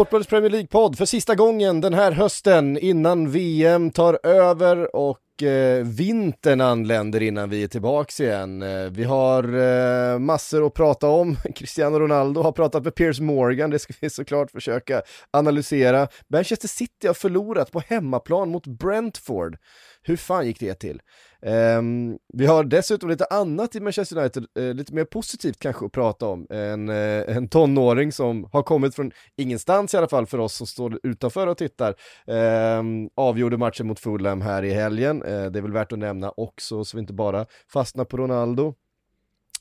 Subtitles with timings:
[0.00, 5.84] Sportbladets Premier League-podd för sista gången den här hösten innan VM tar över och eh,
[5.84, 8.62] vintern anländer innan vi är tillbaks igen.
[8.62, 11.36] Eh, vi har eh, massor att prata om.
[11.54, 16.08] Cristiano Ronaldo har pratat med Piers Morgan, det ska vi såklart försöka analysera.
[16.28, 19.56] Manchester City har förlorat på hemmaplan mot Brentford.
[20.02, 21.02] Hur fan gick det till?
[21.42, 25.92] Um, vi har dessutom lite annat i Manchester United, uh, lite mer positivt kanske att
[25.92, 26.46] prata om.
[26.50, 30.54] En, uh, eh, en tonåring som har kommit från ingenstans i alla fall för oss
[30.54, 31.94] som står utanför och tittar.
[32.26, 36.32] Um, avgjorde matchen mot Fulham här i helgen, uh, det är väl värt att nämna
[36.36, 38.74] också så vi inte bara fastnar på Ronaldo.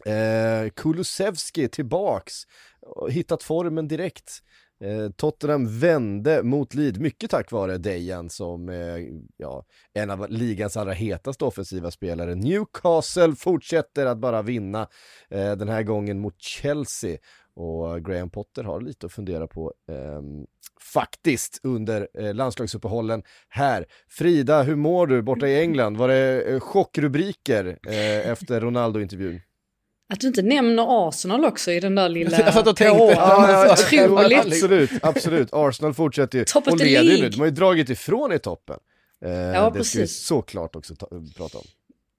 [0.05, 2.33] Eh, Kulusevski tillbaks,
[3.09, 4.43] hittat formen direkt.
[4.83, 10.77] Eh, Tottenham vände mot Lead, mycket tack vare Dejan som är ja, en av ligans
[10.77, 12.35] allra hetaste offensiva spelare.
[12.35, 14.87] Newcastle fortsätter att bara vinna,
[15.29, 17.17] eh, den här gången mot Chelsea.
[17.53, 20.21] Och Graham Potter har lite att fundera på eh,
[20.93, 23.85] faktiskt under eh, landslagsuppehållen här.
[24.07, 25.97] Frida, hur mår du borta i England?
[25.97, 29.41] Var det eh, chockrubriker eh, efter Ronaldo-intervjun?
[30.13, 33.11] Att du inte nämner Arsenal också i den där lilla Jag satt och tänkte, på-
[33.11, 34.37] ja, Otroligt.
[34.45, 35.49] Absolut, absolut.
[35.51, 37.03] Arsenal fortsätter ju Top of the ju nu.
[37.03, 37.29] league.
[37.29, 38.79] De har ju dragit ifrån i toppen.
[39.25, 40.25] Eh, Ja, det ska vi precis.
[40.25, 41.63] såklart också ta, prata om.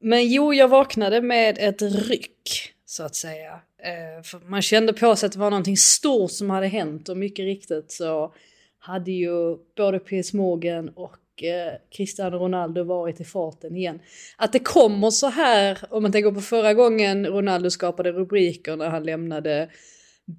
[0.02, 3.52] Men jo, jag vaknade med ett ryck, så att säga.
[3.82, 7.44] Eh, man kände på sig att det var någonting stort som hade hänt och mycket
[7.44, 8.34] riktigt så
[8.78, 14.00] hade ju både Piers Morgan och eh, Cristiano Ronaldo varit i farten igen.
[14.36, 18.88] Att det kommer så här, om man tänker på förra gången Ronaldo skapade rubriker när
[18.88, 19.70] han lämnade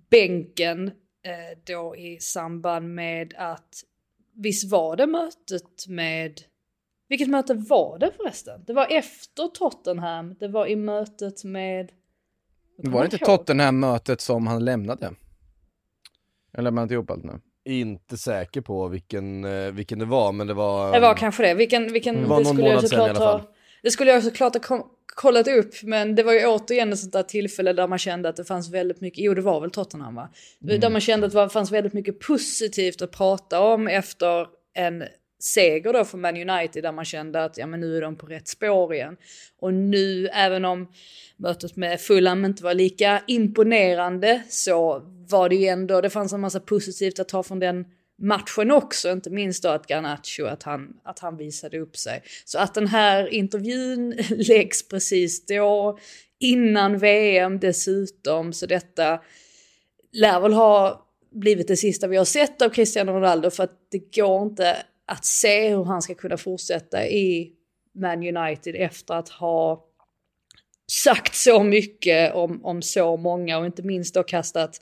[0.09, 0.87] bänken
[1.25, 3.83] eh, då i samband med att
[4.35, 6.41] visst var det mötet med
[7.11, 8.63] vilket möte var det förresten?
[8.67, 11.91] Det var efter Tottenham, det var i mötet med...
[12.77, 13.17] Var det inte.
[13.17, 15.13] Tottenham-mötet som han lämnade?
[16.51, 17.39] Jag lämnar inte ihop allt nu.
[17.65, 20.93] Inte säker på vilken, eh, vilken det var, men det var...
[20.93, 21.53] Det var kanske det.
[21.53, 23.39] Vilken, vilken, Det var någon skulle månad sedan i alla fall.
[23.39, 23.51] ha,
[23.83, 27.23] Det skulle jag såklart ha kollat upp, men det var ju återigen ett sånt där
[27.23, 30.29] tillfälle där man kände att det fanns väldigt mycket, jo det var väl Tottenham va?
[30.63, 30.79] Mm.
[30.79, 35.03] Där man kände att det fanns väldigt mycket positivt att prata om efter en
[35.43, 38.25] seger då för Man United där man kände att ja men nu är de på
[38.25, 39.17] rätt spår igen.
[39.59, 40.87] Och nu, även om
[41.37, 46.41] mötet med Fulham inte var lika imponerande så var det ju ändå, det fanns en
[46.41, 47.85] massa positivt att ta från den
[48.21, 52.23] matchen också, inte minst då att Garnacho, att han, att han visade upp sig.
[52.45, 55.99] Så att den här intervjun läggs precis då,
[56.39, 59.21] innan VM dessutom, så detta
[60.13, 64.15] lär väl ha blivit det sista vi har sett av Cristiano Ronaldo för att det
[64.15, 64.77] går inte
[65.11, 67.51] att se hur han ska kunna fortsätta i
[67.93, 69.85] Man United efter att ha
[70.91, 74.79] sagt så mycket om, om så många och inte minst då kastat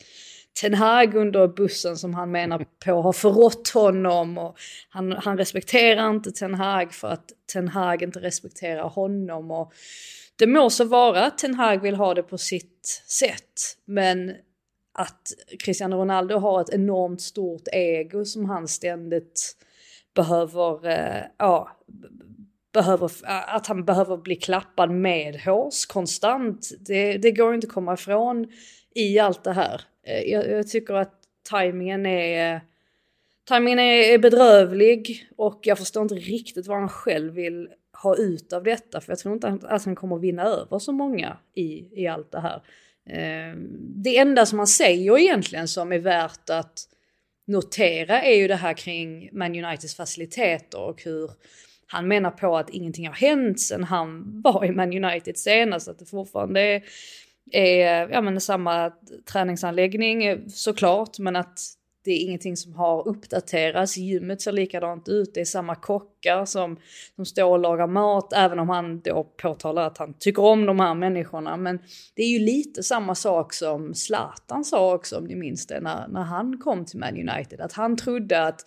[0.62, 4.58] Ten Hag under bussen som han menar på har förrått honom och
[4.90, 9.74] han, han respekterar inte Ten Hag för att Ten Hag inte respekterar honom och
[10.36, 14.34] det må så vara att Ten Hag vill ha det på sitt sätt men
[14.94, 15.22] att
[15.60, 19.56] Cristiano Ronaldo har ett enormt stort ego som han ständigt
[20.14, 21.78] behöver, eh, ja,
[22.74, 26.70] behöver, att han behöver bli klappad med hårs konstant.
[26.80, 28.48] Det, det går inte att komma ifrån
[28.96, 29.82] i allt det här.
[30.04, 31.14] Eh, jag, jag tycker att
[31.50, 32.62] tajmingen är,
[33.44, 37.70] tajmingen är, bedrövlig och jag förstår inte riktigt vad han själv vill
[38.04, 41.38] ha ut av detta för jag tror inte att, han kommer vinna över så många
[41.56, 42.62] i, i allt det här.
[43.10, 46.88] Eh, det enda som han säger egentligen som är värt att
[47.50, 51.32] notera är ju det här kring Man Uniteds faciliteter och hur
[51.88, 56.00] han menar på att ingenting har hänt sen han var i Man United senast, att
[56.00, 56.84] det fortfarande är,
[57.52, 58.92] är ja, men samma
[59.32, 61.60] träningsanläggning eh, såklart, men att
[62.04, 66.78] det är ingenting som har uppdaterats, gymmet ser likadant ut, det är samma kockar som,
[67.16, 70.80] som står och lagar mat, även om han då påtalar att han tycker om de
[70.80, 71.58] här människorna.
[71.58, 71.80] Men
[72.14, 76.08] det är ju lite samma sak som Zlatan sa också, om ni minns det, när,
[76.08, 78.64] när han kom till Man United, att han trodde att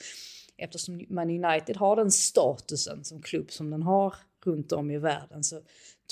[0.56, 4.14] eftersom Man United har den statusen som klubb som den har
[4.44, 5.61] runt om i världen så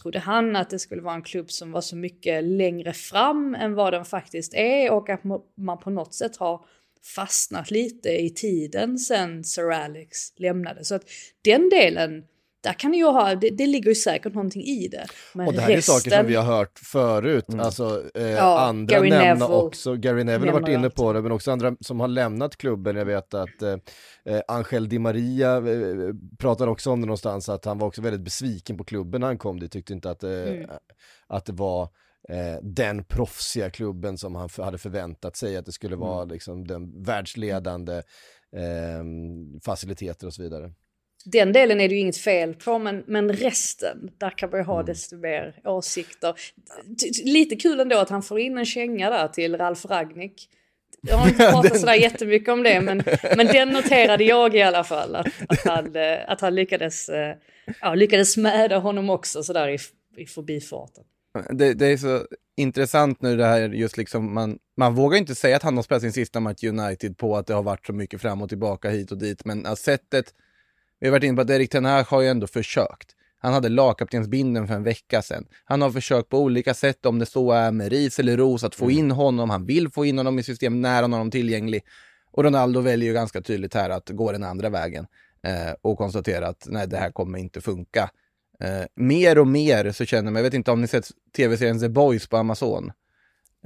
[0.03, 3.75] trodde han att det skulle vara en klubb som var så mycket längre fram än
[3.75, 5.21] vad den faktiskt är och att
[5.55, 6.65] man på något sätt har
[7.03, 10.85] fastnat lite i tiden sen Sir Alex lämnade.
[10.85, 11.03] Så att
[11.45, 12.25] den delen,
[12.63, 15.07] där kan ju ha, det, det ligger ju säkert någonting i det.
[15.35, 15.95] Men och det här resten...
[15.95, 17.61] är saker som vi har hört förut, mm.
[17.61, 21.23] alltså eh, ja, andra Gary nämna Neville också, Gary Neville har varit inne på det,
[21.23, 22.97] men också andra som har lämnat klubben.
[22.97, 23.77] Jag vet att eh,
[24.25, 28.25] eh Angel Di Maria eh, pratar också om det någonstans, att han var också väldigt
[28.25, 30.71] besviken på klubben när han kom dit, tyckte inte att, eh, mm.
[31.27, 31.89] att det var
[32.31, 36.33] eh, den proffsiga klubben som han hade förväntat sig att det skulle vara mm.
[36.33, 37.97] liksom den världsledande
[38.57, 39.05] eh,
[39.65, 40.73] faciliteter och så vidare.
[41.25, 44.65] Den delen är det ju inget fel på, men, men resten, där kan man ju
[44.65, 44.87] ha mm.
[44.87, 46.35] desto mer åsikter.
[47.25, 50.49] Lite kul ändå att han får in en känga där till Ralf Ragnik.
[51.03, 53.03] Jag har inte pratat sådär jättemycket om det, men,
[53.37, 55.17] men den noterade jag i alla fall.
[55.17, 57.37] Att, att, han, eh, att han lyckades, eh,
[57.81, 59.79] ja, lyckades smäda honom också sådär i,
[60.17, 61.05] i förbifarten.
[61.51, 65.57] Det, det, är så intressant nu det här just liksom, man, man vågar inte säga
[65.57, 68.21] att han har spelat sin sista match United på att det har varit så mycket
[68.21, 70.35] fram och tillbaka hit och dit, men alltså, sättet,
[71.01, 73.17] vi har varit inne på att Erik Ten Hag har ju ändå försökt.
[73.43, 75.47] Han hade lagkaptensbinden för en vecka sedan.
[75.65, 78.75] Han har försökt på olika sätt, om det så är med ris eller ros, att
[78.75, 78.99] få mm.
[78.99, 79.51] in honom.
[79.51, 81.83] Han vill få in honom i systemet när han har honom tillgänglig.
[82.33, 85.07] Och Ronaldo väljer ju ganska tydligt här att gå den andra vägen
[85.43, 88.11] eh, och konstatera att nej, det här kommer inte funka.
[88.61, 91.89] Eh, mer och mer så känner man, jag vet inte om ni sett tv-serien The
[91.89, 92.93] Boys på Amazon?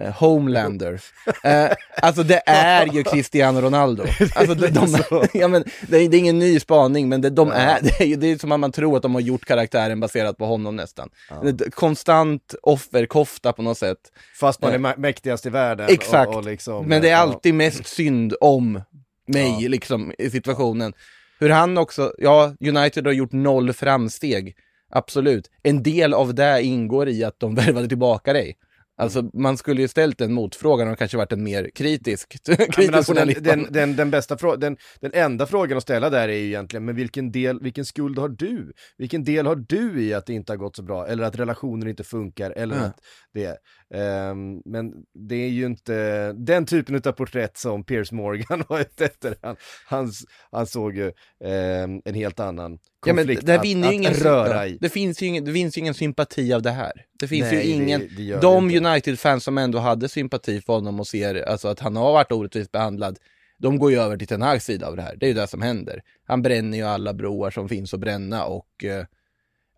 [0.01, 1.01] Eh, Homelander.
[1.45, 1.71] Eh,
[2.03, 4.05] alltså det är ju Cristiano Ronaldo.
[4.35, 4.89] Alltså, de, de,
[5.33, 8.17] ja, men, det, är, det är ingen ny spaning, men det, de är, det, är,
[8.17, 11.11] det är som att man tror att de har gjort karaktären baserat på honom nästan.
[11.31, 11.43] Ja.
[11.71, 13.99] Konstant offerkofta på något sätt.
[14.41, 15.87] Fast man är eh, mäktigast i världen.
[15.91, 18.81] Exakt, och, och liksom, men det är alltid mest synd om
[19.27, 19.69] mig ja.
[19.69, 20.93] liksom i situationen.
[21.39, 24.57] Hur han också, ja, United har gjort noll framsteg
[24.95, 25.51] Absolut.
[25.63, 28.57] En del av det ingår i att de värvade tillbaka dig.
[28.97, 32.97] Alltså man skulle ju ställt en motfrågan och kanske varit en mer kritisk, kritisk ja,
[32.97, 36.33] alltså den, den, den, den, bästa frå den, den enda frågan att ställa där är
[36.33, 38.73] ju egentligen, men vilken del, vilken skuld har du?
[38.99, 41.07] Vilken del har du i att det inte har gått så bra?
[41.07, 42.51] Eller att relationen inte funkar?
[42.51, 42.87] Eller mm.
[42.87, 43.01] att
[43.33, 43.57] det
[43.95, 49.05] Um, men det är ju inte den typen av porträtt som Piers Morgan var ute
[49.05, 49.37] efter.
[49.43, 49.57] Han,
[49.87, 50.13] han,
[50.51, 53.27] han såg ju um, en helt annan konflikt ja, men
[53.67, 54.79] det att, ingen, röra i.
[54.81, 56.93] Det finns, ju ingen, det finns ju ingen sympati av det här.
[57.21, 61.01] Det finns Nej, ju ingen, det, det de United-fans som ändå hade sympati för honom
[61.01, 63.19] och ser alltså, att han har varit orättvist behandlad,
[63.59, 65.17] de går ju över till Ten Hags sida av det här.
[65.17, 66.03] Det är ju det som händer.
[66.27, 69.05] Han bränner ju alla broar som finns att bränna och uh,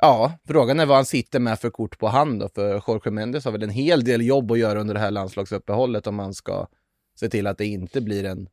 [0.00, 3.44] Ja, frågan är vad han sitter med för kort på hand då, för Jorge Mendes
[3.44, 6.66] har väl en hel del jobb att göra under det här landslagsuppehållet om man ska
[7.20, 8.48] se till att det inte blir en,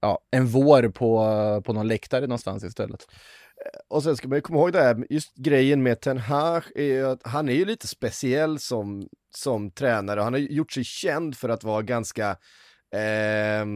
[0.00, 3.06] ja, en vår på, på någon läktare någonstans istället.
[3.64, 6.62] Eh, och sen ska man ju komma ihåg det här, just grejen med Ten Hag
[6.74, 10.20] är att han är ju lite speciell som, som tränare.
[10.20, 12.30] Han har gjort sig känd för att vara ganska,
[12.94, 13.66] eh,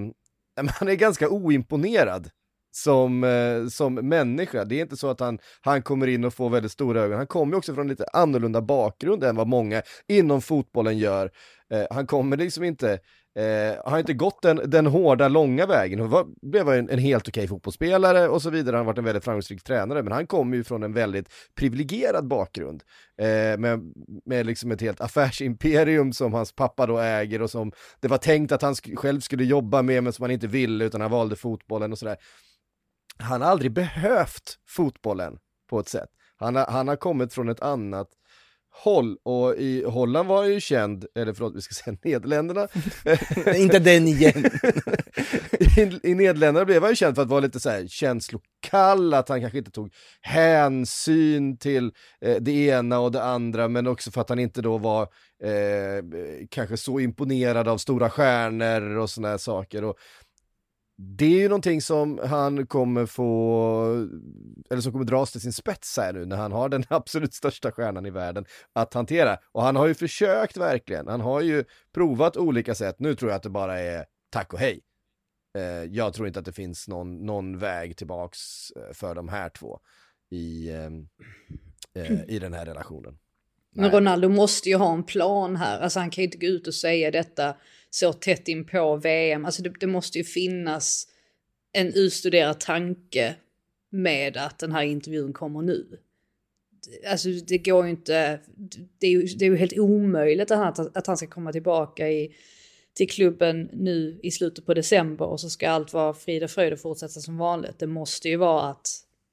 [0.79, 2.31] han är ganska oimponerad
[2.71, 4.65] som, eh, som människa.
[4.65, 7.17] Det är inte så att han, han kommer in och får väldigt stora ögon.
[7.17, 11.31] Han kommer också från lite annorlunda bakgrund än vad många inom fotbollen gör.
[11.73, 12.99] Eh, han kommer liksom inte
[13.37, 16.01] Eh, har inte gått den, den hårda, långa vägen.
[16.01, 18.77] Han var, blev en, en helt okej fotbollsspelare och så vidare.
[18.77, 22.29] Han har varit en väldigt framgångsrik tränare, men han kommer ju från en väldigt privilegierad
[22.29, 22.83] bakgrund.
[23.19, 23.93] Eh, med,
[24.25, 28.53] med liksom ett helt affärsimperium som hans pappa då äger och som det var tänkt
[28.53, 31.37] att han sk själv skulle jobba med, men som han inte ville, utan han valde
[31.37, 32.17] fotbollen och sådär
[33.23, 35.39] han har aldrig behövt fotbollen
[35.71, 36.09] på ett sätt.
[36.37, 38.09] Han har, han har kommit från ett annat
[38.73, 42.69] håll och i Holland var han ju känd, eller förlåt vi ska säga Nederländerna.
[43.57, 44.45] Inte den igen.
[45.77, 49.29] I, I Nederländerna blev han ju känd för att vara lite så här känslokall, att
[49.29, 54.21] han kanske inte tog hänsyn till eh, det ena och det andra, men också för
[54.21, 55.03] att han inte då var
[55.43, 56.05] eh,
[56.51, 59.85] kanske så imponerad av stora stjärnor och sådana saker.
[59.85, 59.97] Och
[61.03, 64.09] det är ju någonting som han kommer få,
[64.71, 67.73] eller som kommer dras till sin spets här nu när han har den absolut största
[67.73, 69.39] stjärnan i världen att hantera.
[69.53, 71.65] Och han har ju försökt verkligen, han har ju
[71.95, 72.97] provat olika sätt.
[72.99, 74.81] Nu tror jag att det bara är tack och hej.
[75.59, 79.49] Eh, jag tror inte att det finns någon, någon väg tillbaks eh, för de här
[79.49, 79.81] två
[80.31, 81.09] i, ehm,
[81.95, 83.19] eh, i den här relationen.
[83.75, 85.81] Men Ronaldo måste ju ha en plan här.
[85.81, 87.57] Alltså han kan ju inte gå ut och säga detta
[87.91, 89.45] så tätt in på VM.
[89.45, 91.07] Alltså det, det måste ju finnas
[91.73, 93.35] en utstuderad tanke
[93.91, 95.99] med att den här intervjun kommer nu.
[97.11, 98.41] Alltså det går ju inte,
[98.99, 102.09] det är ju, det är ju helt omöjligt att han, att han ska komma tillbaka
[102.09, 102.35] i,
[102.95, 106.73] till klubben nu i slutet på december och så ska allt vara frid och fröjd
[106.73, 107.79] och fortsätta som vanligt.
[107.79, 108.87] Det måste ju vara att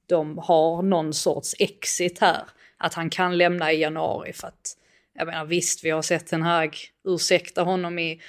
[0.06, 2.42] de har någon sorts exit här.
[2.76, 4.76] Att han kan lämna i januari för att,
[5.18, 6.70] jag menar visst vi har sett den här
[7.04, 8.20] ursäkta honom i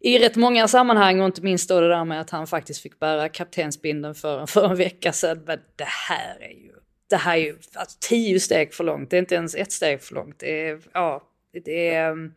[0.00, 2.98] i rätt många sammanhang och inte minst då det där med att han faktiskt fick
[2.98, 5.42] bära kaptensbinden för, för en vecka sedan.
[5.46, 6.72] Men det här är ju,
[7.10, 10.02] det här är ju alltså, tio steg för långt, det är inte ens ett steg
[10.02, 10.38] för långt.
[10.38, 11.22] Det är, ja,
[11.64, 12.34] det är, mm,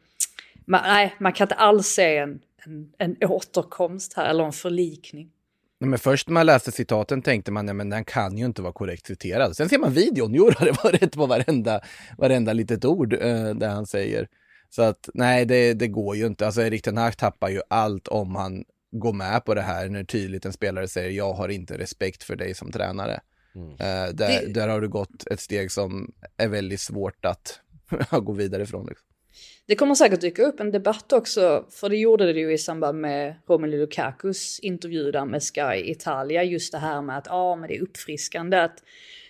[0.66, 5.32] man, nej, man kan inte alls se en, en, en återkomst här eller en förlikning.
[5.80, 8.62] Nej, men först när man läste citaten tänkte man, nej men den kan ju inte
[8.62, 9.56] vara korrekt citerad.
[9.56, 11.82] Sen ser man videon, jo det var rätt på varenda,
[12.18, 14.28] varenda litet ord eh, där han säger.
[14.70, 16.46] Så att nej, det, det går ju inte.
[16.46, 20.04] Alltså Erik Ten Hag tappar ju allt om han går med på det här när
[20.04, 23.20] tydligt en spelare säger jag har inte respekt för dig som tränare.
[23.56, 23.72] Mm.
[23.72, 24.54] Uh, där, det...
[24.54, 27.60] där har du gått ett steg som är väldigt svårt att
[28.12, 28.86] gå vidare ifrån.
[28.86, 29.08] Liksom.
[29.70, 33.02] Det kommer säkert dyka upp en debatt också, för det gjorde det ju i samband
[33.02, 37.70] med Romelu Lukakus intervju där med Sky Italia, just det här med att ja, men
[37.70, 38.84] det är uppfriskande att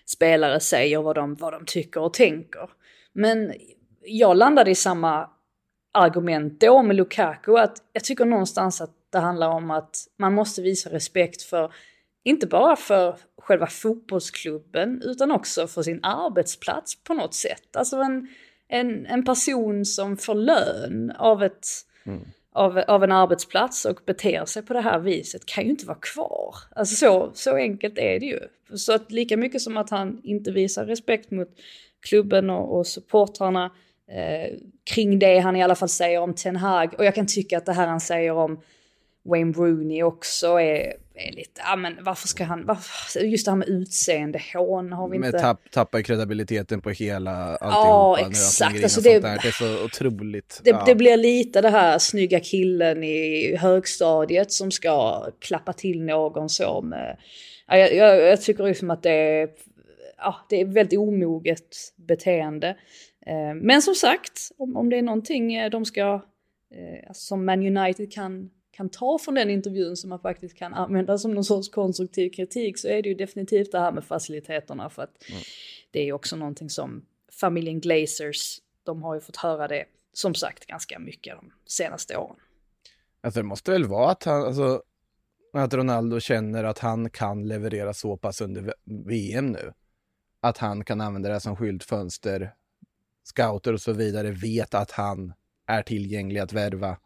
[0.05, 2.69] spelare säger vad de, vad de tycker och tänker.
[3.13, 3.53] Men
[4.01, 5.29] jag landade i samma
[5.93, 10.62] argument då med Lukaku, att jag tycker någonstans att det handlar om att man måste
[10.62, 11.74] visa respekt för,
[12.24, 17.75] inte bara för själva fotbollsklubben, utan också för sin arbetsplats på något sätt.
[17.75, 18.27] Alltså en,
[18.69, 21.67] en, en person som får lön av, ett,
[22.05, 22.19] mm.
[22.53, 25.97] av, av en arbetsplats och beter sig på det här viset kan ju inte vara
[26.01, 26.55] kvar.
[26.75, 28.39] Alltså så, så enkelt är det ju.
[28.77, 31.49] Så att lika mycket som att han inte visar respekt mot
[32.09, 33.71] klubben och, och supportrarna
[34.11, 36.93] eh, kring det han i alla fall säger om Ten Hag.
[36.97, 38.61] Och jag kan tycka att det här han säger om
[39.23, 43.57] Wayne Rooney också är, är lite, ja men varför ska han, varför, just det här
[43.57, 45.31] med utseende, hån har vi inte...
[45.31, 48.21] Men tapp, tappar kredibiliteten på hela alltihopa.
[48.21, 48.83] Ja, exakt.
[48.83, 50.61] Alltså det, det är så otroligt.
[50.63, 50.83] Det, ja.
[50.85, 56.81] det blir lite det här snygga killen i högstadiet som ska klappa till någon så
[56.81, 57.17] med...
[57.67, 59.49] Ja, jag, jag, jag tycker liksom att det är,
[60.17, 62.67] ja, det är väldigt omoget beteende.
[63.25, 66.13] Eh, men som sagt, om, om det är någonting eh, de ska,
[66.75, 68.49] eh, alltså som Man United kan,
[68.79, 72.77] kan ta från den intervjun som man faktiskt kan använda som någon sorts konstruktiv kritik
[72.77, 75.41] så är det ju definitivt det här med faciliteterna för att mm.
[75.91, 80.65] det är också någonting som familjen Glazers, de har ju fått höra det som sagt
[80.65, 82.36] ganska mycket de senaste åren.
[83.21, 84.81] Alltså det måste väl vara att han, alltså,
[85.53, 88.74] att Ronaldo känner att han kan leverera så pass under
[89.05, 89.74] VM nu.
[90.41, 92.53] Att han kan använda det som skyltfönster
[93.24, 95.33] scouter och så vidare vet att han
[95.67, 96.98] är tillgänglig att värva.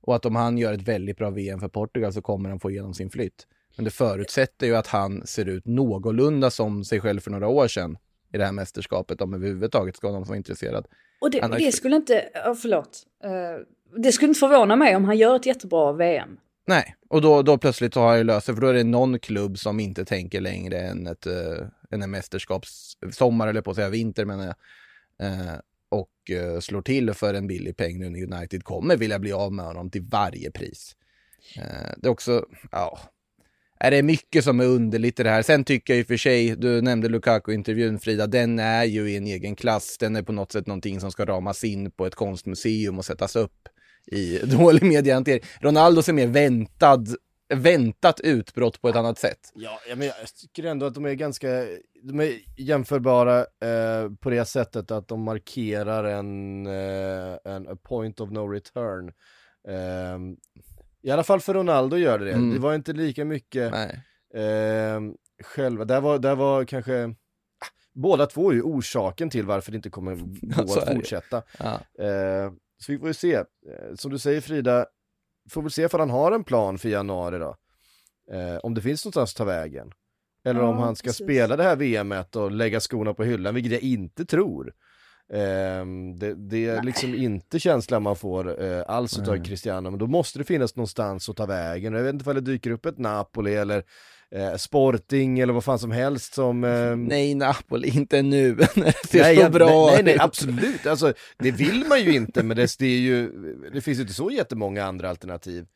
[0.00, 2.70] Och att om han gör ett väldigt bra VM för Portugal så kommer han få
[2.70, 3.46] igenom sin flytt.
[3.76, 7.68] Men det förutsätter ju att han ser ut någorlunda som sig själv för några år
[7.68, 7.98] sedan
[8.32, 10.86] i det här mästerskapet, om överhuvudtaget ska någon vara intresserad.
[11.20, 15.18] Och det, det skulle inte, oh, förlåt, uh, det skulle inte förvåna mig om han
[15.18, 16.36] gör ett jättebra VM.
[16.66, 19.58] Nej, och då, då plötsligt har han ju löst för då är det någon klubb
[19.58, 24.24] som inte tänker längre än, ett, uh, än en mästerskapssommar, eller på att säga vinter
[24.24, 24.54] menar jag.
[25.26, 25.54] Eh,
[25.90, 29.52] och eh, slår till för en billig peng nu när United kommer vilja bli av
[29.52, 30.96] med honom till varje pris.
[31.56, 32.98] Eh, det är också, ja,
[33.80, 35.42] är det mycket som är underligt i det här.
[35.42, 39.16] Sen tycker jag i och för sig, du nämnde Lukaku-intervjun Frida, den är ju i
[39.16, 39.98] en egen klass.
[39.98, 43.36] Den är på något sätt någonting som ska ramas in på ett konstmuseum och sättas
[43.36, 43.68] upp
[44.06, 45.40] i dålig mediehantering.
[45.60, 47.04] Ronaldo ser mer väntad
[47.54, 49.52] väntat utbrott på ett annat sätt.
[49.54, 51.48] Ja, men jag tycker ändå att de är ganska,
[52.02, 58.30] de är jämförbara eh, på det sättet att de markerar en, eh, en point of
[58.30, 59.12] no return.
[59.68, 60.18] Eh,
[61.02, 62.32] I alla fall för Ronaldo gör det det.
[62.32, 62.54] Mm.
[62.54, 63.74] Det var inte lika mycket
[64.34, 65.00] eh,
[65.42, 69.76] själva, där var, där var kanske ah, Båda två är ju orsaken till varför det
[69.76, 70.16] inte kommer
[70.64, 71.42] gå att fortsätta.
[71.58, 72.04] Ja.
[72.04, 73.34] Eh, så vi får ju se.
[73.34, 73.44] Eh,
[73.94, 74.86] som du säger Frida,
[75.50, 77.56] får väl se för han har en plan för januari då.
[78.32, 79.92] Eh, om det finns någonstans att ta vägen.
[80.44, 81.26] Eller ja, om han ska precis.
[81.26, 84.72] spela det här VMet och lägga skorna på hyllan, vilket jag inte tror.
[85.32, 90.06] Ehm, det, det är liksom inte känslan man får eh, alls utav Cristiano, men då
[90.06, 91.92] måste det finnas någonstans att ta vägen.
[91.92, 93.84] Jag vet inte om det dyker upp ett Napoli eller
[94.34, 96.64] eh, Sporting eller vad fan som helst som...
[96.64, 100.20] ehm, Nej, Napoli, inte nu när det ser Nej, så jag- bra nej, nej, ut.
[100.24, 100.86] absolut.
[100.86, 103.32] Alltså, det vill man ju inte, men det, det, är ju,
[103.72, 105.66] det finns ju inte så jättemånga andra alternativ.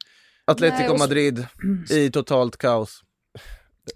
[0.44, 1.46] Atletico Nej, och Madrid
[1.90, 3.00] i totalt kaos.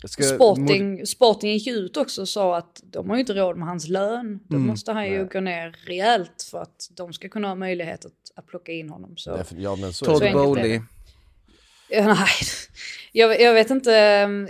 [0.06, 3.68] Ska- Sporting, Sporting gick ut också och sa att de har ju inte råd med
[3.68, 4.40] hans lön.
[4.48, 4.66] Då Mm.
[4.68, 8.46] måste han ju gå ner rejält för att de ska kunna ha möjlighet att, att
[8.46, 9.16] plocka in honom.
[9.16, 9.38] Så.
[9.56, 10.80] Ja, men så Todd Bowley.
[11.88, 12.28] Ja, nej,
[13.12, 13.90] jag, jag, vet inte,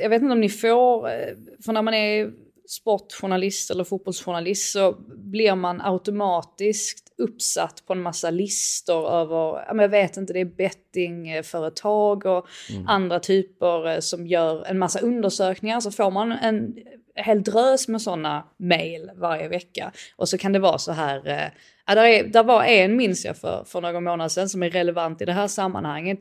[0.00, 2.30] jag vet inte om ni får, eh, för när man är
[2.68, 10.16] sportjournalist eller fotbollsjournalist så blir man automatiskt uppsatt på en massa listor över, jag vet
[10.16, 12.47] inte, det är bettingföretag och
[12.87, 15.80] andra typer eh, som gör en massa undersökningar.
[15.80, 16.76] Så får man en
[17.14, 19.92] hel drös med sådana mail varje vecka.
[20.16, 21.49] Och så kan det vara så här, eh,
[21.87, 24.71] ja, där, är, där var en, minns jag för, för några månader sedan, som är
[24.71, 26.18] relevant i det här sammanhanget.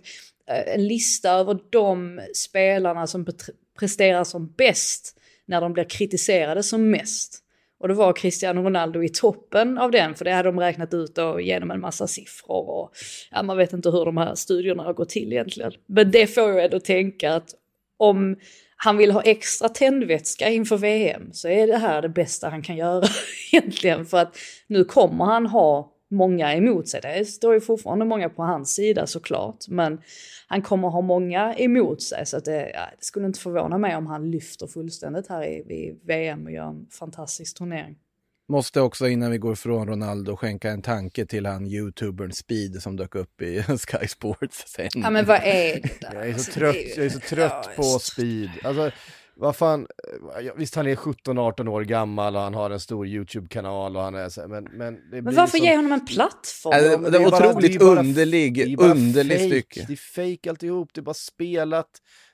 [0.49, 3.25] Eh, en lista över de spelarna som
[3.79, 7.43] presterar som bäst när de blir kritiserade som mest.
[7.79, 11.15] Och då var Cristiano Ronaldo i toppen av den, för det hade de räknat ut
[11.15, 12.69] då genom en massa siffror.
[12.69, 12.91] Och,
[13.31, 15.71] ja, man vet inte hur de här studierna har gått till egentligen.
[15.85, 17.55] Men det får jag ändå tänka att
[17.97, 18.37] om
[18.77, 22.77] han vill ha extra tändvätska inför VM så är det här det bästa han kan
[22.77, 23.07] göra
[23.51, 24.05] egentligen.
[24.05, 24.37] För att
[24.67, 27.01] nu kommer han ha många emot sig.
[27.01, 29.67] Det står ju fortfarande många på hans sida såklart.
[29.67, 30.01] Men
[30.47, 32.25] han kommer ha många emot sig.
[32.25, 35.55] Så att det, ja, det skulle inte förvåna mig om han lyfter fullständigt här i,
[35.55, 37.95] i VM och gör en fantastisk turnering.
[38.49, 42.95] Måste också innan vi går ifrån Ronaldo skänka en tanke till han youtubern Speed som
[42.95, 44.89] dök upp i Sky Sports sen.
[44.93, 46.13] Ja men vad är det där?
[46.13, 48.49] Jag är så Alltså, trött, jag är så trött på speed.
[48.63, 48.91] Alltså,
[49.39, 49.87] vad fan,
[50.41, 54.15] eh, visst han är 17-18 år gammal och han har en stor YouTube-kanal och han
[54.15, 56.73] är så här, men, men det blir Men varför som- ge honom en plattform?
[56.75, 58.91] Ja, det- men det är var bara- otroligt det är bara- underlig- det är bara
[58.91, 59.47] underlig fake.
[59.49, 59.85] stycke.
[59.87, 61.89] Det är fake alltihop, det är bara spelat.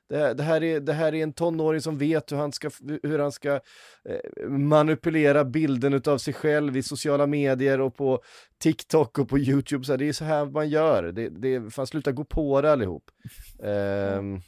[0.10, 2.70] Det, det, här är, det här är en tonåring som vet hur han ska,
[3.04, 8.22] hur han ska eh, manipulera bilden utav sig själv i sociala medier och på
[8.64, 9.86] TikTok och på YouTube.
[9.86, 11.04] Så här, det är så här man gör.
[11.04, 13.04] Det, det, fan sluta gå på det allihop.
[13.64, 14.42] Ehm,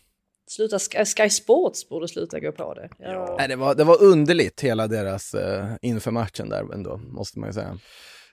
[0.47, 2.89] Sluta, Sky, Sky Sports borde sluta gå på det.
[2.99, 3.35] Ja.
[3.39, 7.49] Nej, det, var, det var underligt hela deras uh, inför matchen där ändå, måste man
[7.49, 7.77] ju säga.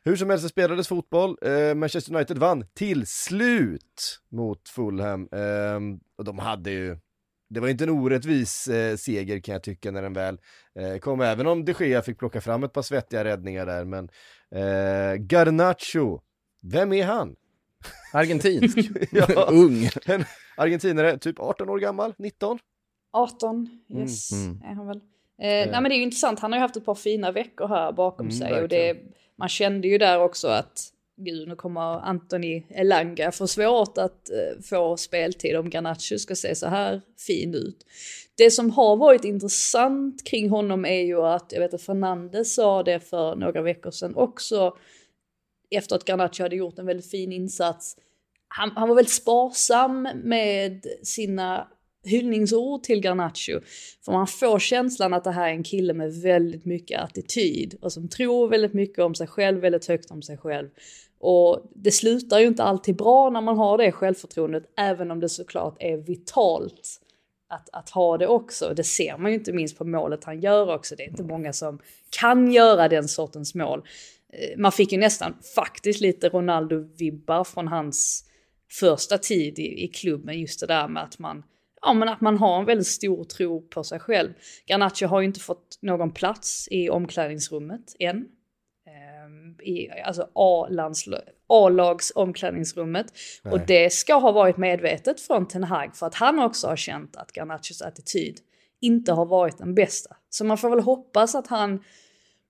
[0.04, 1.36] Hur som helst, det spelades fotboll.
[1.42, 5.28] Eh, Manchester United vann till slut mot Fulham.
[5.32, 6.98] Eh, och de hade ju,
[7.50, 10.38] det var inte en orättvis eh, seger kan jag tycka när den väl
[10.78, 13.84] eh, kom, även om de Gea fick plocka fram ett par svettiga räddningar där.
[13.84, 14.08] Men
[14.54, 16.20] eh, Garnacho,
[16.62, 17.36] vem är han?
[18.12, 18.78] Argentinsk,
[19.12, 19.44] Ja.
[19.50, 19.88] ung.
[20.06, 20.24] En
[20.56, 22.58] argentinare, typ 18 år gammal, 19?
[23.12, 23.68] 18,
[23.98, 24.62] yes, Mm, mm.
[24.70, 24.96] är han väl.
[24.96, 25.02] Eh,
[25.42, 27.92] nej men det är ju intressant, han har ju haft ett par fina veckor här
[27.92, 28.62] bakom Mm, sig.
[28.62, 28.96] Och det,
[29.38, 34.62] man kände ju där också att, gud nu kommer Anthony Elanga få svårt att eh,
[34.62, 37.86] få speltid om Garnacho ska se så här fin ut.
[38.34, 42.82] Det som har varit intressant kring honom är ju att, jag vet att Fernandes sa
[42.82, 44.76] det för några veckor sedan också,
[45.76, 47.96] efter att Garnacho hade gjort en väldigt fin insats.
[48.48, 51.68] Han, han var väldigt sparsam med sina
[52.04, 53.60] hyllningsord till Garnacho.
[54.04, 57.92] För man får känslan att det här är en kille med väldigt mycket attityd och
[57.92, 60.68] som tror väldigt mycket om sig själv, väldigt högt om sig själv.
[61.18, 65.28] Och det slutar ju inte alltid bra när man har det självförtroendet, även om det
[65.28, 67.00] såklart är vitalt
[67.48, 68.74] att, att ha det också.
[68.76, 70.96] Det ser man ju inte minst på målet han gör också.
[70.96, 71.78] Det är inte många som
[72.20, 73.82] kan göra den sortens mål.
[74.32, 78.24] Eh, Man fick ju nästan faktiskt lite Ronaldo-vibbar från hans
[78.70, 80.40] första tid i, i klubben.
[80.40, 81.42] Just det där med att man,
[81.82, 84.32] ja, men att man har en väldigt stor tro på sig själv.
[84.66, 88.16] Garnacho har ju inte fått någon plats i omklädningsrummet än.
[88.86, 90.28] Ehm, I alltså
[91.48, 93.06] A-lags omklädningsrummet.
[93.44, 97.16] Och det ska ha varit medvetet från Ten Hag för att han också har känt
[97.16, 98.38] att Garnachos attityd
[98.80, 100.16] inte har varit den bästa.
[100.30, 101.84] Så man får väl hoppas att han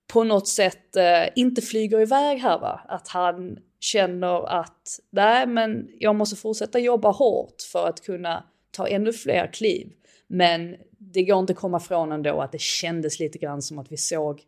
[0.07, 2.81] på något sätt eh, inte flyger iväg här va.
[2.87, 8.87] Att han känner att nej men jag måste fortsätta jobba hårt för att kunna ta
[8.87, 9.93] ännu fler kliv.
[10.27, 13.91] Men det går inte att komma från ändå att det kändes lite grann som att
[13.91, 14.41] vi såg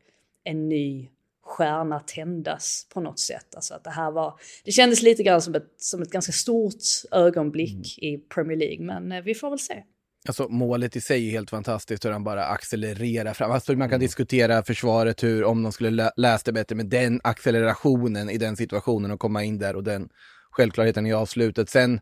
[0.44, 1.10] en ny
[1.44, 3.56] stjärna tändas på något sätt.
[3.56, 6.84] Alltså att det här var, det kändes lite grann som ett, som ett ganska stort
[7.12, 8.86] ögonblick i Premier League.
[8.86, 9.84] Men eh, vi får väl se.
[10.28, 13.52] Alltså målet i sig är helt fantastiskt hur han bara accelererar fram.
[13.52, 17.22] Alltså man kan diskutera försvaret hur, om de skulle lä- läst det bättre, men den
[17.24, 20.10] accelerationen i den situationen och komma in där och den
[20.52, 21.70] självklarheten i avslutet.
[21.70, 22.00] Sen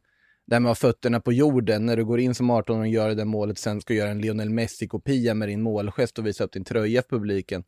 [0.47, 2.87] det här med att ha fötterna på jorden, när du går in som 18 och
[2.87, 6.43] gör det där målet, sen ska göra en Lionel Messi-kopia med din målgest och visa
[6.43, 7.63] upp din tröja för publiken.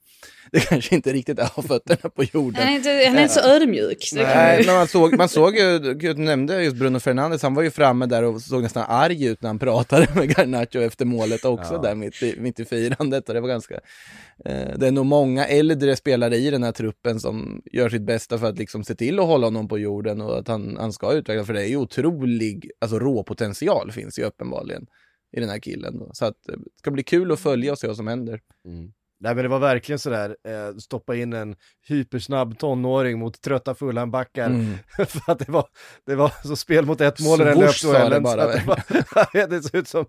[0.51, 2.63] Det kanske inte riktigt är att ha fötterna på jorden.
[2.63, 4.09] Han är inte, han är inte så ödmjuk.
[4.11, 7.53] kan man Nej, men man såg, man såg ju, du nämnde just Bruno Fernandes, han
[7.53, 11.05] var ju framme där och såg nästan arg ut när han pratade med Garnacho efter
[11.05, 11.81] målet också Ja.
[11.81, 13.27] där mitt i, mitt i firandet.
[13.29, 13.81] Och det var ganska, eh,
[14.45, 18.37] Eh, det är nog många äldre spelare i den här truppen som gör sitt bästa
[18.37, 21.13] för att liksom se till att hålla honom på jorden och att han, han ska
[21.13, 24.87] utvecklas, för det är ju otrolig, alltså råpotential finns ju uppenbarligen
[25.37, 25.99] i den här killen.
[25.99, 26.09] Då.
[26.13, 28.41] Så att eh, det ska bli kul att följa och se vad som händer.
[28.65, 28.93] Mm.
[29.19, 31.55] Nej men det var verkligen sådär, eh, stoppa in en
[31.87, 34.45] hypersnabb tonåring mot trötta Fulhambackar.
[34.49, 34.73] Mm.
[35.07, 35.65] för att det var,
[36.05, 38.23] det var så spel mot ett mål i den det löpduellen.
[38.23, 40.05] Det, var, det såg ut som,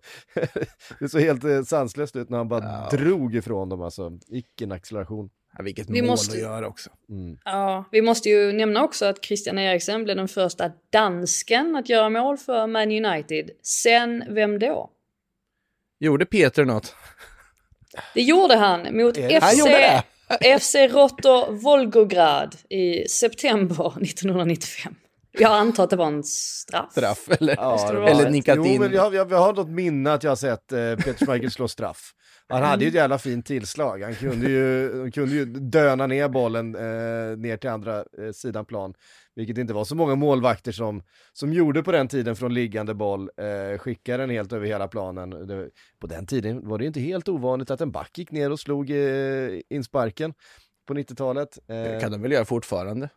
[1.00, 2.88] det såg helt eh, sanslöst ut när han bara Ja.
[2.98, 4.12] drog ifrån dem alltså.
[4.28, 5.30] Icke acceleration.
[5.58, 6.90] Ja, vilket Vi mål måste- att göra också.
[7.10, 7.38] Mm.
[7.44, 12.10] Ja, vi måste ju nämna också att Christian Eriksen blev den första dansken att göra
[12.10, 13.50] mål för Man United.
[13.62, 14.90] Sen vem då?
[16.00, 16.94] Gjorde Peter något?
[18.14, 20.64] Det gjorde han mot Är det- Han FC?
[20.64, 24.94] FC Rotor Volgograd i september 1995.
[25.38, 26.90] Jag antar att det var en straff.
[26.92, 27.56] Straff, eller?
[27.56, 28.80] Ja, Eller nickat jo, in.
[28.80, 31.68] men jag, jag, jag har något minne att jag har sett eh, Peter Schmeichel slå
[31.68, 32.12] straff.
[32.48, 34.02] Han hade ju ett jävla fint tillslag.
[34.02, 38.64] Han kunde ju, han kunde ju döna ner bollen eh, ner till andra eh, sidan
[38.64, 38.94] plan.
[39.36, 43.30] Vilket inte var så många målvakter som, som gjorde på den tiden från liggande boll.
[43.36, 45.30] Eh, skickade den helt över hela planen.
[45.30, 45.68] Det,
[45.98, 48.90] på den tiden var det inte helt ovanligt att en back gick ner och slog
[48.90, 50.34] eh, insparken
[50.88, 51.58] på 90-talet.
[51.68, 53.08] Eh, Det kan de väl göra fortfarande?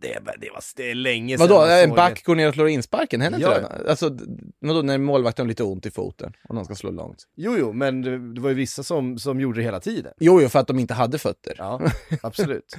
[0.00, 1.48] det, det, var, det är länge sedan.
[1.48, 3.20] Vadå, en back går ner och slår insparken?
[3.20, 3.78] Händer inte Ja.
[3.84, 3.90] det?
[3.90, 4.18] Alltså,
[4.60, 7.24] vadå, när målvakten har lite ont i foten och någon ska slå långt?
[7.36, 10.12] Jo, jo, men det, det var ju vissa som, som gjorde det hela tiden.
[10.18, 11.54] Jo, jo, för att de inte hade fötter.
[11.58, 11.80] Ja,
[12.22, 12.76] absolut.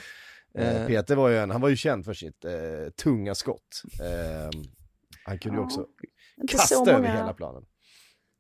[0.58, 0.88] Eh, Eh.
[0.88, 2.52] Peter var ju en, han var ju känd för sitt eh,
[3.04, 3.82] tunga skott.
[4.02, 4.60] Eh,
[5.26, 5.86] han kunde ju Ja, också
[6.42, 7.66] Inte kasta så, över många, hela planen.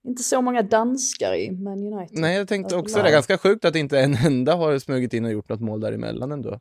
[0.08, 2.20] inte så många danskar i Man United.
[2.20, 3.04] Nej, jag tänkte också Nej.
[3.04, 3.10] det.
[3.10, 6.32] är Ganska sjukt att inte en enda har smugit in och gjort något mål däremellan
[6.32, 6.60] ändå.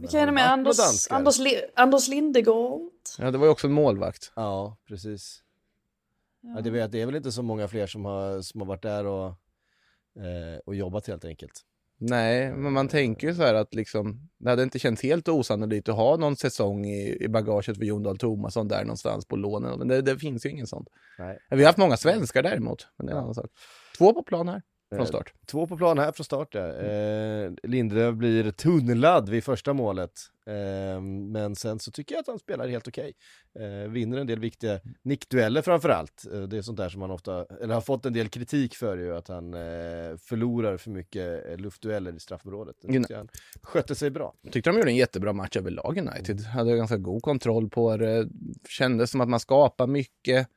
[0.00, 0.50] Vilka är det med?
[0.52, 1.16] Anders, danskar?
[1.16, 2.90] Anders, Li- Anders Lindegård?
[3.18, 4.32] Ja, det var ju också en målvakt.
[4.36, 5.40] Ja, precis.
[6.40, 8.82] Ja, det, vet, det är väl inte så många fler som har, som har varit
[8.82, 9.26] där och,
[10.24, 11.60] eh, och jobbat helt enkelt.
[11.98, 15.88] Nej, men man tänker ju så här att liksom, det hade inte känts helt osannolikt
[15.88, 19.78] att ha någon säsong i, i bagaget för Jon Dahl Tomasson där någonstans på lånen.
[19.78, 20.88] Men det, det finns ju ingen sånt.
[21.18, 21.38] Nej.
[21.50, 23.50] Vi har haft många svenskar däremot, men det är en annan sak.
[23.98, 24.62] Två på plan här
[24.94, 25.32] från Eh, start.
[25.46, 26.68] Två på plan här från start ja.
[26.68, 30.10] eh, Lindelöf blir tunnlad vid första målet.
[30.46, 33.12] Eh, men sen så tycker jag att han spelar helt okej.
[33.58, 36.26] Eh, vinner en del viktiga nickdueller framförallt.
[36.32, 38.98] Eh, det är sånt där som man ofta, eller har fått en del kritik för
[38.98, 42.76] ju, att han eh, förlorar för mycket luftdueller i straffområdet.
[42.80, 43.28] Jag Han
[43.62, 44.34] skötte sig bra.
[44.50, 46.40] Tyckte de gjorde en jättebra match överlag United.
[46.40, 48.28] Hade ganska god kontroll på det.
[48.68, 50.48] Kändes som att man skapar mycket.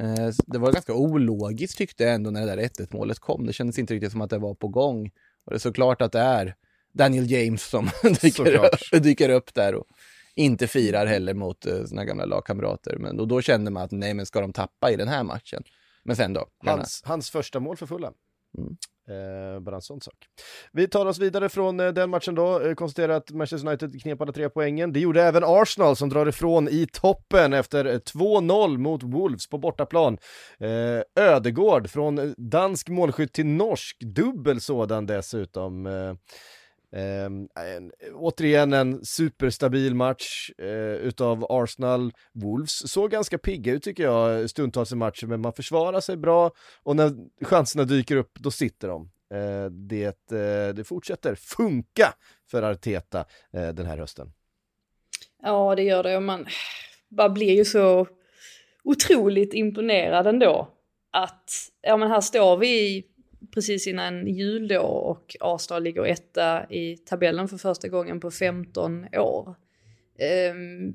[0.00, 3.46] Eh, Det var ganska ologiskt tyckte jag ändå när det där 1-1 målet kom.
[3.46, 5.10] Det kändes inte riktigt som att det var på gång.
[5.44, 6.54] Och det är såklart att det är
[6.92, 7.90] Daniel James som
[8.22, 9.86] dyker, upp, dyker upp där och
[10.34, 12.96] inte firar heller mot eh, sina gamla lagkamrater.
[12.98, 15.62] Men då, då kände man att nej, men ska de tappa i den här matchen?
[16.02, 16.46] Men sen då?
[16.64, 18.14] Hans, hans första mål för Fulham.
[18.58, 18.76] Mm.
[19.08, 20.14] Eh, bara en sån sak.
[20.72, 24.20] Vi tar oss vidare från eh, den matchen då, eh, konstaterar att Manchester United knep
[24.20, 24.92] alla tre poängen.
[24.92, 29.58] Det gjorde även Arsenal som drar ifrån i toppen efter eh, 2-0 mot Wolves på
[29.58, 30.18] bortaplan.
[30.60, 35.86] Eh, Ödegård från eh, dansk målskytt till norsk, dubbel sådan dessutom.
[35.86, 36.14] Eh,
[36.96, 42.12] Eh, en, återigen en superstabil match eh, utav Arsenal.
[42.32, 46.50] Wolves såg ganska pigga ut tycker jag stundtals i matchen, men man försvarar sig bra
[46.82, 47.12] och när
[47.44, 49.10] chanserna dyker upp, då sitter de.
[49.34, 52.14] Eh, det, eh, det fortsätter funka
[52.50, 54.32] för Arteta eh, den här hösten.
[55.42, 56.16] Ja, det gör det.
[56.16, 56.46] Och man
[57.08, 58.06] bara blir ju så
[58.84, 60.68] otroligt imponerad ändå.
[61.10, 61.50] Att,
[61.82, 63.04] ja men här står vi
[63.50, 69.06] precis innan jul då och Arsenal ligger etta i tabellen för första gången på 15
[69.12, 69.54] år.
[70.18, 70.94] Ehm,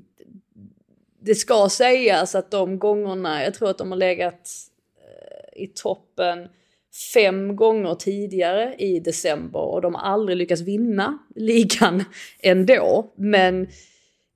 [1.20, 4.50] det ska sägas att de gångerna, jag tror att de har legat
[4.96, 6.48] eh, i toppen
[7.14, 12.04] fem gånger tidigare i december och de har aldrig lyckats vinna ligan
[12.40, 13.12] ändå.
[13.16, 13.68] Men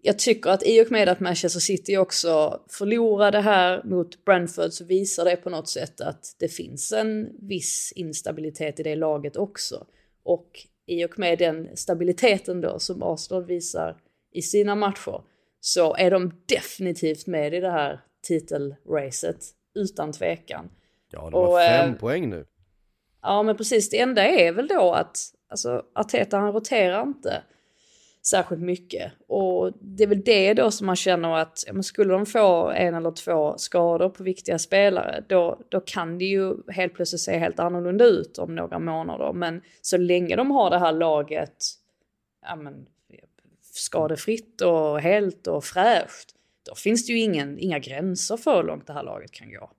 [0.05, 4.85] jag tycker att i och med att Manchester City också förlorade här mot Brentford så
[4.85, 9.87] visar det på något sätt att det finns en viss instabilitet i det laget också.
[10.25, 10.49] Och
[10.87, 13.97] i och med den stabiliteten då som Arsenal visar
[14.33, 15.23] i sina matcher
[15.61, 20.71] så är de definitivt med i det här titelracet utan tvekan.
[21.13, 22.47] Ja, de har Och, fem eh, poäng nu.
[23.23, 27.43] Ja men precis, det enda är väl då att alltså, Arteta han roterar inte
[28.23, 29.13] särskilt mycket.
[29.27, 32.71] Och det är väl det då som man känner att ja, men skulle de få
[32.71, 37.39] en eller två skador på viktiga spelare då, då kan det ju helt plötsligt se
[37.39, 39.33] helt annorlunda ut om några månader.
[39.33, 41.57] Men så länge de har det här laget
[42.43, 42.87] ja, men,
[43.63, 46.29] skadefritt och helt och fräscht
[46.69, 49.71] då finns det ju ingen, inga gränser för hur långt det här laget kan gå.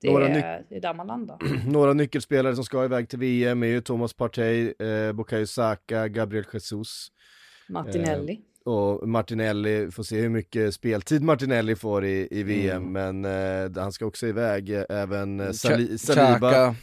[0.00, 1.38] Det, Några är, det är där man landar.
[1.66, 6.44] Några nyckelspelare som ska iväg till VM är ju Thomas Partey, eh, Bukayo Saka, Gabriel
[6.52, 7.12] Jesus
[7.70, 8.40] Martinelli.
[8.64, 13.20] och Martinelli, får se hur mycket speltid Martinelli får i, i VM, Mm.
[13.20, 16.74] men eh, han ska också iväg, eh, även eh, Sali, Saliba.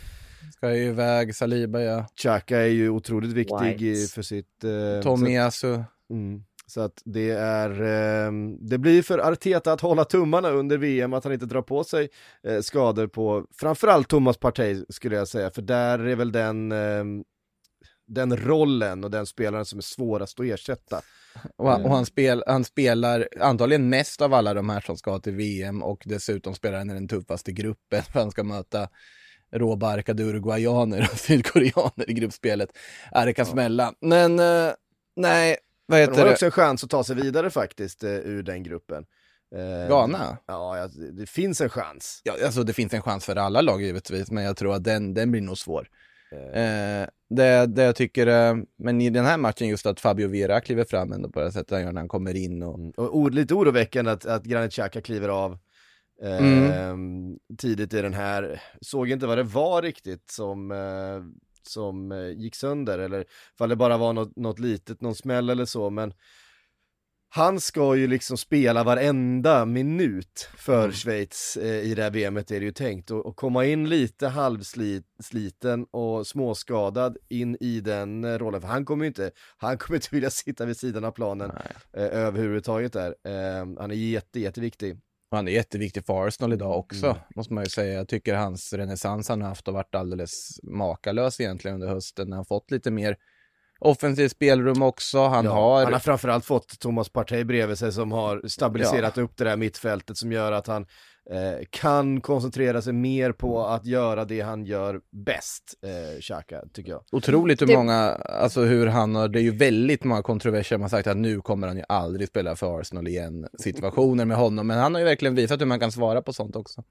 [0.54, 2.06] Ska ju iväg, Saliba ja.
[2.22, 4.14] Xhaka är ju otroligt viktig i, White.
[4.14, 4.64] för sitt...
[4.64, 5.76] Eh, Tomiyasu.
[5.76, 10.78] Så, mm, så att det är, eh, det blir för Arteta att hålla tummarna under
[10.78, 12.10] VM, att han inte drar på sig
[12.48, 17.04] eh, skador på, framförallt Thomas Partey skulle jag säga, för där är väl den, eh,
[18.08, 21.02] den rollen och den spelaren som är svårast att ersätta.
[21.56, 25.20] Och, han- och han, spel, han spelar antagligen mest av alla de här som ska
[25.20, 28.90] till VM och dessutom spelar han i den tuffaste gruppen för han ska möta
[29.54, 32.70] råbarkade uruguayaner och sydkoreaner i gruppspelet.
[33.12, 33.94] Ja, det kan smälla.
[34.02, 34.72] Men eh,
[35.16, 36.32] nej, vad Men de heter har det?
[36.34, 39.06] också en chans att ta sig vidare faktiskt eh, ur den gruppen.
[39.56, 40.38] Eh, Ghana?
[40.46, 42.22] Ja, det, det finns en chans.
[42.24, 45.14] Ja, alltså det finns en chans för alla lag givetvis, men jag tror att den,
[45.14, 45.88] den blir nog svår.
[46.32, 50.62] Eh, det, det jag tycker, eh, men i den här matchen just att Fabio Vera
[50.62, 52.92] kliver fram ändå på det sättet han gör när han kommer in och Mm.
[52.98, 55.58] Och or, lite oroväckande att, att Granit Xhaka kliver av
[56.24, 56.38] eh,
[56.90, 57.38] Mm.
[57.58, 58.62] tidigt i den här.
[58.82, 61.24] Såg inte vad det var riktigt som, eh,
[61.70, 65.66] som eh, gick sönder eller ifall det bara var något, något litet, någon smäll eller
[65.66, 66.14] så, men
[67.30, 72.60] han ska ju liksom spela varenda minut för Schweiz eh, i det här VMet är
[72.60, 78.38] det ju tänkt och, och komma in lite halvsliten och småskadad in i den eh,
[78.38, 81.52] rollen, för han kommer ju inte, han kommer inte vilja sitta vid sidan av planen
[81.98, 83.16] eh, överhuvudtaget där.
[83.24, 85.00] Eh, han är jätte, jätteviktig.
[85.32, 87.18] Och han är jätteviktig för Arsenal idag också, Mm.
[87.36, 87.94] måste man ju säga.
[87.94, 92.32] Jag tycker hans renässans han har haft har varit alldeles makalös egentligen under hösten.
[92.32, 93.18] Han har fått lite mer
[93.80, 95.20] offensivt spelrum också.
[95.28, 95.84] Han Ja, har...
[95.84, 100.18] han har framförallt fått Thomas Partey bredvid sig som har stabiliserat upp det där mittfältet
[100.18, 100.86] som gör att han
[101.32, 106.92] eh, kan koncentrera sig mer på att göra det han gör bäst, eh, Xhaka, tycker
[106.92, 107.04] jag.
[107.12, 110.82] Otroligt hur Det- många, alltså hur han har, det är ju väldigt många kontroverser, man
[110.82, 114.68] har sagt att nu kommer han ju aldrig spela för Arsenal igen, situationer med honom,
[114.68, 116.84] men han har ju verkligen visat hur man kan svara på sånt också.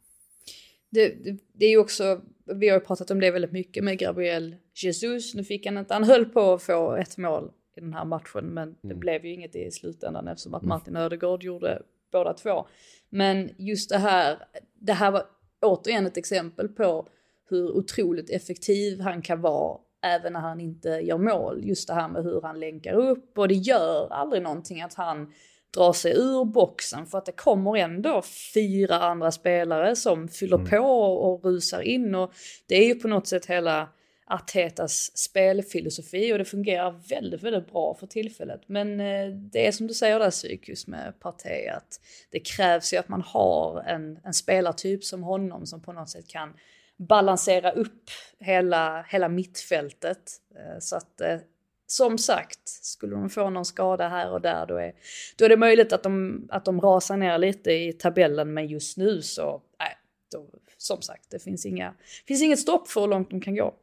[0.90, 3.98] Det, det, det är ju också, vi har ju pratat om det väldigt mycket med
[3.98, 5.34] Gabriel Jesus.
[5.34, 8.46] Nu fick han inte, han höll på att få ett mål i den här matchen
[8.46, 12.66] men det blev ju inget i slutändan eftersom att Martin Ödegaard gjorde båda två.
[13.08, 14.38] Men just det här,
[14.74, 15.26] det här var
[15.62, 17.08] återigen ett exempel på
[17.48, 21.60] hur otroligt effektiv han kan vara även när han inte gör mål.
[21.64, 25.32] Just det här med hur han länkar upp och det gör aldrig någonting att han
[25.76, 28.22] drar sig ur boxen för att det kommer ändå
[28.54, 30.78] fyra andra spelare som fyller på
[31.14, 32.32] och rusar in och
[32.66, 33.88] det är ju på något sätt hela
[34.28, 38.60] Artetas spelfilosofi och det fungerar väldigt, väldigt bra för tillfället.
[38.66, 42.96] Men eh, det är som du säger där psykiskt med Partey att det krävs ju
[42.96, 46.54] att man har en, en spelartyp som honom som på något sätt kan
[46.96, 50.32] balansera upp hela, hela mittfältet.
[50.54, 51.38] Eh, Så att eh,
[51.86, 54.92] som sagt, skulle de få någon skada här och där då är,
[55.36, 58.96] då är det möjligt att de, att de rasar ner lite i tabellen men just
[58.96, 59.96] nu så, nej,
[60.32, 60.46] då,
[60.76, 61.94] som sagt, det finns, inga,
[62.26, 63.74] finns inget stopp för hur långt de kan gå.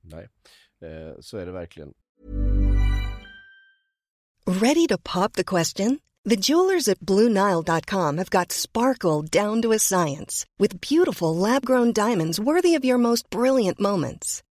[0.00, 0.28] Nej,
[0.82, 1.94] eh, så är det verkligen.
[4.46, 6.00] Ready to pop the question?
[6.24, 11.92] The jewelers at BlueNile.com have got sparkle down to a science with beautiful lab grown
[11.92, 14.42] diamonds worthy of your most brilliant moments.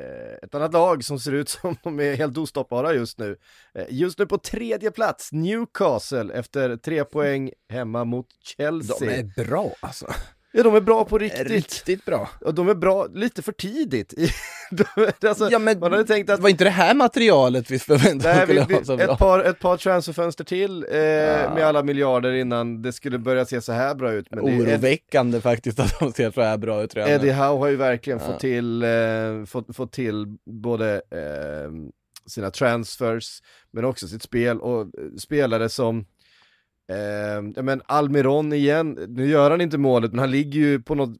[0.00, 3.36] Eh, ett annat lag som ser ut som de är helt ostoppbara just nu.
[3.74, 8.96] Eh, just nu på tredje plats, Newcastle efter tre poäng hemma mot Chelsea.
[9.00, 10.06] De är bra alltså.
[10.56, 11.50] Ja, de är bra på riktigt.
[11.50, 12.28] Riktigt bra.
[12.40, 14.14] Och de är bra lite för tidigt.
[14.70, 14.84] de,
[15.28, 18.48] alltså, Ja, men man hade tänkt att Var inte det här materialet vi förväntade oss
[18.48, 19.12] vi, skulle vara så vi, bra?
[19.12, 20.94] ett, par, ett par transferfönster till eh,
[21.54, 24.26] med alla miljarder innan det skulle börja se så här bra ut.
[24.30, 27.10] Men Oroväckande faktiskt att de ser så här bra ut redan.
[27.10, 28.88] Eddie Howe har ju verkligen fått, till, eh,
[29.46, 31.70] fått, fått till både eh,
[32.26, 34.88] sina transfers men också sitt spel och eh,
[35.18, 36.06] spelare som
[36.88, 41.18] Eh, men Almiron igen, nu gör han inte målet men han ligger ju på något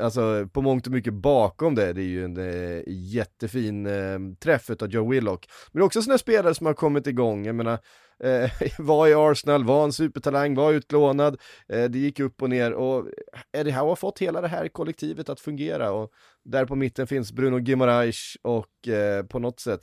[0.00, 4.70] alltså på mångt och mycket bakom det, det är ju en eh, jättefin eh, träff
[4.70, 5.46] av Joe Willock.
[5.72, 7.78] Men också sådana spelare som har kommit igång, jag menar,
[8.24, 12.72] eh, var i Arsenal, var en supertalang, var utlånad, eh, det gick upp och ner.
[12.72, 13.08] Och
[13.52, 15.92] Eddie Howe har fått hela det här kollektivet att fungera.
[15.92, 16.10] Och
[16.44, 19.80] där på mitten finns Bruno Guimaraes och eh, på något sätt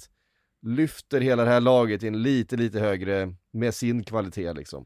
[0.68, 4.86] lyfter hela det här laget in lite, lite högre med sin kvalitet liksom.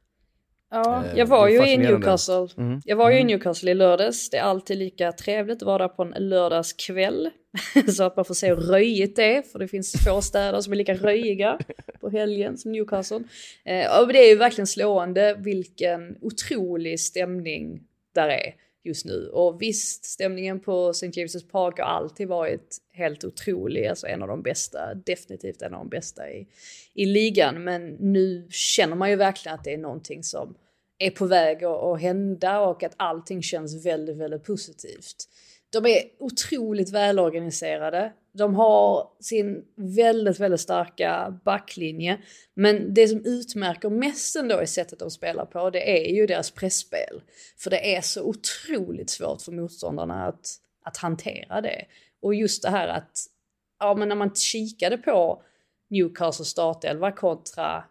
[0.76, 1.78] Ja, Eh, jag var ju i.
[1.78, 2.48] Newcastle.
[2.58, 2.82] Mm.
[2.86, 3.28] Jag var ju i Mm.
[3.28, 4.30] Newcastle i lördags.
[4.30, 7.30] Det är alltid lika trevligt att vara där på en lördagskväll.
[7.96, 9.42] Så att man får se hur röjigt det är.
[9.42, 11.60] För det finns få städer som är lika röjiga
[12.00, 13.24] på helgen som Newcastle.
[13.66, 17.82] Eh, det är ju verkligen slående vilken otrolig stämning
[18.16, 19.30] där är just nu.
[19.34, 21.08] Och visst, stämningen på St.
[21.08, 23.88] James' Park har alltid varit helt otrolig.
[23.88, 26.48] Alltså en av de bästa, definitivt en av de bästa i,
[26.94, 27.64] i ligan.
[27.64, 30.56] Men nu känner man ju verkligen att det är någonting som
[30.98, 35.16] är på väg att, att hända och att allting känns väldigt, väldigt positivt.
[35.70, 38.14] De är otroligt välorganiserade.
[38.34, 42.20] De har sin väldigt, väldigt starka backlinje.
[42.54, 46.52] Men det som utmärker mest ändå i sättet de spelar på, det är ju deras
[46.52, 47.22] pressspel.
[47.58, 50.48] För det är så otroligt svårt för motståndarna att,
[50.86, 51.86] att hantera det.
[52.22, 53.12] Och just det här att,
[53.80, 55.44] ja men när man kikade på
[55.90, 57.84] Newcastle startelva kontra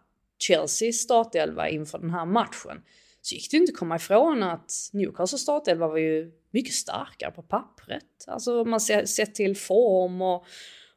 [0.47, 2.81] Chelseas startelva inför den här matchen
[3.21, 7.41] så gick det inte att komma ifrån att Newcastles startelva var ju mycket starkare på
[7.41, 8.25] pappret.
[8.27, 10.45] Alltså man ser, sett till form och,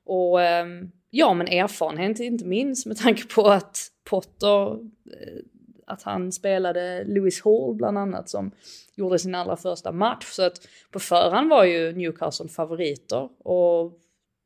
[0.04, 5.42] och ehm, ja men erfarenhet inte minst med tanke på att Potter, eh,
[5.86, 8.50] att han spelade Lewis Hall bland annat som
[8.94, 10.26] gjorde sin allra första match.
[10.26, 13.98] Så att på förhand var ju Newcastle favoriter och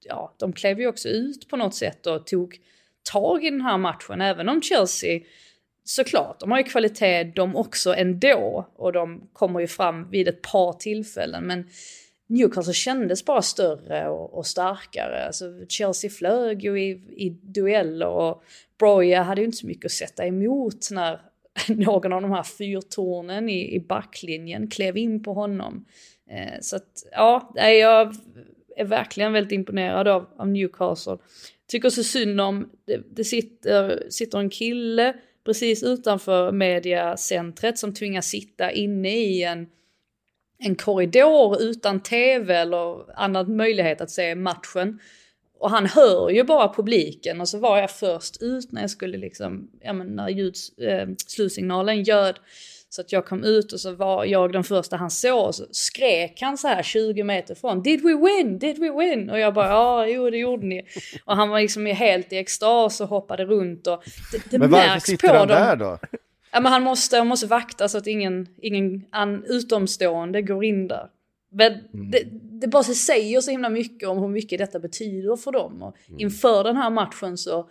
[0.05, 2.61] ja, de klev ju också ut på något sätt och tog
[3.03, 5.21] tag i den här matchen, även om Chelsea
[5.85, 10.43] såklart, de har ju kvalitet de också ändå och de kommer ju fram vid ett
[10.43, 11.69] par tillfällen men
[12.27, 15.27] Newcastle kändes bara större och, och starkare.
[15.27, 18.43] Alltså Chelsea flög ju i, i dueller och
[18.79, 21.21] Broja hade ju inte så mycket att sätta emot när
[21.69, 25.85] någon av de här fyrtornen i, i backlinjen klev in på honom.
[26.31, 28.15] Eh, så att ja, jag
[28.77, 31.19] är verkligen väldigt imponerad av, av Newcastle.
[31.73, 38.27] Tycker så synd om, det, det sitter, sitter en kille precis utanför mediacentret som tvingas
[38.27, 39.67] sitta inne i en,
[40.59, 44.99] en korridor utan tv eller annan möjlighet att se matchen.
[45.59, 49.19] Och han hör ju bara publiken och så var jag först ut när jag skulle
[49.19, 52.39] liksom, ja men när ljuds, eh, slutsignalen ljöd.
[52.93, 55.67] Så att jag kom ut och så var jag den första han såg och så
[55.71, 58.59] skrek han så här 20 meter från Did we win?
[58.59, 59.31] Did we win?
[59.31, 60.87] Och jag bara ja, jo det gjorde ni.
[61.25, 64.03] Och han var liksom helt i extas och hoppade runt och
[64.33, 65.57] det, det Men varför märks sitter på han dem.
[65.57, 65.99] där då?
[66.53, 70.89] Ja men han måste, han måste vakta så att ingen, ingen an, utomstående går in
[70.89, 71.09] där.
[71.51, 71.73] Men
[72.11, 72.23] det,
[72.61, 75.83] det bara säger så himla mycket om hur mycket detta betyder för dem.
[75.83, 77.71] Och inför den här matchen så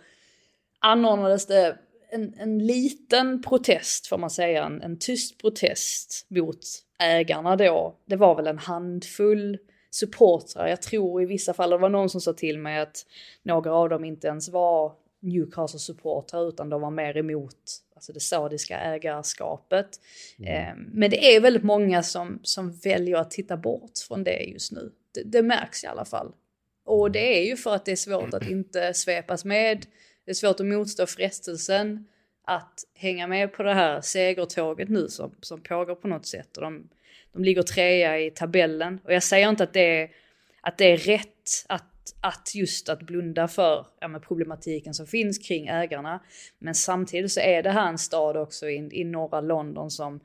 [0.80, 1.76] anordnades det
[2.12, 6.58] en, en liten protest får man säga, en, en tyst protest mot
[6.98, 7.96] ägarna då.
[8.06, 9.58] Det var väl en handfull
[9.90, 13.06] supportrar, jag tror i vissa fall, det var någon som sa till mig att
[13.42, 17.56] några av dem inte ens var Newcastle-supportrar utan de var mer emot
[17.94, 20.00] alltså det saudiska ägarskapet.
[20.38, 24.72] Eh, men det är väldigt många som, som väljer att titta bort från det just
[24.72, 24.92] nu.
[25.14, 26.32] Det, det märks i alla fall.
[26.84, 29.86] Och det är ju för att det är svårt att inte svepas med.
[30.24, 32.06] Det är svårt att motstå frestelsen
[32.44, 36.56] att hänga med på det här segertåget nu som, som pågår på något sätt.
[36.56, 36.88] Och de,
[37.32, 39.00] de ligger trea i tabellen.
[39.04, 40.10] Och jag säger inte att det är,
[40.60, 45.66] att det är rätt att, att just att blunda för ja, problematiken som finns kring
[45.66, 46.22] ägarna.
[46.58, 50.20] Men samtidigt så är det här en stad också i, i norra London som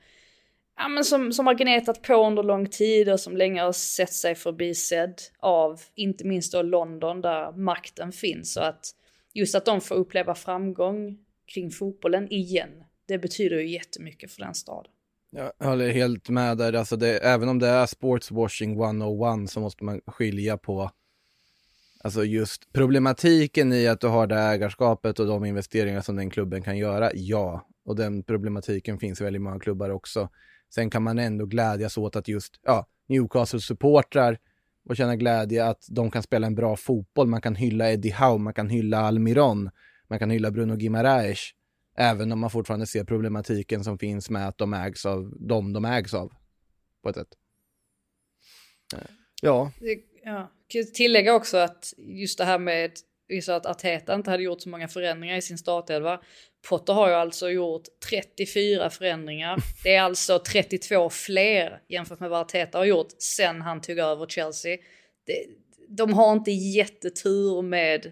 [0.77, 4.13] ja, men som, som har gnetat på under lång tid och som länge har sett
[4.13, 8.53] sig förbisedd av inte minst då London där makten finns.
[8.53, 8.93] Så att
[9.37, 11.17] just att de får uppleva framgång
[11.53, 12.69] kring fotbollen igen,
[13.07, 14.91] det betyder ju jättemycket för den staden.
[15.29, 19.83] Jag håller helt med där, alltså det, även om det är sportswashing 101 så måste
[19.83, 20.91] man skilja på
[22.03, 26.61] Alltså just problematiken i att du har det ägarskapet och de investeringar som den klubben
[26.61, 27.67] kan göra, ja.
[27.85, 30.29] Och den problematiken finns i väldigt många klubbar också.
[30.73, 34.37] Sen kan man ändå glädjas åt att just ja, Newcastle-supportrar
[34.89, 37.27] och känna glädje att de kan spela en bra fotboll.
[37.27, 39.69] Man kan hylla Eddie Howe, man kan hylla Almiron,
[40.07, 41.39] man kan hylla Bruno Guimaraes.
[41.97, 45.85] Även om man fortfarande ser problematiken som finns med att de ägs av de de
[45.85, 46.33] ägs av.
[47.03, 47.27] På ett sätt.
[49.41, 49.71] Ja,
[50.23, 50.51] Ja.
[50.93, 52.91] Tillägga också att just det här med
[53.27, 56.19] vi sa att Arteta inte hade gjort så många förändringar i sin startelva.
[56.69, 59.57] Potter har ju alltså gjort 34 förändringar.
[59.83, 64.25] Det är alltså 32 fler jämfört med vad Arteta har gjort sen han tog över
[64.25, 64.77] Chelsea.
[65.25, 65.45] Det,
[65.89, 68.11] de har inte jättetur med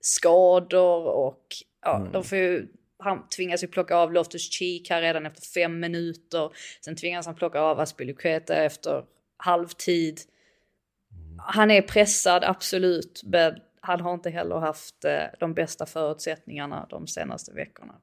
[0.00, 1.46] skador och
[1.82, 2.12] ja, mm.
[2.12, 2.66] de får ju,
[2.98, 6.50] han tvingas ju plocka av Loftus Cheek här redan efter fem minuter.
[6.84, 9.04] Sen tvingas han plocka av Aspilicueta efter
[9.36, 10.20] halvtid.
[11.38, 17.06] Han är pressad, absolut, men han har inte heller haft eh, de bästa förutsättningarna de
[17.06, 17.94] senaste veckorna.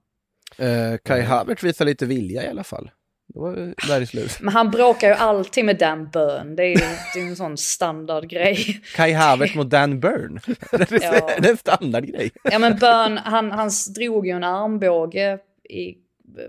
[0.58, 2.92] Eh, Kai Havertz visar lite vilja i alla fall.
[3.34, 4.38] Då var det där i slut.
[4.42, 6.56] Men han bråkar ju alltid med Dan Burn.
[6.56, 6.76] Det är ju
[7.14, 8.82] det är en sån standardgrej.
[8.96, 10.40] Kai Havertz mot Dan Burn.
[10.72, 11.30] det, är, ja.
[11.40, 12.32] det är en standardgrej.
[12.44, 15.96] ja men Burn, han, han drog ju en armbåge i,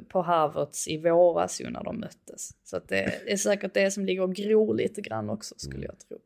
[0.09, 2.51] på Havertz i våras ju när de möttes.
[2.65, 6.19] Så det är säkert det som ligger och gror lite grann också skulle jag tro.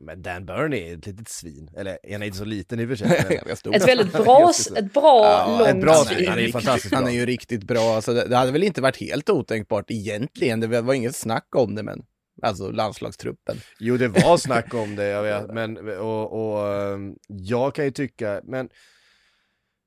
[0.00, 1.70] Men Dan Burn är ett litet svin.
[1.76, 3.40] Eller han är inte så liten i och för sig.
[3.74, 6.28] ett väldigt bra, ett bra ja, långt ett bra svin.
[6.28, 7.94] Han är fantastiskt Han är ju riktigt bra.
[7.94, 10.60] Alltså, det, det hade väl inte varit helt otänkbart egentligen.
[10.60, 12.02] Det var inget snack om det, men
[12.42, 13.56] Alltså landslagstruppen.
[13.78, 15.54] Jo, det var snack om det, jag vet.
[15.54, 18.68] Men, och, och ehm, jag kan ju tycka, men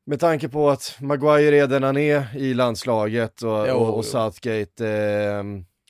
[0.05, 5.43] med tanke på att Maguire redan är i landslaget och, jo, och, och Southgate eh,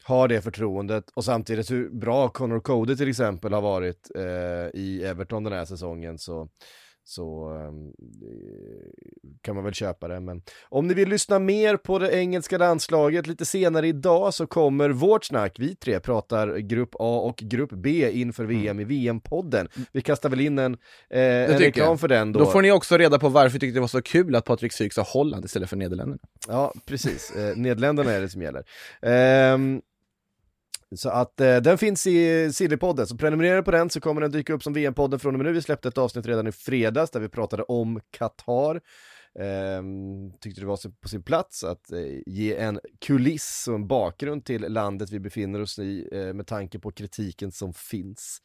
[0.04, 5.04] har det förtroendet och samtidigt hur bra Connor Cody till exempel har varit eh, i
[5.06, 6.50] Everton den här säsongen så
[7.06, 7.94] så um,
[9.42, 10.20] kan man väl köpa det.
[10.20, 14.90] Men om ni vill lyssna mer på det engelska landslaget lite senare idag så kommer
[14.90, 18.80] vårt snack, vi tre pratar grupp A och grupp B inför VM mm.
[18.80, 19.68] i VM-podden.
[19.92, 20.74] Vi kastar väl in en,
[21.10, 22.40] eh, en reklam för den då.
[22.40, 24.94] Då får ni också reda på varför tyckte det var så kul att Patrik Syk
[24.94, 26.22] sa Holland istället för Nederländerna.
[26.48, 27.32] Ja, precis.
[27.32, 28.64] Eh, Nederländerna är det som gäller.
[30.96, 34.54] Så att eh, den finns i Sillypodden, så prenumerera på den så kommer den dyka
[34.54, 35.54] upp som VM-podden från och med nu.
[35.54, 38.82] Vi släppte ett avsnitt redan i fredags där vi pratade om Qatar.
[39.40, 44.46] Ehm, tyckte det var på sin plats att eh, ge en kuliss och en bakgrund
[44.46, 48.42] till landet vi befinner oss i eh, med tanke på kritiken som finns.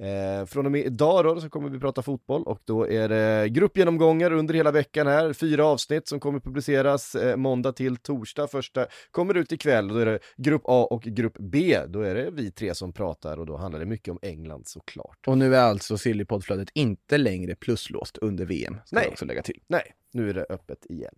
[0.00, 3.48] Eh, från och med idag då så kommer vi prata fotboll och då är det
[3.48, 8.46] gruppgenomgångar under hela veckan här, fyra avsnitt som kommer publiceras eh, måndag till torsdag.
[8.48, 11.78] Första kommer ut ikväll, då är det grupp A och grupp B.
[11.88, 15.18] Då är det vi tre som pratar och då handlar det mycket om England såklart.
[15.26, 19.04] Och nu är alltså Sillypoddflödet inte längre pluslåst under VM, ska Nej.
[19.04, 19.60] jag också lägga till.
[19.66, 21.14] Nej, nu är det öppet igen.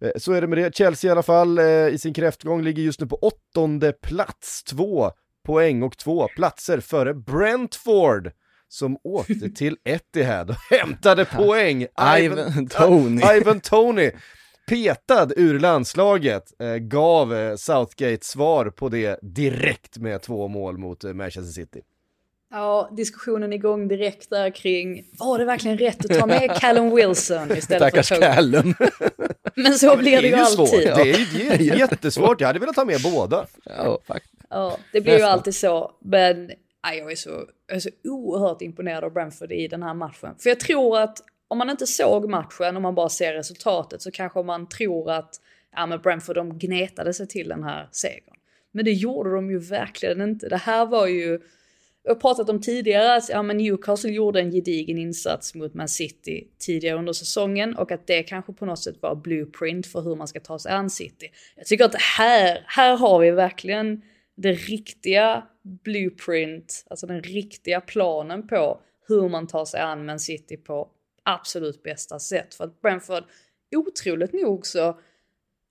[0.00, 0.76] Eh, så är det med det.
[0.76, 5.10] Chelsea i alla fall eh, i sin kräftgång ligger just nu på åttonde plats, två
[5.46, 8.30] poäng och två platser före Brentford
[8.68, 11.86] som åkte till Etihad och hämtade poäng.
[12.18, 13.22] Ivan, Tony.
[13.36, 14.10] Ivan Tony
[14.70, 21.04] petad ur landslaget, eh, gav eh, Southgate svar på det direkt med två mål mot
[21.04, 21.80] eh, Manchester City.
[22.50, 27.56] Ja, diskussionen igång direkt där kring, var det verkligen rätt att ta med Callum Wilson
[27.56, 28.26] istället Stackars för Tony?
[28.26, 28.74] Callum.
[29.54, 30.68] Men så blir det, ju alltid.
[30.68, 30.82] Svårt.
[30.82, 33.46] Det är ju jättesvårt, jag hade velat ta med båda.
[33.64, 34.34] Ja, faktiskt.
[34.50, 35.92] Ja, det blir ju alltid så.
[36.00, 36.50] Men
[36.82, 40.34] ja, jag, är så, jag är så oerhört imponerad av Brentford i den här matchen.
[40.38, 44.10] För jag tror att om man inte såg matchen, om man bara ser resultatet, så
[44.10, 45.30] kanske man tror att
[45.76, 48.34] ja, men Brentford de gnetade sig till den här segern.
[48.72, 50.48] Men det gjorde de ju verkligen inte.
[50.48, 51.40] Det här var ju
[52.02, 55.88] jag har pratat om tidigare att ja, men Newcastle gjorde en gedigen insats mot Man
[55.88, 60.16] City tidigare under säsongen och att det kanske på något sätt var blueprint för hur
[60.16, 61.30] man ska ta sig an City.
[61.56, 64.02] Jag tycker att här, här har vi verkligen
[64.36, 65.46] det riktiga
[65.84, 70.88] blueprint, alltså den riktiga planen på hur man tar sig an Man City på
[71.22, 72.54] absolut bästa sätt.
[72.54, 73.24] För att Brentford,
[73.76, 74.98] otroligt nog så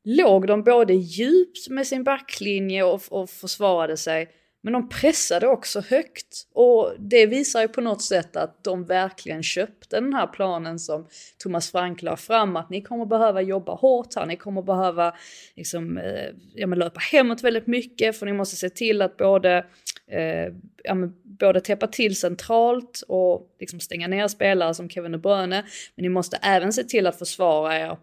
[0.03, 4.29] låg de både djupt med sin backlinje och, och försvarade sig
[4.61, 6.47] men de pressade också högt.
[6.53, 11.07] Och det visar ju på något sätt att de verkligen köpte den här planen som
[11.37, 15.15] Thomas Frank la fram att ni kommer behöva jobba hårt här, ni kommer behöva
[15.55, 19.65] liksom, eh, ja, men löpa hemåt väldigt mycket för ni måste se till att både,
[20.07, 20.53] eh,
[20.83, 25.65] ja, men både täppa till centralt och liksom stänga ner spelare som Kevin De Bruyne.
[25.95, 27.97] Men ni måste även se till att försvara er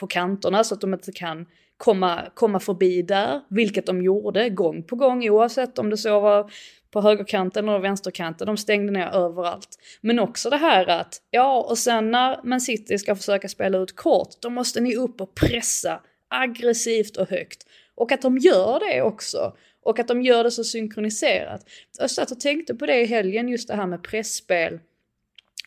[0.00, 1.46] på kanterna så att de inte kan
[1.76, 6.50] komma, komma förbi där, vilket de gjorde gång på gång oavsett om det så var
[6.90, 9.78] på högerkanten eller vänsterkanten, de stängde ner överallt.
[10.00, 13.96] Men också det här att, ja och sen när Man City ska försöka spela ut
[13.96, 17.66] kort, då måste ni upp och pressa aggressivt och högt.
[17.94, 19.56] Och att de gör det också.
[19.82, 21.60] Och att de gör det så synkroniserat.
[21.98, 24.78] Jag satt och tänkte på det i helgen, just det här med pressspel.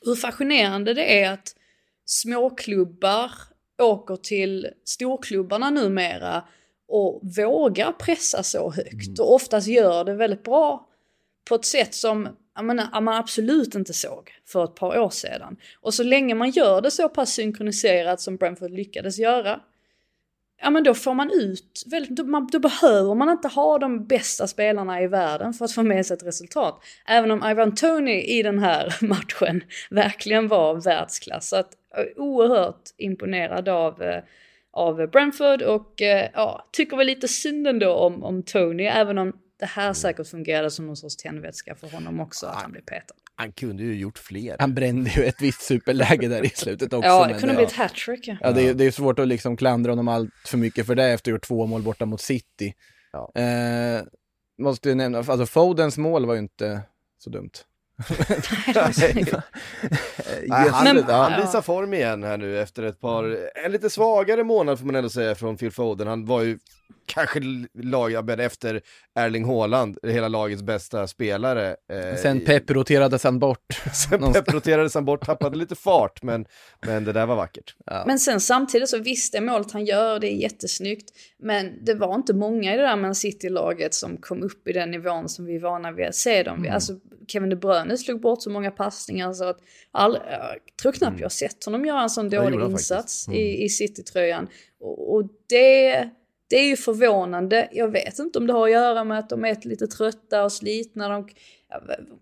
[0.02, 1.56] Hur fascinerande det är att
[2.06, 3.32] småklubbar
[3.80, 6.44] åker till storklubbarna numera
[6.88, 9.16] och vågar pressa så högt mm.
[9.20, 10.88] och oftast gör det väldigt bra
[11.50, 15.10] på ett sätt som ja, men, ja, man absolut inte såg för ett par år
[15.10, 15.58] sedan.
[15.82, 19.60] Och så länge man gör det så pass synkroniserat som Brentford lyckades göra,
[20.62, 24.48] ja men då får man ut, då, man, då behöver man inte ha de bästa
[24.48, 26.84] spelarna i världen för att få med sig ett resultat.
[27.08, 31.50] Även om Ivan Tony i den här matchen verkligen var världsklass.
[31.50, 34.24] Så att, är oerhört imponerad av, eh,
[34.72, 39.34] av Brentford och eh, ja, tycker väl lite synd ändå om, om Tony, även om
[39.60, 43.16] det här säkert fungerade som någon sorts tändvätska för honom också, att han blev petad.
[43.40, 44.56] Han kunde ju gjort fler.
[44.60, 47.08] Han brände ju ett visst superläge där i slutet också.
[47.10, 48.28] Ja, det kunde bli ett hattrick.
[48.28, 48.38] Ja.
[48.42, 51.06] Ja, det, är, det är svårt att liksom klandra honom allt för mycket för det
[51.06, 52.74] efter att ha gjort två mål borta mot City.
[53.12, 53.32] Ja.
[53.42, 54.02] Eh,
[54.62, 56.82] måste ju nämna, alltså Fodens mål var ju inte
[57.18, 57.52] så dumt.
[60.48, 61.42] Nej, han, Men- han ja.
[61.42, 65.10] visar form igen här nu efter ett par, en lite svagare månad får man ändå
[65.10, 66.08] säga från Phil Foden.
[66.08, 66.60] Han var ju
[67.06, 67.40] kanske
[67.74, 68.82] lag, men efter
[69.16, 71.76] Erling Haaland, hela lagets bästa spelare.
[71.92, 73.82] Eh, Sen Pep roterades han bort.
[74.10, 74.34] Sen.
[74.34, 76.46] Pep roterades han bort, tappade lite fart, men,
[76.86, 77.76] men det där var vackert.
[77.86, 78.04] Ja.
[78.08, 81.10] Men sen samtidigt så visst, det målet han gör, det är jättesnyggt.
[81.40, 84.92] Men det var inte många i det där Man City-laget som kom upp i den
[84.92, 86.58] nivån som vi är vana vid att se dem.
[86.60, 86.74] Mm.
[86.74, 86.94] Alltså,
[87.28, 89.58] Kevin De Bruyne slog bort så många passningar så att
[89.92, 92.52] all, jag tror knappt jag har sett honom göra en sån Mm.
[92.52, 93.28] dålig insats.
[93.28, 93.40] Mm.
[93.40, 94.48] i, i City-tröjan.
[94.80, 96.10] Och, och det,
[96.50, 97.70] det är ju förvånande.
[97.72, 100.52] Jag vet inte om det har att göra med att de är lite trötta och
[100.52, 101.10] slitna.
[101.10, 101.28] De,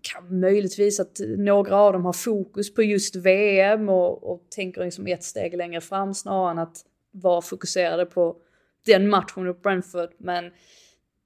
[0.02, 5.06] kan möjligtvis att några av dem har fokus på just VM och, och tänker liksom
[5.06, 8.36] ett steg längre fram snarare än att vara fokuserade på
[8.86, 10.10] den matchen mot Brentford.
[10.18, 10.50] Men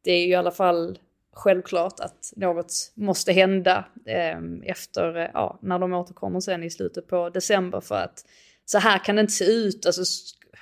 [0.05, 0.99] det är ju i alla fall
[1.33, 7.07] självklart att något måste hända ehm, eh, efter, ja, när de återkommer sen i slutet
[7.07, 8.25] på december för att
[8.65, 9.87] så här kan det inte se ut.
[9.87, 10.03] Alltså,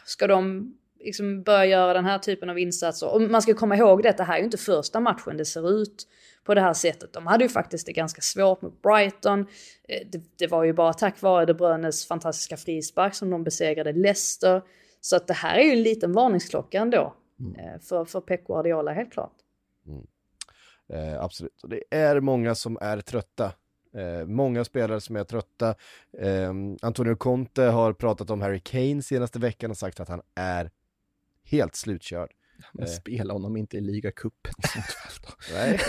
[0.05, 3.14] ska de liksom börja göra den här typen av insatser.
[3.14, 5.70] Och man ska komma ihåg det, det här är ju inte första matchen det ser
[5.70, 6.07] ut
[6.44, 7.12] på det här sättet.
[7.12, 9.40] De hade ju faktiskt det ganska svårt mot Brighton.
[9.88, 13.92] Eh, Det, det var ju bara tack vare De Bruynes fantastiska frispark som de besegrade
[13.92, 14.62] Leicester.
[15.01, 17.14] Så att det här är ju en liten varningsklocka ändå.
[17.59, 19.32] eh, För, för Pep Guardiola, helt klart.
[20.92, 23.53] Eh, absolut, och det är många som är trötta.
[23.96, 25.74] Eh, många spelare som är trötta.
[26.18, 30.70] Eh, Antonio Conte har pratat om Harry Kane senaste veckan och sagt att han är
[31.45, 32.30] helt slutkörd.
[32.72, 35.55] Men spela honom inte i ligacupen i sånt fall då.
[35.55, 35.80] Nej,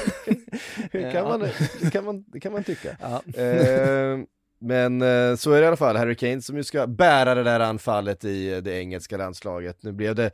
[0.92, 1.40] det, kan man,
[1.82, 2.98] det, kan man, det kan man tycka.
[3.02, 3.42] Ja.
[3.42, 4.20] Eh,
[4.60, 7.44] men eh, så är det i alla fall, Harry Kane som ju ska bära det
[7.44, 9.84] där anfallet i eh, det engelska landslaget.
[9.84, 10.32] Nu blev det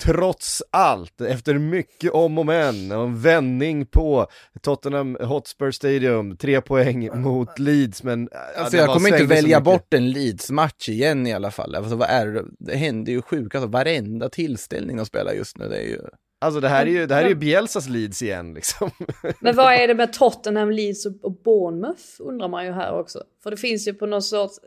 [0.00, 4.26] trots allt, efter mycket om och men, och en vändning på
[4.62, 8.28] Tottenham Hotspur Stadium, tre poäng mot Leeds, men...
[8.32, 11.74] ja, Alltså jag kommer inte välja bort en Leeds-match igen i alla fall.
[11.74, 12.44] Alltså vad är det?
[12.58, 16.00] Det händer ju sjukt, alltså varenda tillställning de spelar just nu, det är ju...
[16.42, 18.90] Alltså det här är ju, det här är ju Bielsas Leeds igen liksom.
[19.40, 23.24] Men vad är det med Tottenham, Leeds och och Bournemouth undrar man ju här också.
[23.42, 24.58] För det finns ju på något sorts,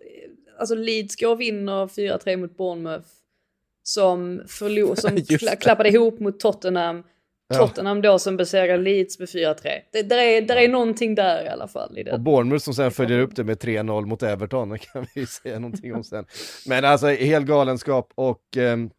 [0.59, 3.07] alltså Leeds går och vinner 4-3 mot Bournemouth.
[3.83, 7.03] Som, förlor, som kla, klappade ihop mot Tottenham.
[7.53, 9.55] Tottenham då som besegrar Leeds med 4-3.
[9.91, 11.97] Det, där, är, där är någonting där i alla fall.
[11.97, 12.17] I Och det.
[12.17, 15.95] Bournemouth som sen följer upp det med 3-0 mot Everton, det kan vi säga någonting
[15.95, 16.25] om sen.
[16.67, 18.89] Men alltså helt galenskap och ehm,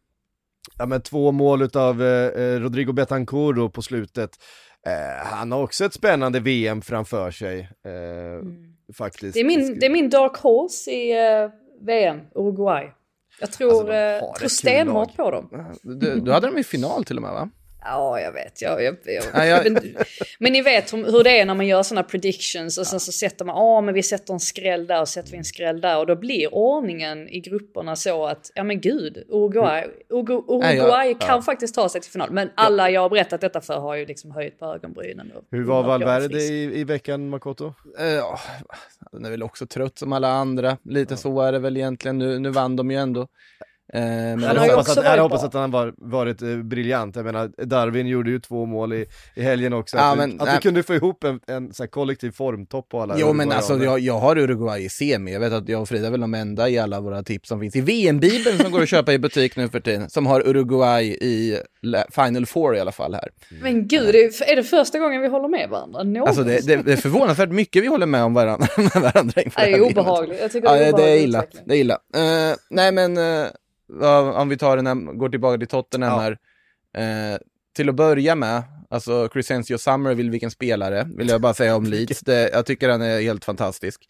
[0.77, 4.31] ja men två mål utav eh, eh, Rodrigo Betancourt på slutet.
[4.87, 7.59] Eh, han har också ett spännande VM framför sig.
[7.59, 8.43] Eh,
[8.93, 9.33] Faktiskt.
[9.33, 11.49] Det är, min, det är min dark horse i eh,
[11.81, 12.91] VM, Uruguay.
[13.39, 15.75] Jag tror, Alltså, eh, tror stenhårt på dem.
[15.81, 17.49] Du, du hade dem i final till och med va?
[17.87, 18.61] Ja, jag vet.
[18.61, 18.95] Jag, jag,
[19.33, 19.95] jag, jag- Men,
[20.39, 23.11] men ni vet hur, hur det är när man gör sådana predictions och sen så
[23.11, 25.97] sätter man, ja men vi sätter en skräll där och sätter vi en skräll där
[25.99, 31.07] och då blir ordningen i grupperna så att, ja men gud, Uruguay, Urugu- Nej, Uruguay
[31.07, 32.31] jag- kan faktiskt ta sig till final.
[32.31, 35.31] Men alla jag har berättat detta för har ju liksom höjt på ögonbrynen.
[35.31, 37.73] och Hur var Valverde i, i veckan, Makoto?
[37.99, 38.39] Eh, Ja,
[39.11, 40.77] den är väl också trött som alla andra.
[40.83, 42.17] Lite så är det väl egentligen.
[42.17, 43.27] Nu, nu vann de ju ändå.
[43.93, 47.25] Eh, men Jag har hoppas, att, jag hoppas att han var, varit eh, briljant, jag
[47.25, 49.05] menar Darwin gjorde ju två mål i,
[49.35, 50.55] i helgen också, Ja, att, men- du, att nej.
[50.55, 53.77] du kunde få ihop en, en så här kollektiv formtopp på alla Jo men alltså
[53.83, 55.33] jag, jag har Uruguay i semi.
[55.33, 57.59] Jag vet att jag och Frida är väl de enda i alla våra tips som
[57.59, 60.09] finns i VM-bibeln som går att köpa i butik nu för tiden.
[60.09, 61.59] Som har Uruguay i
[62.11, 63.29] Final Four i alla fall här.
[63.61, 66.03] Men gud, det är, är det första gången vi håller med varandra?
[66.03, 66.43] Någonsin?
[66.43, 68.67] Alltså det, det, det är förvånansvärt mycket vi håller med om varandra.
[68.95, 70.39] varandra det är obehagligt.
[70.41, 71.43] Jag tycker Ja, det är det är illa.
[71.65, 71.93] Det är illa.
[72.15, 73.47] Eh, nej men, vad-
[74.35, 76.19] om vi tar den här, går tillbaka till Tottenham Ja.
[76.19, 76.37] här.
[77.33, 77.37] Eh,
[77.75, 82.19] till att börja med, alltså Crescencio Summerville, vilken spelare, vill jag bara säga om Leeds.
[82.19, 84.01] Det, jag tycker han är helt fantastisk.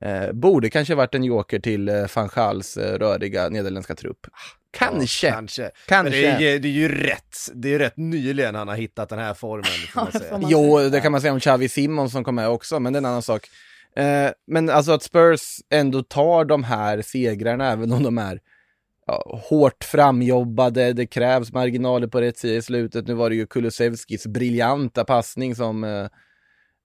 [0.00, 4.26] Eh, borde kanske varit en joker till eh, van Schals eh, röriga nederländska trupp.
[4.70, 5.26] Kanske.
[5.26, 5.70] Ja, kanske.
[5.88, 6.10] Kanske.
[6.20, 9.18] Det är, ju- det är ju rätt, det är rätt nyligen han har hittat den
[9.18, 9.64] här formen.
[9.64, 10.30] Får man Ja, det säga.
[10.30, 12.92] får man Jo, det kan man säga om Xavi Simons som kom med också, men
[12.92, 13.48] det är en annan sak.
[13.96, 18.40] Eh, men alltså att Spurs ändå tar de här segrarna, även om de är
[19.06, 23.06] ja, hårt framjobbade, det krävs marginaler på rätt sida i slutet.
[23.06, 26.06] Nu var det ju Kulusevskis briljanta passning som, eh,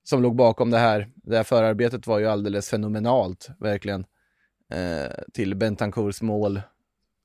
[0.03, 1.09] som låg bakom det här.
[1.15, 4.05] Det här förarbetet var ju alldeles fenomenalt, verkligen.
[4.74, 6.61] Eh, till Bentancours mål.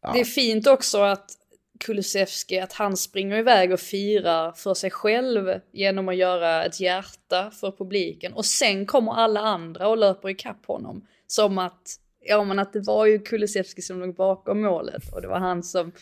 [0.03, 0.13] Ja.
[0.13, 1.31] Det är fint också att
[1.81, 7.51] Kulusevski, att han springer iväg och firar för sig själv genom att göra ett hjärta
[7.51, 8.33] för publiken.
[8.33, 11.07] Och sen kommer alla andra och löper ikapp honom.
[11.27, 15.29] Som att, ja men att det var ju Kulusevski som låg bakom målet och det
[15.29, 15.93] var han som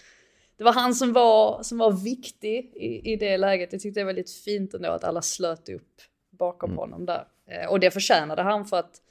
[0.57, 3.73] det var han som var, som var viktig i, i det läget.
[3.73, 6.01] Jag tyckte det var väldigt fint ändå att alla slöt upp
[6.31, 7.27] bakom honom där.
[7.47, 9.03] Eh, och det förtjänade han för att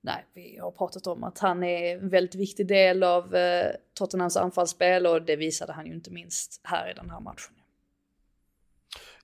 [0.00, 4.36] Nej, vi har pratat om att han är en väldigt viktig del av eh, Tottenhams
[4.36, 7.54] anfallsspel och det visade han ju inte minst här i den här matchen.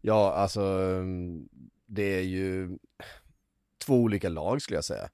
[0.01, 1.49] Ja, alltså mm,
[1.87, 2.79] det är ju
[3.87, 5.09] två olika lag skulle jag säga.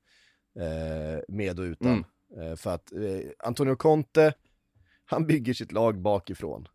[0.61, 2.04] Eh, med och utan.
[2.40, 4.34] Eh, för att eh, Antonio Conte,
[5.04, 6.68] han bygger sitt lag bakifrån.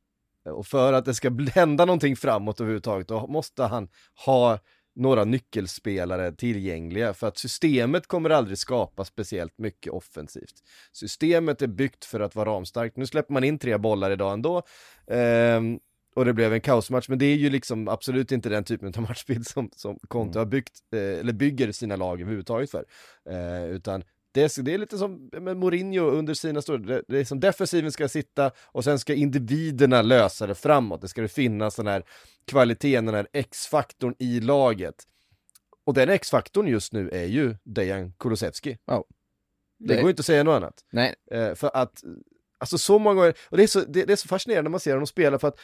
[0.45, 3.89] Och för att det ska hända någonting framåt överhuvudtaget, då måste han
[4.25, 4.59] ha
[4.95, 10.53] några nyckelspelare tillgängliga för att systemet kommer aldrig skapa speciellt mycket offensivt.
[10.91, 12.97] Systemet är byggt för att vara ramstarkt.
[12.97, 14.63] Nu släpper man in tre bollar idag ändå.
[15.07, 15.79] Ehm,
[16.16, 19.01] och det blev en kaosmatch, men det är ju liksom absolut inte den typen av
[19.09, 22.86] matchbild som, som Conte har byggt, eh, eller bygger sina lag överhuvudtaget för.
[23.30, 24.03] Eh, utan
[24.34, 27.39] det är, det är lite som med Mourinho under sina stora, det, det är som
[27.39, 31.01] defensiven ska sitta och sen ska individerna lösa det framåt.
[31.01, 32.03] Det ska det finnas den här
[32.47, 34.95] kvaliteten, den här X-faktorn i laget.
[35.86, 38.78] Och den X-faktorn just nu är ju Dejan Kulusevski.
[38.86, 39.05] Ja.
[39.80, 40.86] Det, Det- går inte att säga något annat.
[40.91, 42.03] Nej, Eh, för att,
[42.57, 44.80] alltså så många gånger, och det är så, det, det är så fascinerande när man
[44.80, 45.59] ser honom spela för att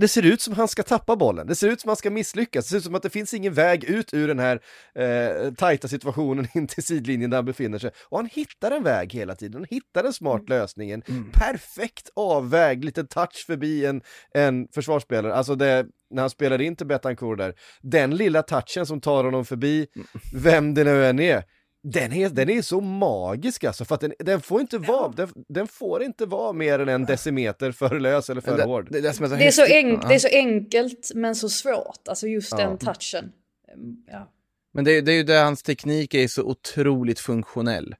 [0.00, 2.64] det ser ut som han ska tappa bollen, det ser ut som han ska misslyckas,
[2.64, 4.60] det ser ut som att det finns ingen väg ut ur den här
[4.94, 7.90] eh, tajta situationen in till sidlinjen där han befinner sig.
[8.04, 12.84] Och han hittar en väg hela tiden, han hittar en smart lösning, en perfekt avvägd
[12.84, 14.02] liten touch förbi en,
[14.34, 15.34] en försvarsspelare.
[15.34, 19.44] Alltså det, när han spelar in till Betancourt där, den lilla touchen som tar honom
[19.44, 19.86] förbi,
[20.34, 21.42] vem det nu än är,
[21.90, 25.28] den är, den är så magisk alltså, för att den, den får inte vara, den,
[25.48, 28.88] den får inte vara mer än en decimeter för lös eller för det, hård.
[28.90, 31.48] det, är det är så Det är, så enk, det är så enkelt men så
[31.48, 32.58] svårt, alltså just Ja.
[32.58, 33.32] den touchen.
[33.74, 34.32] Mm, Ja.
[34.74, 37.94] Men det, är- det är ju det hans teknik är så otroligt funktionell.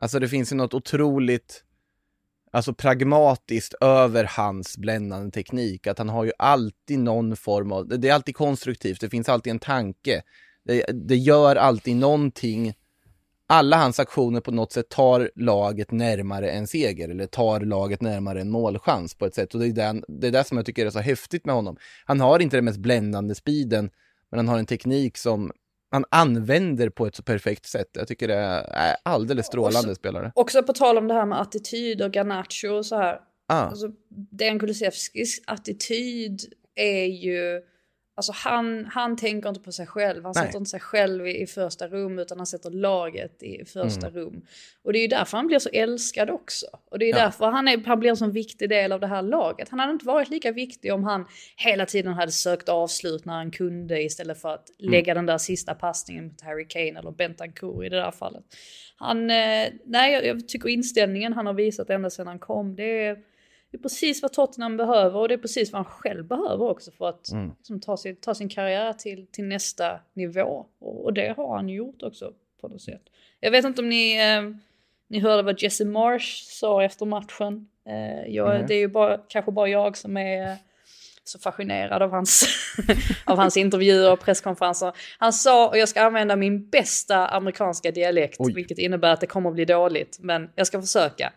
[0.00, 1.64] Alltså det finns ju något otroligt
[2.52, 5.86] alltså pragmatiskt över hans bländande teknik.
[5.86, 9.28] Att han har ju alltid någon form av, det det är alltid konstruktivt, det finns
[9.28, 10.22] alltid en tanke.
[10.64, 12.74] Det, det gör alltid någonting.
[13.48, 18.40] Alla hans aktioner på något sätt tar laget närmare en seger eller tar laget närmare
[18.40, 19.54] en målchans på ett sätt.
[19.54, 21.76] Och det är, den, det är det som jag tycker är så häftigt med honom.
[22.04, 23.90] Han har inte den mest bländande speeden,
[24.30, 25.52] men han har en teknik som
[25.90, 27.88] han använder på ett så perfekt sätt.
[27.92, 30.32] Jag tycker det är alldeles strålande Och så- spelare.
[30.34, 33.18] Också på tal om det här med attityd och Garnacho och så här.
[33.48, 33.88] Ah, Alltså,
[34.30, 36.40] Dejan Kulusevskis attityd
[36.74, 37.60] är ju...
[38.16, 40.46] Alltså han, han tänker inte på sig själv, han Nej.
[40.46, 44.20] sätter inte sig själv i, i första rum utan han sätter laget i första Mm.
[44.20, 44.46] rum.
[44.82, 46.66] Och det är ju därför han blir så älskad också.
[46.90, 47.16] Och det är Ja.
[47.24, 49.68] därför han, är, han blir en sån viktig del av det här laget.
[49.68, 53.50] Han hade inte varit lika viktig om han hela tiden hade sökt avslut när han
[53.50, 54.90] kunde istället för att Mm.
[54.92, 58.44] lägga den där sista passningen mot Harry Kane eller Bentancur i det där fallet.
[58.96, 63.04] Han, eh, nej jag, jag tycker inställningen han har visat ända sedan han kom, det
[63.06, 63.16] är,
[63.74, 66.90] det är precis vad Tottenham behöver och det är precis vad han själv behöver också
[66.90, 70.66] för att liksom, ta, sin, ta sin karriär till, till nästa nivå.
[70.78, 73.02] Och, och det har han gjort också på något sätt.
[73.40, 74.42] Jag vet inte om ni, eh,
[75.08, 77.68] ni hörde vad Jesse Marsh sa efter matchen.
[77.88, 80.56] Eh, jag, Det är ju bara, kanske bara jag som är eh,
[81.24, 82.44] så fascinerad av hans,
[83.24, 84.92] av hans intervjuer och presskonferenser.
[85.18, 88.52] Han sa, och jag ska använda min bästa amerikanska dialekt, Oj.
[88.54, 91.32] vilket innebär att det kommer att bli dåligt, men jag ska försöka.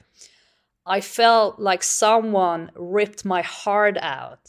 [0.97, 4.39] I felt like someone ripped my heart out.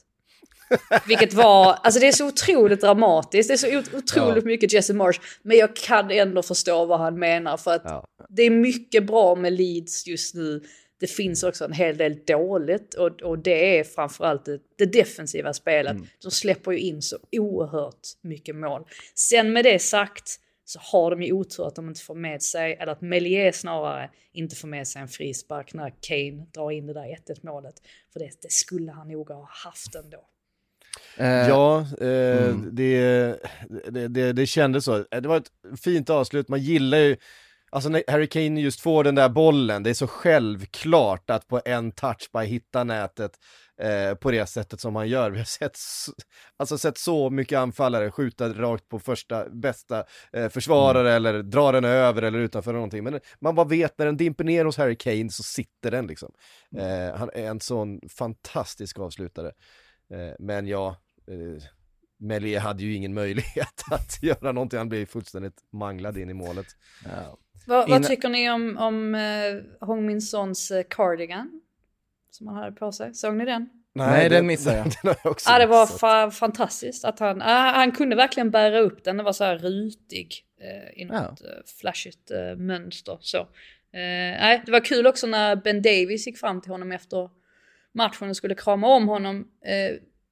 [1.06, 4.94] Vilket var, alltså det är så otroligt dramatiskt, det är så ot- otroligt mycket Jesse
[4.94, 5.20] Marsh.
[5.42, 8.06] Men jag kan ändå förstå vad han menar för att Ja.
[8.28, 10.62] det är mycket bra med Leeds just nu.
[11.00, 15.52] Det finns också en hel del dåligt och, och det är framförallt det, det defensiva
[15.52, 15.96] spelet.
[16.22, 18.84] De släpper ju in så oerhört mycket mål.
[19.14, 20.36] Sen med det sagt
[20.68, 24.10] så har de ju otur att de inte får med sig, eller att Melier snarare
[24.32, 27.74] inte får med sig en frispark när Kane drar in det där 1-1 målet.
[28.12, 30.24] För det, det skulle han nog ha haft ändå.
[31.16, 33.00] eh, Ja, eh, det,
[33.90, 35.04] det, det, det kändes så.
[35.10, 37.16] Det var ett fint avslut, man gillar ju
[37.70, 41.60] Alltså när Harry Kane just får den där bollen, det är så självklart att på
[41.64, 43.32] en touch bara hitta nätet
[43.80, 45.30] eh, på det sättet som han gör.
[45.38, 45.78] Vi har sett,
[46.56, 51.16] alltså sett så mycket anfallare skjuta rakt på första bästa eh, försvarare mm.
[51.16, 53.04] eller dra den över eller utanför någonting.
[53.04, 56.32] Men man bara vet när den dimper ner hos Harry Kane så sitter den liksom.
[56.76, 57.08] Mm.
[57.08, 59.52] Eh, han är en sån fantastisk avslutare.
[60.10, 60.96] Eh, men ja,
[61.28, 61.62] eh,
[62.20, 66.66] Melier hade ju ingen möjlighet att göra någonting, han blev fullständigt manglad in i målet.
[67.04, 67.38] Ja.
[67.66, 71.60] Vad, vad tycker ni om, om uh, Hong Min Sons cardigan?
[72.38, 73.68] Som han hade på sig, såg ni den?
[73.92, 74.84] Nej, Nej den missade jag.
[75.02, 78.80] den jag också ja, det var fa fantastiskt att han, uh, han kunde verkligen bära
[78.80, 81.48] upp den, den var så här rutig uh, i något ja.
[81.80, 83.48] flashigt mönster så.
[83.92, 87.30] Nej, det var kul också när Ben Davis gick fram till honom efter
[87.94, 89.48] matchen och skulle krama om honom.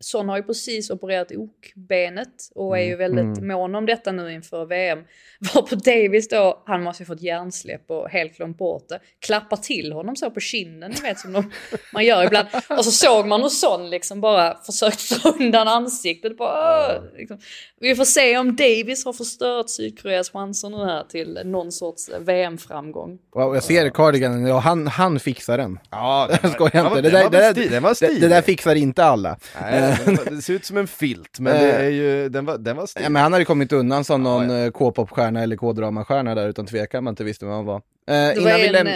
[0.00, 3.48] Son har ju precis opererat okbenet och är ju mm, väldigt mm.
[3.48, 4.98] mån om detta nu inför VM.
[5.54, 9.00] Var på Davis då, han måste ju fått hjärnsläpp och helt glömt bort det.
[9.20, 11.52] Klappar till honom så på kinden, ni vet som de,
[11.92, 12.48] man gör ibland.
[12.68, 16.38] Och så såg man hur Son liksom bara försökt få undan ansiktet.
[16.38, 17.38] Bara, liksom.
[17.80, 23.18] Vi får se om Davis har förstört Sydkoreas chanser nu här till någon sorts VM-framgång.
[23.34, 25.78] Wow, jag ser cardiganen, ja, han, han fixar den.
[25.90, 27.00] Ja, jag skojar inte.
[27.00, 27.54] Det där, det, där,
[28.00, 29.38] det, det där fixar inte alla.
[29.60, 29.85] Nej
[30.30, 33.02] det ser ut som en filt, men det är ju, den var, den var stil.
[33.02, 34.64] Ja, men han hade kommit undan som någon ja, ja.
[34.64, 37.82] Eh, K-popstjärna eller K-dramastjärna där utan tvekan man inte visste vem han var.
[38.08, 38.92] Eh, innan vi lämnar...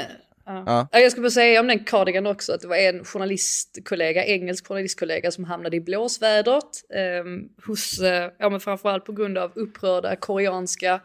[0.46, 0.88] Ja.
[0.90, 1.00] Ja.
[1.00, 5.30] Jag skulle bara säga om den cardigan också att det var en journalistkollega, engelsk journalistkollega
[5.30, 6.64] som hamnade i blåsvädret
[6.94, 7.24] eh,
[7.66, 11.00] hos, eh, ja men framförallt på grund av upprörda koreanska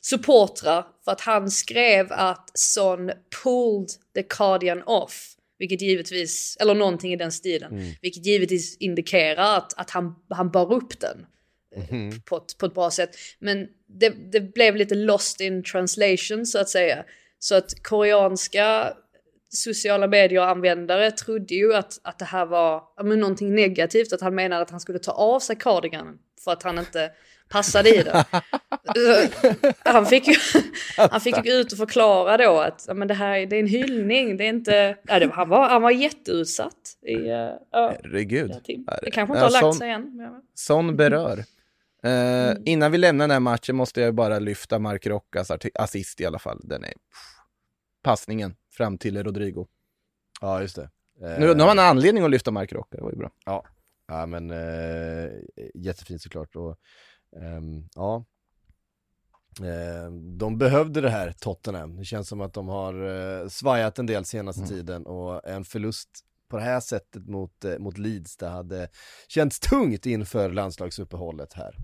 [0.00, 3.10] supportrar för att han skrev att Son
[3.42, 7.72] pulled the cardigan off vilket givetvis, eller någonting i den stilen.
[7.72, 7.92] Mm.
[8.02, 11.26] Vilket givetvis indikerar att, att han, han bar upp den.
[11.90, 12.20] Mm.
[12.20, 13.10] På, ett, på ett bra sätt.
[13.38, 17.04] Men det, det blev lite lost in translation så att säga.
[17.38, 18.92] Så att koreanska
[19.48, 24.12] sociala medier-användare trodde ju att, att det här var men, någonting negativt.
[24.12, 27.10] Att han menade att han skulle ta av sig cardiganen för att han inte
[27.48, 28.24] passade i det.
[29.84, 30.34] han, fick ju,
[30.96, 33.66] han fick ju gå ut och förklara då att men det här det är en
[33.66, 34.96] hyllning, det är inte...
[35.02, 36.98] Ja, det, han, var, han var jätteutsatt.
[37.06, 38.52] I, uh, Herregud.
[39.02, 40.42] Det kanske inte har lagt sån, sig än.
[40.54, 41.38] Sån berör.
[41.38, 42.62] Uh, mm.
[42.66, 46.38] Innan vi lämnar den här matchen måste jag bara lyfta Mark Rockas assist i alla
[46.38, 46.60] fall.
[46.64, 46.92] Den är
[48.02, 49.66] passningen fram till Rodrigo.
[50.40, 50.90] Ja, just det.
[51.22, 53.30] Uh, nu, nu har man anledning att lyfta Mark Rocka, det var ju bra.
[53.44, 53.64] Ja,
[54.08, 55.30] ja men uh,
[55.74, 56.56] jättefint såklart.
[56.56, 56.76] Och,
[57.94, 58.24] ja.
[59.60, 61.96] Uh, de behövde det här, Tottenham.
[61.96, 64.70] Det känns som att de har uh, svajat en del senaste mm.
[64.70, 66.08] tiden och en förlust
[66.48, 68.88] på det här sättet mot, uh, mot Leeds, det hade
[69.28, 71.76] känts tungt inför landslagsuppehållet här.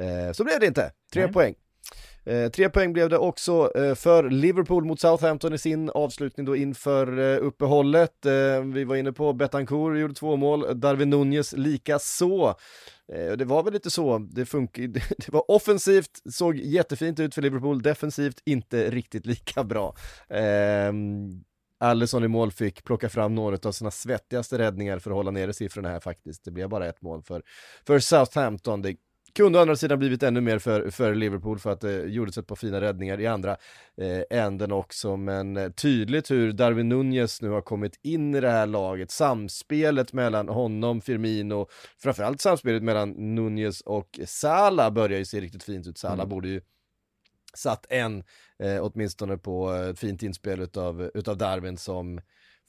[0.00, 1.32] Uh, så blev det inte, tre Nej.
[1.32, 1.54] poäng.
[2.26, 6.56] Eh, tre poäng blev det också eh, för Liverpool mot Southampton i sin avslutning då
[6.56, 8.26] inför eh, uppehållet.
[8.26, 12.48] Eh, vi var inne på Betancourt, gjorde två mål, Darwin Nunez lika så.
[13.12, 14.52] Eh, det var väl lite så, det
[15.18, 19.94] det var offensivt, såg jättefint ut för Liverpool, defensivt inte riktigt lika bra.
[20.28, 21.44] Ehm,
[21.78, 25.30] Alisson Allison i mål fick plocka fram några av sina svettigaste räddningar för att hålla
[25.30, 26.44] nere siffrorna här faktiskt.
[26.44, 27.42] Det blev bara ett mål för,
[27.86, 28.82] för Southampton.
[28.82, 28.94] Det
[29.36, 32.38] kunde å andra sidan blivit ännu mer för, för Liverpool för att det eh, gjordes
[32.38, 33.56] ett par fina räddningar i andra
[33.96, 35.16] eh, änden också.
[35.16, 39.10] Men eh, tydligt hur Darwin Nunez nu har kommit in i det här laget.
[39.10, 41.68] Samspelet mellan honom, Firmino,
[41.98, 45.98] framförallt samspelet mellan Nunez och Sala börjar ju se riktigt fint ut.
[45.98, 46.28] Sala mm.
[46.28, 46.60] borde ju
[47.54, 48.24] satt en,
[48.58, 52.20] eh, åtminstone på ett eh, fint inspel utav, utav Darwin som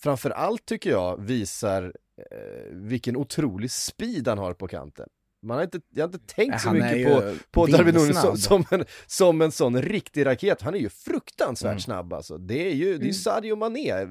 [0.01, 1.93] framförallt tycker jag visar
[2.31, 5.09] eh, vilken otrolig speed han har på kanten.
[5.47, 8.65] Man har inte, jag har inte tänkt så mycket på, på Darwin Nunes som, som,
[8.71, 10.61] en, som en sån riktig raket.
[10.61, 11.79] Han är ju fruktansvärt mm.
[11.79, 12.37] snabb alltså.
[12.37, 13.13] Det är ju, det är mm.
[13.13, 14.07] Sadio Mané, eh,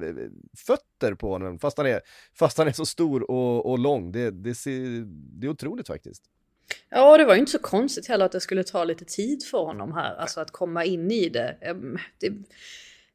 [0.57, 2.01] fötter på honom, fast han är,
[2.33, 4.11] fast han är så stor och, och lång.
[4.11, 5.05] Det, det, ser,
[5.39, 6.23] det är otroligt faktiskt.
[6.89, 9.57] Ja, det var ju inte så konstigt heller att det skulle ta lite tid för
[9.57, 11.57] honom här, alltså att komma in i det.
[11.61, 12.31] Ehm, det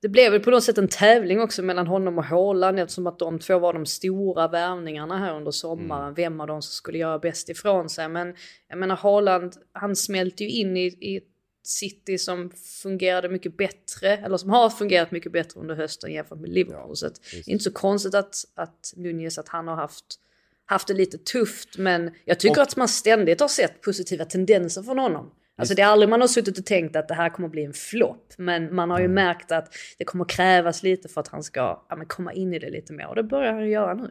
[0.03, 3.19] det blev väl på något sätt en tävling också mellan honom och Haaland eftersom att
[3.19, 6.03] de två var de stora värvningarna här under sommaren.
[6.03, 6.15] Mm.
[6.15, 8.09] Vem av dem som skulle göra bäst ifrån sig.
[8.09, 8.35] Men
[8.69, 11.29] jag menar Haaland, han smälte ju in i, i ett
[11.65, 12.51] City som
[12.83, 16.89] fungerade mycket bättre, eller som har fungerat mycket bättre under hösten jämfört med Liverpool.
[16.89, 20.19] Ja, så det är inte så konstigt att, att Nunez, att han har haft
[20.67, 24.83] haft det lite tufft men jag tycker och, att man ständigt har sett positiva tendenser
[24.83, 25.31] från honom.
[25.59, 27.73] Alltså det är aldrig man har suttit och tänkt att det här kommer bli en
[27.73, 28.33] flopp.
[28.39, 29.15] Men man har ju mm.
[29.15, 32.71] märkt att det kommer krävas lite för att han ska ja, komma in i det
[32.71, 33.07] lite mer.
[33.07, 34.11] Och det börjar han göra nu.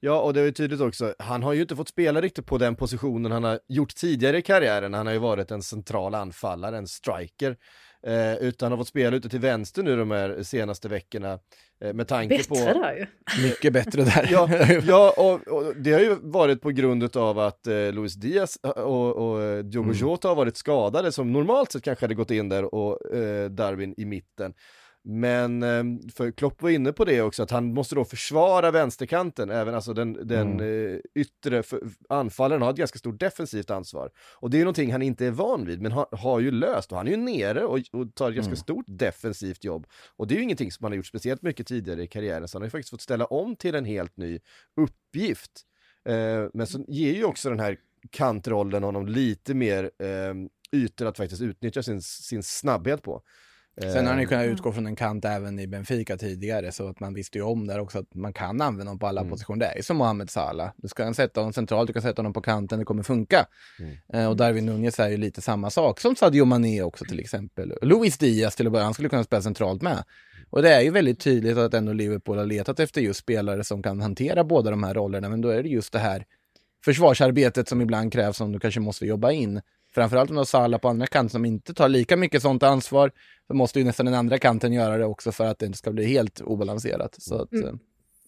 [0.00, 2.58] Ja, och det är ju tydligt också, han har ju inte fått spela riktigt på
[2.58, 4.94] den positionen han har gjort tidigare i karriären.
[4.94, 7.56] Han har ju varit en central anfallare, en striker.
[8.06, 11.38] Eh, utan har fått spela ute till vänster nu de här senaste veckorna.
[11.84, 12.78] Eh, med tanke Bättre på...
[12.80, 13.06] där ju.
[13.48, 14.28] Mycket bättre där.
[14.30, 14.48] Ja,
[14.86, 19.16] ja och, och det har ju varit på grund av att eh, Luis Diaz och,
[19.16, 19.96] och Diogo Mm.
[19.96, 23.94] Jota har varit skadade som normalt sett kanske hade gått in där och eh, Darwin
[23.96, 24.54] i mitten.
[25.10, 29.50] Men eh, för Klopp var inne på det också, att han måste då försvara vänsterkanten,
[29.50, 30.94] även alltså den, den Mm.
[30.94, 31.62] eh, yttre
[32.08, 34.10] anfallaren har ett ganska stort defensivt ansvar.
[34.34, 36.98] Och det är någonting han inte är van vid, men har, har ju löst, och
[36.98, 38.56] han är ju nere och, och tar ett ganska Mm.
[38.56, 39.86] stort defensivt jobb.
[40.16, 42.58] Och det är ju ingenting som han har gjort speciellt mycket tidigare i karriären, så
[42.58, 44.38] han har ju faktiskt fått ställa om till en helt ny
[44.76, 45.52] uppgift.
[46.08, 47.76] Eh, men så ger ju också den här
[48.10, 50.34] kantrollen honom lite mer eh,
[50.72, 53.22] ytor att faktiskt utnyttja sin, sin snabbhet på.
[53.80, 57.00] Sen har ju Eh, kunnat utgå från en kant även i Benfica tidigare, så att
[57.00, 59.30] man visste ju om där också att man kan använda honom på alla Mm.
[59.30, 59.58] positioner.
[59.74, 60.70] Det är som Mohamed Salah.
[60.76, 63.46] Du ska sätta honom centralt, du kan sätta honom på kanten, det kommer funka.
[63.78, 63.96] Mm.
[64.12, 67.72] Eh, och Darwin Nunez är ju lite samma sak, som Sadio Mané också till exempel.
[67.82, 70.04] Luis Diaz till att börja, han skulle kunna spela centralt med.
[70.50, 73.82] Och det är ju väldigt tydligt att ändå Liverpool har letat efter just spelare som
[73.82, 76.24] kan hantera båda de här rollerna, men då är det just det här
[76.84, 79.60] försvarsarbetet som ibland krävs som du kanske måste jobba in.
[79.94, 83.10] Framförallt om du har Salah på andra kanten som inte tar lika mycket sånt ansvar,
[83.46, 85.92] så måste ju nästan den andra kanten göra det också för att det inte ska
[85.92, 87.16] bli helt obalanserat.
[87.22, 87.68] Så att, Mm.
[87.68, 87.74] eh,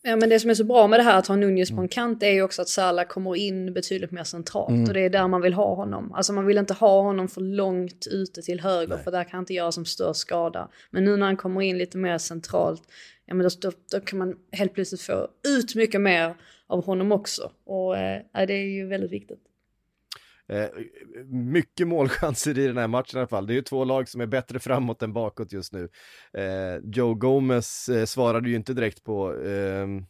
[0.02, 1.76] Ja men det som är så bra med det här att ha Nunez Mm.
[1.76, 4.84] på en kant är ju också att Salah kommer in betydligt mer centralt Mm.
[4.88, 6.12] och det är där man vill ha honom.
[6.12, 9.04] Alltså man vill inte ha honom för långt ute till höger Nej.
[9.04, 10.68] för där kan han inte göra som störst skada.
[10.90, 12.82] Men nu när han kommer in lite mer centralt,
[13.26, 16.34] ja men då, då, då kan man helt plötsligt få ut mycket mer
[16.66, 17.50] av honom också.
[17.66, 19.40] Och eh, det är ju väldigt viktigt.
[20.50, 20.68] Eh,
[21.26, 23.46] mycket målchanser i den här matchen i alla fall.
[23.46, 25.88] Det är ju två lag som är bättre framåt än bakåt just nu.
[26.32, 30.06] Eh, Joe Gomez eh, svarade ju inte direkt på, ehm,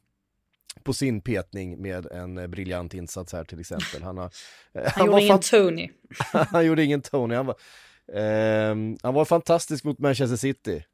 [0.82, 4.02] på sin petning med en eh, briljant insats här till exempel.
[4.02, 4.30] Han, har,
[4.74, 5.90] eh, Han, var gjorde ingen Tony.
[6.32, 7.34] han gjorde ingen Tony.
[7.34, 7.56] Han var,
[8.12, 10.84] ehm, han var fantastisk mot Manchester City.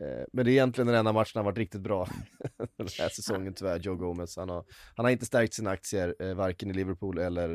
[0.00, 2.08] Eh, Men det är egentligen den enda matchen han varit riktigt bra
[2.78, 4.36] den här säsongen tyvärr, Joe Gomez.
[4.36, 4.64] Han har,
[4.96, 7.48] han har inte stärkt sina aktier, eh, varken i Liverpool eller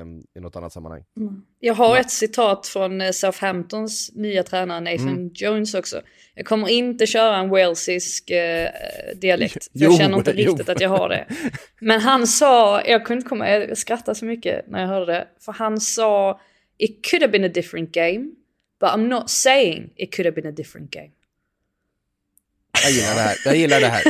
[0.00, 1.04] eh, i något annat sammanhang.
[1.58, 5.30] Jag har ett citat från eh, Southamptons nya tränare Nathan Mm.
[5.34, 6.00] Jones också.
[6.34, 8.68] Jag kommer inte köra en walesisk eh,
[9.16, 9.64] dialekt.
[9.64, 10.50] För Jo, jag känner inte jo.
[10.50, 11.26] riktigt att jag har det.
[11.80, 15.28] Men han sa, jag kunde inte komma, jag skrattade så mycket när jag hörde det.
[15.40, 16.40] För han sa,
[16.78, 18.30] it could have been a different game.
[18.80, 21.10] But I'm not saying it could have been a different game.
[22.84, 23.36] Jag gillar det här.
[23.44, 24.02] Jag gillar det här.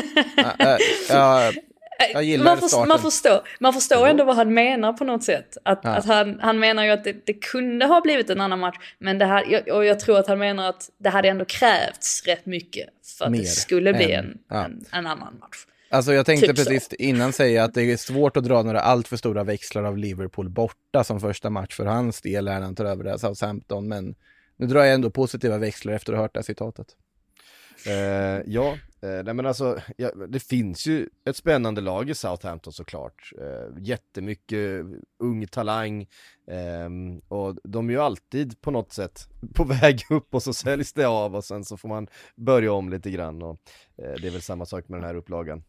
[0.59, 1.53] Ja, ja,
[2.13, 2.89] Jag gillar man, starten.
[2.89, 5.57] man förstår, man förstår ändå vad han menar på något sätt.
[5.65, 5.91] Att, Ja.
[5.91, 8.77] att han, han menar ju att det, det kunde ha blivit en annan match.
[8.99, 12.23] Men det här, jag- och jag tror att han menar att det hade ändå krävts
[12.27, 14.65] rätt mycket för att Mer det skulle bli en, ja.
[14.65, 15.57] en, en annan match.
[15.91, 16.65] Alltså jag tänkte Typ så.
[16.65, 19.99] precis innan säga att det är svårt att dra några allt för stora växlar av
[19.99, 23.89] Liverpool borta som första match för hans del när han tar över det här Southampton.
[23.89, 24.15] Men
[24.57, 26.87] nu drar jag ändå positiva växlar efter att ha hört det här citatet.
[27.87, 32.73] Eh, ja, eh, nej men alltså, ja, det finns ju ett spännande lag i Southampton
[32.73, 33.33] såklart.
[33.41, 34.85] Eh, jättemycket
[35.19, 36.03] ung talang
[36.51, 36.89] eh,
[37.29, 41.05] och de är ju alltid på något sätt på väg upp och så säljs det
[41.05, 42.07] av och sen så får man
[42.37, 43.61] börja om lite grann och
[43.99, 45.63] eh, det är väl samma sak med den här upplagan.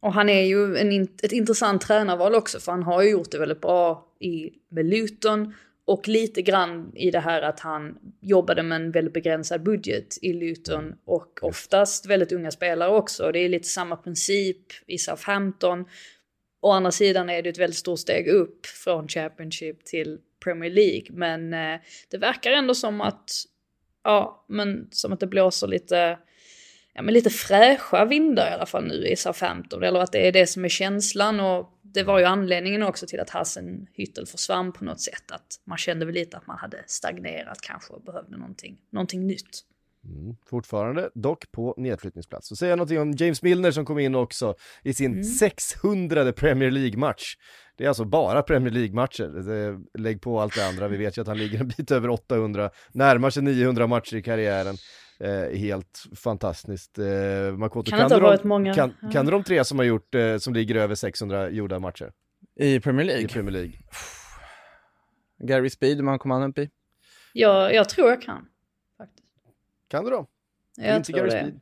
[0.00, 3.38] Och han är ju en, ett intressant tränarval också för han har ju gjort det
[3.38, 5.54] väldigt bra i, med Luton
[5.86, 10.32] och lite grann i det här att han jobbade med en väldigt begränsad budget i
[10.32, 13.32] Luton och oftast väldigt unga spelare också.
[13.32, 15.84] Det är lite samma princip i Southampton.
[16.60, 21.06] Å andra sidan är det ett väldigt stort steg upp från Championship till Premier League
[21.10, 21.80] men eh,
[22.10, 23.30] det verkar ändå som att
[24.04, 26.18] ja, men som att det blåser lite
[26.94, 29.82] ja, men lite fräscha vindar i alla fall nu i Southampton.
[29.82, 33.20] Eller att det är det som är känslan och det var ju anledningen också till
[33.20, 35.30] att Hassen Hüttel försvann på något sätt.
[35.30, 39.64] Att man kände väl lite att man hade stagnerat kanske och behövde någonting, någonting nytt.
[40.04, 40.36] Mm.
[40.46, 42.48] Fortfarande dock på nedflyttningsplats.
[42.48, 46.70] Så säger jag någonting om James Milner som kom in också i sin 600 Premier
[46.70, 47.36] League-match.
[47.76, 49.98] Det är alltså bara Premier League-matcher.
[49.98, 52.70] Lägg på allt det andra, vi vet ju att han ligger en bit över 800,
[52.92, 54.76] närmar sig 900 matcher i karriären.
[55.20, 56.98] Eh, helt fantastiskt.
[56.98, 57.06] Eh,
[57.56, 58.74] Makoto, Kan det inte ha du de- varit många?
[58.74, 59.10] Kan, Ja.
[59.10, 62.12] kan de tre som har gjort, eh, som ligger över 600 gjorda matcher
[62.56, 63.28] I Premier i League?
[63.28, 63.72] Premier League?
[65.38, 66.70] Gary Speed, hur många kom han upp i?
[67.32, 68.46] Jag, jag tror jag kan.
[68.98, 69.28] Faktiskt.
[69.90, 70.26] Kan du dem?
[70.76, 71.38] Jag Inte tror Gary det.
[71.40, 71.60] Speed.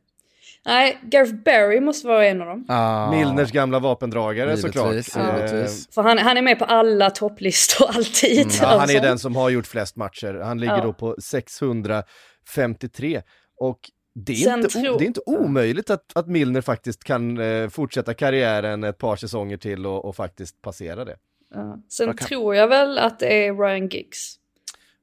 [0.66, 2.64] Nej, Gareth Barry måste vara en av dem.
[2.68, 4.90] Ah, Milners gamla vapendragare såklart.
[4.92, 5.88] Givetvis, Eh, givetvis.
[5.94, 8.38] För han, han är med på alla topplistor alltid.
[8.38, 9.00] Mm, Ja, han är alltså.
[9.00, 10.34] den som har gjort flest matcher.
[10.44, 10.82] Han ligger Ja.
[10.82, 13.22] då på 653
[13.56, 13.78] och
[14.14, 17.38] det är, Sen inte, tror- o- det är inte omöjligt att, att Milner faktiskt kan
[17.38, 21.16] eh, fortsätta karriären ett par säsonger till och, och faktiskt passera det.
[21.54, 21.78] Ja.
[21.88, 24.38] Sen Vad kan- tror jag väl att det är Ryan Giggs.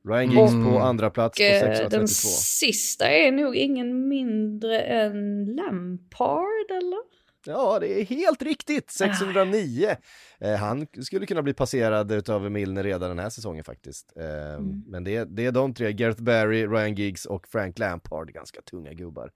[0.08, 0.72] Ryan Giggs Mm.
[0.74, 1.98] på andra plats på Och, eh, 632.
[1.98, 7.12] den sista är nog ingen mindre än Lampard eller?
[7.46, 8.92] Ja, det är helt riktigt.
[8.92, 9.96] 609.
[10.44, 14.14] Eh, han skulle kunna bli passerad utav Milner redan den här säsongen faktiskt.
[14.16, 18.62] Eh, Men det, det är de tre, Gareth Barry, Ryan Giggs och Frank Lampard, ganska
[18.62, 19.32] tunga gubbar.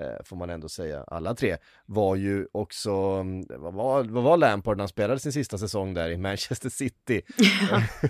[0.00, 1.04] Eh, får man ändå säga.
[1.06, 1.56] Alla tre
[1.86, 5.94] var ju också, mm, vad var, vad var Lampard när han spelade sin sista säsong
[5.94, 7.22] där i Manchester City?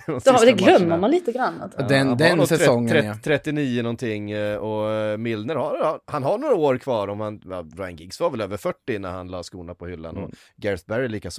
[0.07, 0.97] De Då, sista det glömmer matcherna.
[0.97, 1.61] man lite grann.
[1.61, 1.85] Att, Ja,
[2.17, 3.15] Den- säsongen, 30, ja.
[3.25, 8.21] 39 någonting och Milner har, han har några år kvar om han, ja, Ryan Giggs
[8.21, 10.25] var väl över 40 när han la skorna på hyllan Mm.
[10.25, 11.31] och Gareth Barry lika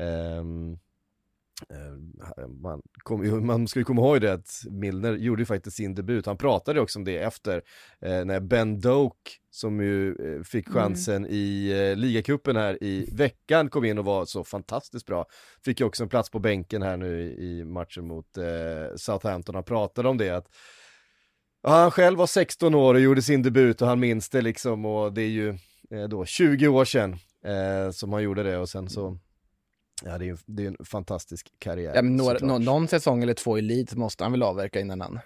[0.00, 0.78] Ehm,
[1.70, 5.94] eh, man, kom, man ska ju komma ihåg det att Milner gjorde ju faktiskt sin
[5.94, 7.62] debut, han pratade också om det efter
[8.00, 13.70] eh, när Ben Doak som ju eh, fick chansen i eh, ligacupen här i veckan
[13.70, 15.26] kom in och var så fantastiskt bra.
[15.64, 19.54] Fick ju också en plats på bänken här nu i, i matchen mot eh, Southampton,
[19.54, 20.46] han pratade om det att
[21.62, 24.84] ja, han själv var 16 år och gjorde sin debut och han minns det liksom
[24.84, 25.48] och det är ju
[25.90, 29.18] eh, då 20 år sedan eh, som han gjorde det och sen så
[30.04, 31.92] Ja det är ju det är en fantastisk karriär.
[31.94, 35.00] Ja, men några, nå, någon säsong eller två i Leeds måste han väl avverka innan
[35.00, 35.18] han...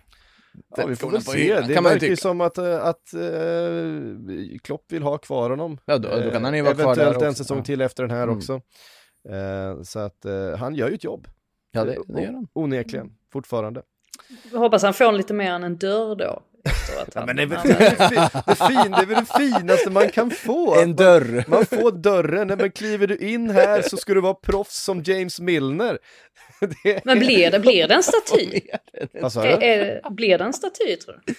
[0.77, 1.61] Ja, vi får väl se.
[1.61, 2.17] Det kan man ju verkar ju tycka.
[2.17, 5.79] som att, eh, att eh, Klopp vill ha kvar honom.
[5.85, 7.45] Ja, då, då kan han ju vara kvar där Eventuellt en också.
[7.45, 7.65] säsong Ja.
[7.65, 8.37] till efter den här Mm.
[8.37, 8.53] också.
[9.29, 11.29] Eh, så att eh, han gör ju ett jobb.
[11.73, 12.47] Ja, det, det gör han.
[12.53, 13.83] Onekligen, fortfarande.
[14.53, 16.43] Jag hoppas han får lite mer än en dörr då.
[17.15, 20.31] Han, Men det är väl det, det, fin, det är väl det finaste man kan
[20.31, 20.81] få.
[20.81, 21.45] En dörr.
[21.49, 25.03] Man får dörren, Nej, men kliver du in här så ska du vara proffs som
[25.03, 25.99] James Milner.
[26.85, 28.61] Det, Men blir det, blir det en staty?
[29.21, 29.67] vad sa är, du?
[29.67, 31.35] är, blir det en staty tror du?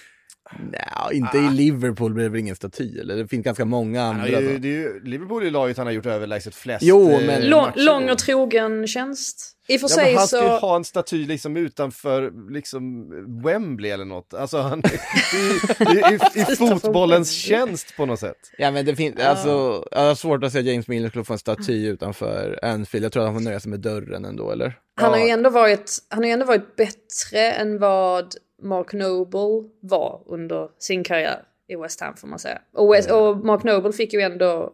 [0.60, 4.24] Nej, inte i Liverpool blir det väl ingen staty, eller det finns ganska många andra.
[4.26, 4.30] så.
[4.30, 7.48] det är ju, Liverpool är ju laget han har gjort överlägset flest Jo, eh, men-
[7.48, 9.48] Lång, lång och trogen tjänst.
[9.68, 13.08] I och för Ja, sig han ska ju ha en staty liksom utanför liksom
[13.44, 14.34] Wembley eller något.
[14.34, 18.36] Alltså han, det är, det är i, i fotbollens tjänst på något sätt.
[18.58, 21.32] Ja men det finns, alltså, jag har svårt att se att James Milner skulle få
[21.32, 23.04] en staty utanför Anfield.
[23.04, 24.78] Jag tror att han får nöja sig med dörren ändå, eller?
[25.00, 25.32] Han har ju Ja.
[25.32, 31.04] ändå varit, han har ju ändå varit bättre än vad Mark Noble var under sin
[31.04, 32.58] karriär i West Ham får man säga.
[32.72, 34.72] Och, West, och Mark Noble fick ju ändå,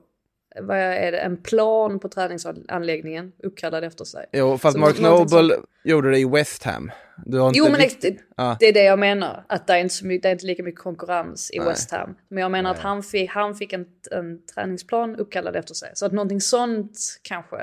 [0.61, 4.26] vad är det, en plan på träningsanläggningen uppkallad efter sig.
[4.32, 6.91] Jo, fast Så Mark Noble gjorde det i West Ham.
[7.26, 8.57] Jo men riktigt- det, Ja.
[8.61, 10.62] det är det jag menar, att det är inte, så mycket, det är inte lika
[10.62, 11.68] mycket konkurrens i Nej.
[11.68, 12.14] West Ham.
[12.28, 15.91] Men jag menar att han fick, han fick en, en träningsplan uppkallad efter sig.
[15.95, 17.57] Så att någonting sånt kanske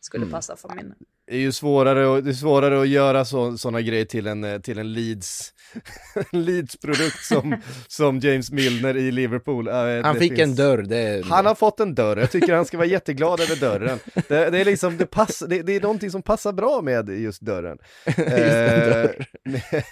[0.00, 0.32] skulle Mm.
[0.32, 0.94] passa för min.
[1.26, 4.44] Det är ju svårare, och, det är svårare att göra så, sådana grejer till en,
[4.44, 5.52] eh, till en Leeds,
[6.30, 7.56] Leeds-produkt som,
[7.88, 9.68] som James Milner i Liverpool.
[9.68, 11.24] Eh, Han fick finns- en dörr, det.
[11.26, 13.98] Han har fått en dörr, jag tycker han ska vara jätteglad över dörren.
[14.28, 17.40] Det, det är liksom, det, pass, det, det är någonting som passar bra med just
[17.40, 17.78] dörren.
[18.06, 19.26] just dörr.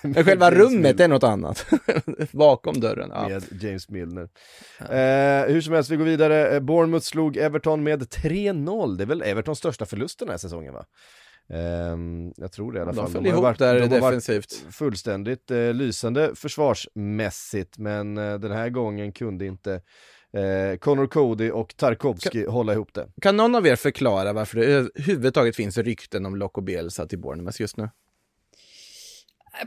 [0.03, 1.66] Men själva rummet är något annat.
[2.33, 3.11] Bakom dörren.
[3.14, 3.28] Ja.
[3.28, 4.28] med James Milner.
[4.80, 6.49] Eh, hur som helst, vi går vidare.
[6.55, 8.97] Eh, Bournemouth slog Everton med 3-0.
[8.97, 10.85] Det är väl Evertons största förlust den här säsongen va?
[11.53, 13.12] Ehm, jag tror det i alla De fall.
[13.12, 14.64] föll har ihop varit- där de har varit defensivt.
[14.70, 19.72] fullständigt eh, lysande försvarsmässigt, men eh, den här gången kunde inte
[20.32, 23.07] eh, Connor Cody och Tarkovsky hålla ihop det.
[23.22, 27.61] Kan någon av er förklara varför det överhuvudtaget finns rykten om Loco Bielsa till Bournemouth
[27.61, 27.88] just nu?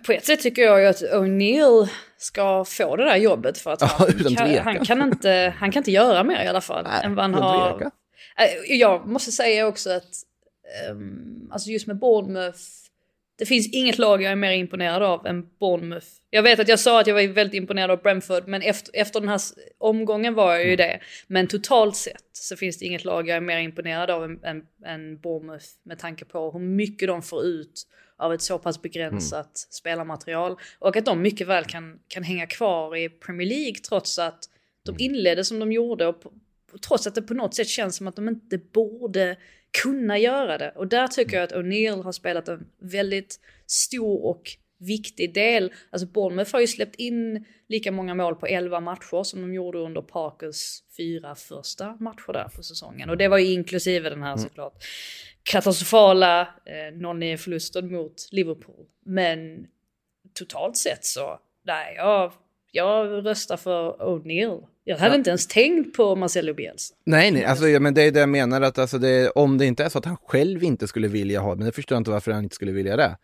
[0.05, 3.81] På ett sätt tycker jag ju att O'Neill ska få det där jobbet för att
[3.81, 6.83] Ja, han, kan, han, kan inte, han kan inte göra mer i alla fall.
[6.83, 7.81] Nej, än vad han har.
[7.81, 10.03] Eh, Jag måste säga också att
[10.89, 12.59] ehm, alltså just med Bournemouth,
[13.37, 16.07] det finns inget lag jag är mer imponerad av än Bournemouth.
[16.29, 19.19] Jag vet att jag sa att jag var väldigt imponerad av Brentford, men efter, efter
[19.19, 19.41] den här
[19.77, 20.99] omgången var jag ju det.
[21.27, 24.65] Men totalt sett så finns det inget lag jag är mer imponerad av än, än,
[24.85, 29.57] än Bournemouth med tanke på hur mycket de får ut av ett så pass begränsat
[29.57, 30.57] spelarmaterial.
[30.79, 34.49] Och att de mycket väl kan, kan hänga kvar i Premier League trots att
[34.85, 36.23] de inledde som de gjorde och
[36.87, 39.37] trots att det på något sätt känns som att de inte borde
[39.81, 40.71] kunna göra det.
[40.75, 44.41] Och där tycker jag att O'Neill har spelat en väldigt stor och
[44.77, 45.73] viktig del.
[45.89, 49.77] Alltså Bournemouth har ju släppt in lika många mål på 11 matcher som de gjorde
[49.77, 53.09] under Parkers fyra första matcher där på säsongen.
[53.09, 54.83] Och det var ju inklusive den här såklart
[55.43, 58.85] katastrofala eh, 0-9 förlusten mot Liverpool.
[59.05, 59.67] Men
[60.33, 62.33] totalt sett så, nej, jag,
[62.75, 64.63] jag röstar för O'Neill.
[64.83, 66.95] Jag hade inte ens tänkt på Marcelo Bielsa.
[67.05, 69.65] Nej, nej, alltså, ja, men det är det jag menar att alltså, det, om det
[69.65, 72.11] inte är så att han själv inte skulle vilja ha, men det förstår jag inte
[72.11, 73.17] varför han inte skulle vilja det.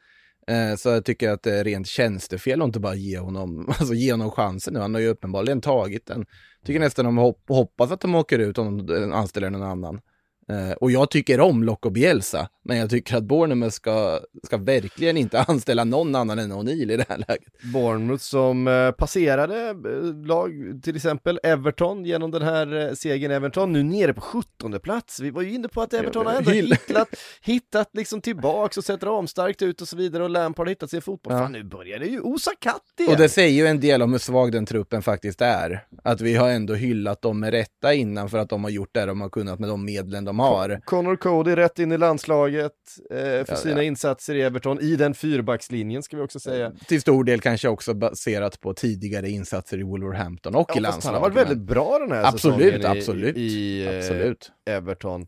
[0.48, 3.94] Eh, så jag tycker att det är rent tjänstefel att inte bara ge honom, alltså,
[3.94, 4.80] ge honom chansen nu.
[4.80, 6.26] Han har ju uppenbarligen tagit den.
[6.66, 10.02] Tycker nästan de hopp, hoppas att de åker ut om de anställer någon annan.
[10.50, 15.18] Eh, och jag tycker om Loco Bielsa, men jag tycker att Bournemouth ska, ska verkligen
[15.18, 17.62] inte anställa någon annan än O'Neill i det här läget.
[17.74, 20.52] Bournemouth som eh, passerade eh, lag,
[20.84, 23.32] till exempel Everton genom den här segern.
[23.32, 25.20] Everton nu nere på 17 plats.
[25.20, 27.08] Vi var ju inne på att Everton har ändå hittat,
[27.42, 31.02] hittat liksom tillbaks och sett ramstarkt ut och så vidare och Lampard har hittat sin
[31.02, 31.34] fotboll.
[31.34, 31.40] Ja.
[31.40, 33.12] Fan nu börjar det ju osa katt igen.
[33.12, 35.86] Och det säger ju en del om hur svag den truppen faktiskt är.
[36.04, 39.06] Att vi har ändå hyllat dem med rätta innan för att de har gjort det
[39.06, 40.80] de har kunnat med de medlen de har.
[40.86, 42.72] Connor Cody rätt in i landslaget
[43.12, 43.84] eh, för Ja, sina ja.
[43.84, 46.72] insatser i Everton i den fyrbackslinjen ska vi också säga.
[46.88, 50.82] Till stor del kanske också baserat på tidigare insatser i Wolverhampton och i Ja, han
[50.84, 51.22] landslaget.
[51.22, 54.52] har varit väldigt bra den här Absolut, säsongen i, absolut, i eh, Absolut.
[54.70, 55.26] Everton.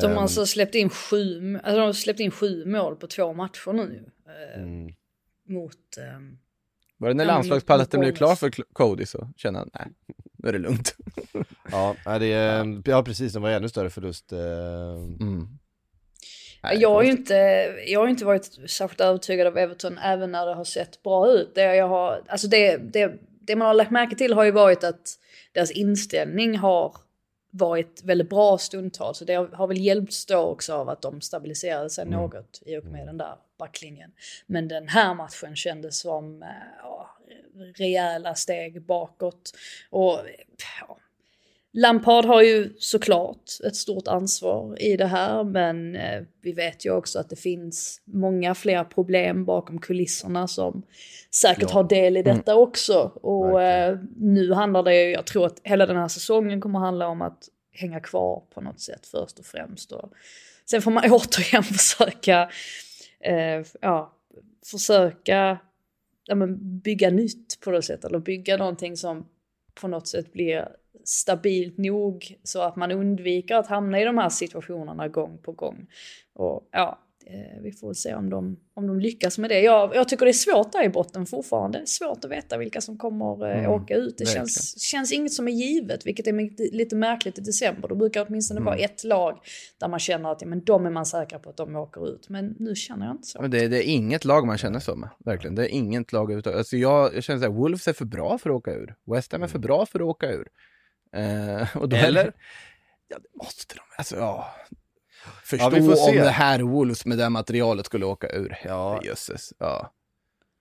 [0.00, 3.06] De Ehm, har alltså släppt in sju, alltså de har släppt in sju mål på
[3.06, 4.04] två matcher nu.
[4.54, 4.92] Eh, mm.
[5.48, 5.74] Mot...
[5.98, 6.38] ehm,
[7.02, 9.86] Var det när landslagspaletten blev klar för Cody så kände han, nej,
[10.38, 10.96] nu är det lugnt.
[11.72, 14.32] Ja, det är, ja precis, det var ännu större förlust.
[14.32, 14.38] eh,
[15.20, 15.48] Mm.
[16.62, 17.34] Nej, jag har ju inte,
[17.86, 21.28] jag har ju inte varit särskilt övertygad av Everton även när det har sett bra
[21.30, 21.54] ut.
[21.54, 24.84] Det, jag har, alltså det, det, det man har lagt märke till har ju varit
[24.84, 25.18] att
[25.52, 26.96] deras inställning har
[27.54, 29.18] varit väldigt bra stundtals.
[29.18, 32.20] Så det har, väl hjälpts då också av att de stabiliserade sig Mm.
[32.20, 34.12] något i och med den där backlinjen.
[34.46, 36.48] Men den här matchen kändes som eh,
[36.82, 37.16] ja,
[37.76, 39.52] rejäla steg bakåt.
[39.90, 40.20] Och
[40.80, 40.98] ja,
[41.74, 46.90] Lampard har ju såklart ett stort ansvar i det här men eh, vi vet ju
[46.96, 50.82] också att det finns många fler problem bakom kulisserna som
[51.34, 51.74] säkert Ja.
[51.74, 52.98] har del i detta också.
[53.22, 53.98] Och Verkligen.
[53.98, 57.22] eh, nu handlar det ju, jag tror att hela den här säsongen kommer handla om
[57.22, 59.92] att hänga kvar på något sätt först och främst.
[59.92, 60.12] Och
[60.70, 62.50] sen får man återigen försöka,
[63.20, 64.12] eh, ja,
[64.70, 65.58] försöka
[66.26, 69.26] ja, men bygga nytt på något sätt eller bygga någonting som
[69.80, 70.68] på något sätt blir
[71.04, 75.86] stabilt nog så att man undviker att hamna i de här situationerna gång på gång.
[76.34, 79.60] Och ja, eh, vi får se om de, om de lyckas med det.
[79.60, 81.78] Jag, jag tycker det är svårt där i botten fortfarande.
[81.78, 84.18] Det är svårt att veta vilka som kommer eh, Mm, åka ut.
[84.18, 84.46] Det verkligen.
[84.46, 87.88] känns, känns inget som är givet, vilket är lite märkligt i december.
[87.88, 89.38] Då brukar det åtminstone vara ett lag
[89.80, 92.28] där man känner att ja, men de är man säker på att de åker ut.
[92.28, 93.42] Men nu känner jag inte så.
[93.42, 95.54] Men det, det är inget lag man känner så med, verkligen.
[95.54, 96.58] Det är inget lag överhuvudtaget.
[96.58, 98.94] Alltså jag, jag känner här, Wolves är för bra för att åka ur.
[99.14, 100.48] West Ham är för bra för att åka ur.
[101.16, 102.24] Eh, och då är Eller?
[102.24, 102.32] det-
[103.08, 103.80] Ja, det måste de.
[103.98, 104.54] Alltså, ja.
[105.44, 108.58] Förstå vi får om det här Wolves med det här materialet skulle åka ur.
[108.64, 109.00] Ja.
[109.04, 109.52] Jösses.
[109.58, 109.92] Ja.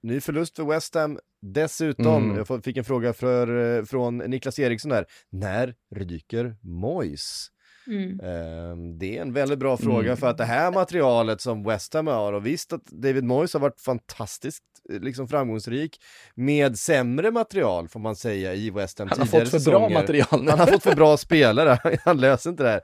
[0.04, 1.20] Ny förlust för West Ham.
[1.42, 2.38] Dessutom, Mm.
[2.48, 5.06] jag fick en fråga för, eh, från Niklas Eriksson här.
[5.30, 7.48] När ryker Moyes?
[7.88, 8.20] Mm.
[8.20, 10.18] Ehm, Det är en väldigt bra fråga Mm.
[10.18, 13.60] för att det här materialet som West Ham har och visst att David Moyes har
[13.60, 16.02] varit fantastiskt eh, liksom framgångsrik
[16.36, 19.80] med sämre material får man säga i West Ham Han har tidigare fått för bra
[19.80, 19.94] säsonger.
[20.02, 20.50] material nu.
[20.50, 22.82] Han har fått för bra spelare, han löser inte det här.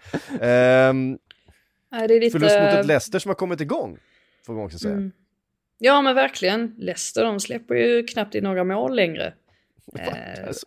[0.90, 1.18] Ehm,
[1.92, 2.32] Nej, det är lite...
[2.32, 3.98] förlust mot ett Leicester som har kommit igång,
[4.46, 4.94] får man också säga.
[4.94, 5.12] Mm.
[5.78, 6.76] Ja men verkligen.
[6.78, 9.34] Leicester de släpper ju knappt in några mål längre.
[10.00, 10.66] Eh, Alltså.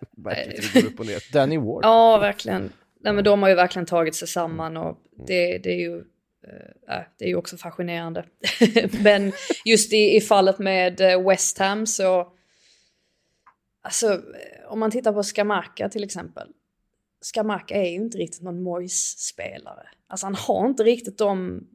[1.32, 1.84] Danny Ward.
[1.84, 2.72] ja verkligen.
[3.00, 6.02] Nej men de har ju verkligen tagit sig samman och det, det är ju
[6.48, 8.24] Eh, äh, det är ju också fascinerande.
[9.04, 9.32] men
[9.64, 12.32] just i, i fallet med eh, West Ham så
[13.82, 16.48] alltså eh, om man tittar på Skamaka till exempel.
[17.20, 19.88] Skamaka är ju inte riktigt någon Moyes-spelare.
[20.08, 21.66] Alltså han har inte riktigt de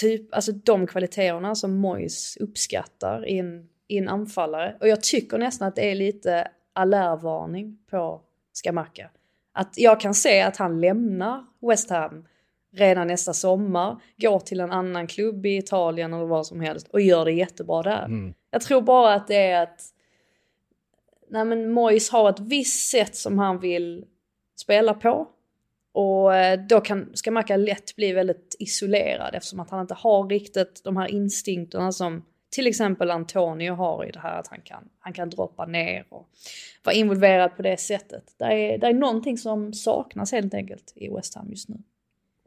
[0.00, 4.76] typ, alltså de kvaliteterna som Moyes uppskattar i en, i en anfallare.
[4.80, 8.22] Och jag tycker nästan att det är lite alarmvarning på
[8.52, 9.10] Skamaka.
[9.52, 12.24] Att jag kan se att han lämnar West Ham
[12.72, 17.00] redan nästa sommar, går till en annan klubb i Italien eller vad som helst och
[17.00, 18.04] gör det jättebra där.
[18.04, 18.34] Mm.
[18.50, 19.80] Jag tror bara att det är att
[21.30, 24.04] nej men Moyes har ett visst sätt som han vill
[24.56, 25.28] spela på.
[25.92, 30.84] Och eh, då kan Skamaka lätt bli väldigt isolerad eftersom att han inte har riktigt
[30.84, 35.12] de här instinkterna som till exempel Antonio har i det här att han kan, han
[35.12, 36.28] kan droppa ner och
[36.84, 38.34] vara involverad på det sättet.
[38.36, 41.76] Det är, det är någonting som saknas helt enkelt i West Ham just nu.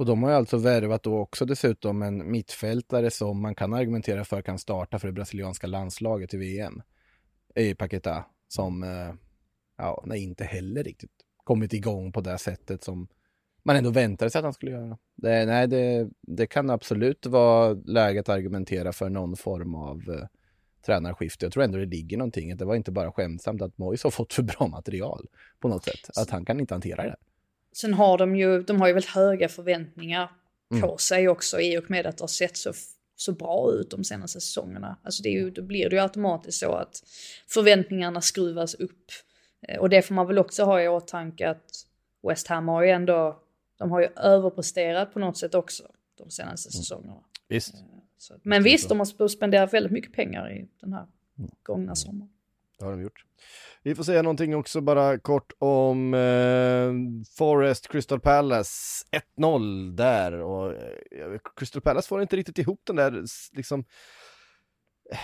[0.01, 4.25] Och de har ju alltså värvat då också dessutom en mittfältare som man kan argumentera
[4.25, 6.81] för kan starta för det brasilianska landslaget i VM.
[7.55, 9.13] I Paqueta, Som, eh,
[9.77, 11.11] ja, nej, inte heller riktigt
[11.43, 13.07] kommit igång på det sättet som
[13.63, 14.97] man ändå väntade sig att han skulle göra.
[15.15, 20.27] Det, nej, det, det kan absolut vara läget att argumentera för någon form av eh,
[20.85, 21.45] tränarskifte.
[21.45, 22.57] Jag tror ändå det ligger någonting.
[22.57, 25.27] Det var inte bara skämtsamt att Moise har fått för bra material
[25.59, 26.17] på något sätt.
[26.17, 27.15] Att han kan inte hantera det.
[27.73, 30.31] Sen har de ju, de har ju väldigt höga förväntningar
[30.69, 30.97] på Mm.
[30.97, 32.73] sig också i och med att det har sett så,
[33.15, 34.97] så bra ut de senaste säsongerna.
[35.03, 37.03] Alltså det är ju, då blir det ju automatiskt så att
[37.47, 39.05] förväntningarna skruvas upp.
[39.67, 41.85] Eh, Och det får man väl också ha i åtanke att
[42.27, 43.39] West Ham har ju ändå,
[43.77, 45.83] de har ju överpresterat på något sätt också
[46.17, 46.71] de senaste Mm.
[46.83, 47.23] säsongerna.
[47.47, 47.73] Visst.
[48.17, 51.05] Så, men visst, de har spenderat väldigt mycket pengar i den här
[51.63, 52.29] gångna sommaren.
[52.81, 53.25] Det har de gjort.
[53.83, 56.91] Vi får säga någonting också bara kort om eh,
[57.37, 59.05] Forest Crystal Palace
[59.37, 63.23] 1-0 där och eh, Crystal Palace får inte riktigt ihop den där
[63.55, 63.79] liksom
[65.11, 65.17] eh,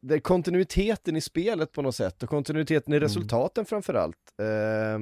[0.00, 4.32] det kontinuiteten i spelet på något sätt och kontinuiteten i resultaten framförallt.
[4.38, 4.98] Eh,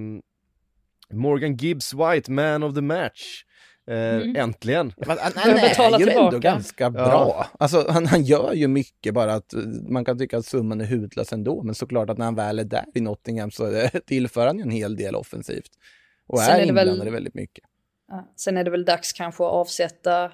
[1.16, 3.44] Morgan Gibbs White, man of the match.
[3.90, 4.92] Eh, Äntligen!
[4.96, 5.50] Men Han, han
[5.94, 6.26] är ju tillbaka.
[6.26, 7.46] ändå ganska bra.
[7.58, 10.84] Alltså, han, han gör ju mycket bara att eh, man kan tycka att summan är
[10.84, 11.62] hutlös ändå.
[11.62, 14.62] Men såklart att när han väl är där i Nottingham så eh, tillför han ju
[14.62, 15.70] en hel del offensivt.
[16.26, 17.64] Och Sen är är det väl- inblandad i väldigt mycket.
[18.08, 20.32] Ja, sen är det väl dags kanske att avsätta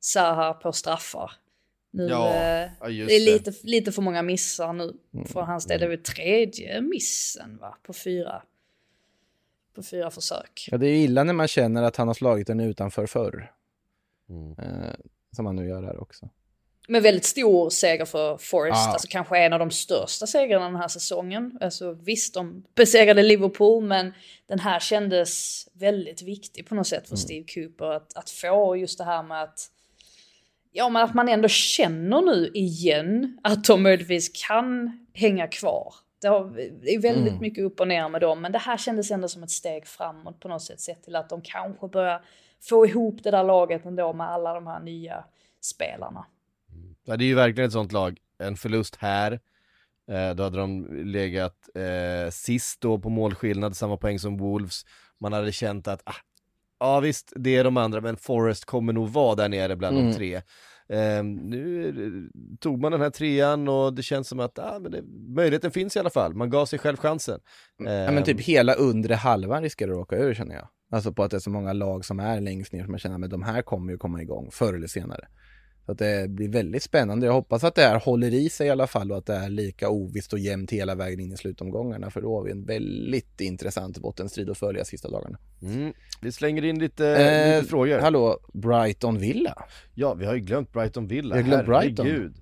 [0.00, 1.30] Zaha på straffar.
[1.92, 2.34] Nu, Ja,
[2.80, 3.32] ja, just det är det.
[3.32, 4.92] lite, lite för många missar nu.
[5.14, 5.26] Mm.
[5.26, 7.76] Från hans del det är väl tredje missen va?
[7.86, 8.42] På fyra,
[9.82, 10.68] på fyra försök.
[10.70, 13.52] Ja, det är ju illa när man känner att han har slagit den utanför förr.
[14.28, 14.52] Mm.
[14.58, 14.94] Eh,
[15.36, 16.28] som han nu gör här också.
[16.88, 18.92] Men väldigt stor seger för Forest, Ja.
[18.92, 21.58] alltså kanske en av de största segrarna den här säsongen.
[21.60, 24.12] Alltså visst, de besegrade Liverpool, men
[24.46, 27.90] den här kändes väldigt viktig på något sätt för Steve Cooper.
[27.92, 29.70] Att, att få just det här med att,
[30.72, 35.94] ja men att man ändå känner nu igen att de möjligtvis kan hänga kvar.
[36.20, 36.28] Det,
[36.94, 39.50] är väldigt mycket upp och ner med dem, men det här kändes ändå som ett
[39.50, 42.24] steg framåt på något sätt, sett till att de kanske börjar
[42.62, 45.24] få ihop det där laget ändå med alla de här nya
[45.60, 46.26] spelarna.
[47.04, 48.18] Ja, det är ju verkligen ett sånt lag.
[48.38, 49.40] En förlust här,
[50.10, 54.84] eh, då hade de legat eh, sist då på målskillnad, samma poäng som Wolves.
[55.18, 56.14] Man hade känt att, ah,
[56.80, 60.00] ja visst, det är de andra, men Forest kommer nog vara där nere bland de
[60.00, 60.14] Mm.
[60.14, 60.42] tre.
[60.92, 62.30] Eh, nu
[62.60, 65.02] tog man den här trean och det känns som att, ah, men det,
[65.36, 66.34] möjligheten finns i alla fall.
[66.34, 67.40] Man gav sig själv chansen.
[67.76, 70.68] Ja, Eh, men typ hela undre halvan riskerar att åka ur känner jag.
[70.92, 73.24] Alltså på att det är så många lag som är längst ner som jag känner
[73.24, 75.28] att de här kommer ju komma igång förr eller senare.
[75.90, 77.26] Så att det blir väldigt spännande.
[77.26, 79.48] Jag hoppas att det här håller i sig i alla fall och att det är
[79.48, 83.40] lika ovisst och jämnt hela vägen in i slutomgångarna för då har vi en väldigt
[83.40, 85.38] intressant bottenstrid att följa sista dagarna.
[85.62, 85.92] Mm.
[86.22, 87.98] Vi slänger in lite, Eh, lite frågor.
[87.98, 89.64] Hallå, Brighton Villa.
[89.94, 91.34] Ja, vi har ju glömt Brighton Villa.
[91.34, 92.06] Vi har glömt Brighton.
[92.06, 92.36] Herregud.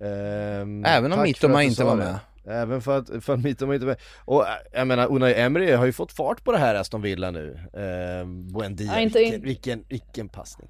[0.00, 2.18] Ehm, Även om Mittoma inte var med.
[2.46, 4.00] Även för att, för att Mittoma inte var med.
[4.24, 7.58] Och jag menar, Unai Emery har ju fått fart på det här Aston Villa nu.
[7.74, 10.68] Ehm, Buendia, Ja, inte vilken, vilken, vilken passning.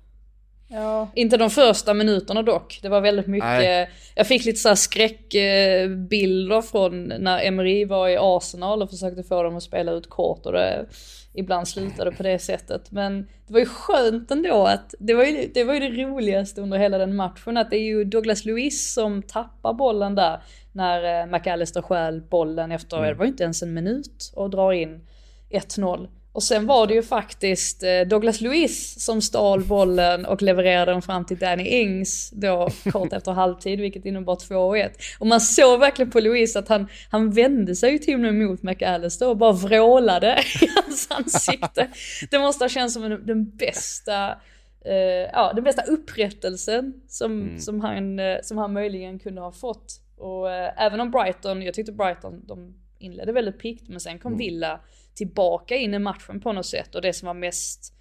[0.73, 2.79] Ja, inte de första minuterna dock.
[2.83, 3.91] Det var väldigt mycket, Nej.
[4.15, 9.43] jag fick lite så här skräckbilder från när Emery var i Arsenal och försökte få
[9.43, 10.87] dem att spela ut kort och det
[11.35, 12.91] ibland slutade på det sättet.
[12.91, 16.61] Men det var ju skönt ändå att, det var ju det, var ju det roligaste
[16.61, 20.43] under hela den matchen, att det är ju Douglas Luiz som tappar bollen där
[20.73, 24.73] när eh, McAllister stjäl bollen efter, det var ju inte ens en minut och drar
[24.73, 25.07] in
[25.51, 26.09] 1-0.
[26.33, 31.03] Och sen var det ju faktiskt eh, Douglas Luiz som stal bollen och levererade den
[31.03, 34.91] fram till Danny Ings då kort efter halvtid, vilket innebar 2-1.
[35.19, 38.35] Och man såg verkligen på Luiz att han, han vände sig ju till och med
[38.35, 41.89] mot McAllister och bara vrålade i hans ansikte.
[42.31, 44.37] Det måste ha känts som den, den bästa
[44.85, 50.01] eh, ja, den bästa upprättelsen som, som, han, eh, som han möjligen kunde ha fått.
[50.17, 54.37] Och eh, även om Brighton, jag tyckte Brighton, de inledde väldigt piggt men sen kom
[54.37, 54.81] Villa
[55.15, 57.95] tillbaka in i matchen på något sätt och det som var mest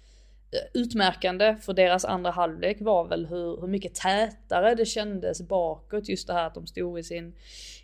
[0.52, 6.08] eh, utmärkande för deras andra halvlek var väl hur, hur mycket tätare det kändes bakåt.
[6.08, 7.34] Just det här att de stod i sin,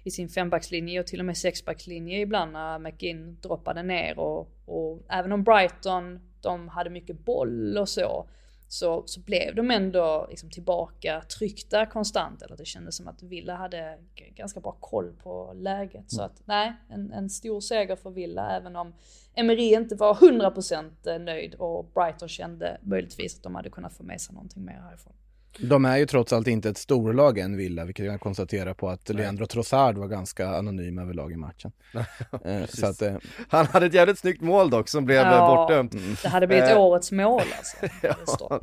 [0.05, 4.19] i sin fembackslinje och till och med sexbackslinje ibland när McGinn droppade ner.
[4.19, 8.29] Och, och även om Brighton, de hade mycket boll och så,
[8.69, 12.43] så, så blev de ändå liksom tillbaka tryckta konstant.
[12.43, 13.99] Eller det kändes som att Villa hade
[14.35, 16.11] ganska bra koll på läget.
[16.11, 18.95] Så att nej, en, en stor seger för Villa även om
[19.35, 24.21] Emery inte var 100% nöjd och Brighton kände möjligtvis att de hade kunnat få med
[24.21, 25.13] sig någonting mer härifrån.
[25.59, 28.89] De är ju trots allt inte ett storlag än Villa, vilket jag kan konstatera på
[28.89, 31.73] att Leandro Trossard var ganska anonym överlag i matchen.
[32.45, 33.15] Eh, så att, eh,
[33.49, 35.35] Han hade ett jävligt snyggt mål dock som blev Ja.
[35.35, 35.57] ja.
[35.57, 36.23] bortdömt.
[36.23, 36.79] Det hade blivit Eh.
[36.81, 38.47] årets mål alltså.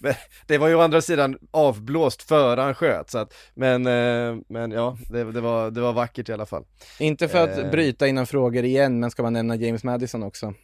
[0.00, 4.36] hade det var ju å andra sidan avblåst före han sköt, så att, men, eh,
[4.48, 6.64] men ja, det, det, var, det var vackert i alla fall.
[6.98, 7.70] inte för att Eh.
[7.70, 10.54] bryta innan frågor igen, men ska man nämna James Madison också?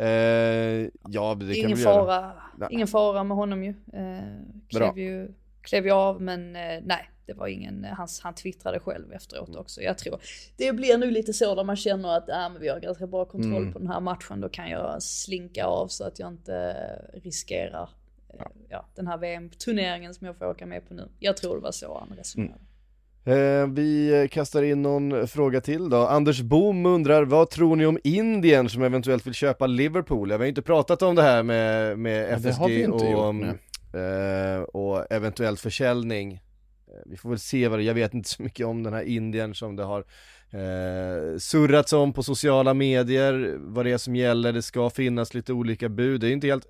[0.00, 2.04] Eh, ja, det kan ingen, vi göra.
[2.04, 2.68] fara, Nej.
[2.72, 3.74] ingen fara med honom ju.
[3.92, 4.24] Eh,
[4.68, 5.28] klev, ju
[5.62, 9.80] klev ju av men eh, nej, det var ingen, han, han twittrade själv efteråt också.
[9.82, 10.20] Jag tror
[10.56, 13.24] det blir nu lite så när man känner att ah, men vi har ganska bra
[13.24, 13.72] kontroll Mm.
[13.72, 14.40] på den här matchen.
[14.40, 16.76] Då kan jag slinka av så att jag inte
[17.12, 17.90] riskerar
[18.28, 18.86] eh, ja.
[18.94, 21.08] den här VM-turneringen som jag får åka med på nu.
[21.18, 22.60] Jag tror det var så han resonerade.
[23.24, 25.96] Eh, vi kastar in någon fråga till då.
[26.06, 30.30] Anders Bom undrar, vad tror ni om Indien som eventuellt vill köpa Liverpool?
[30.30, 32.70] Jag har inte pratat om det här med, med FSG och,
[33.10, 33.44] gjort,
[33.94, 36.32] eh, och eventuellt försäljning.
[36.32, 36.40] Eh,
[37.06, 39.54] Vi får väl se vad det, jag vet inte så mycket om den här Indien
[39.54, 40.04] som det har
[40.50, 45.52] eh, surrats om på sociala medier, vad det är som gäller, det ska finnas lite
[45.52, 46.66] olika bud, det är inte helt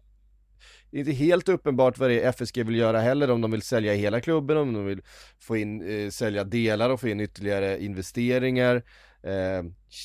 [0.90, 3.62] det är inte helt uppenbart vad det är FSG vill göra heller, om de vill
[3.62, 5.02] sälja hela klubben, om de vill
[5.38, 8.76] få in, eh, sälja delar och få in ytterligare investeringar.
[9.22, 9.64] Eh,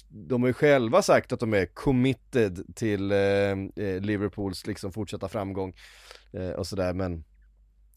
[0.10, 5.28] de har ju själva sagt att de är committed till eh, eh, Liverpools liksom fortsatta
[5.30, 5.76] framgång
[6.34, 7.24] eh, och sådär, men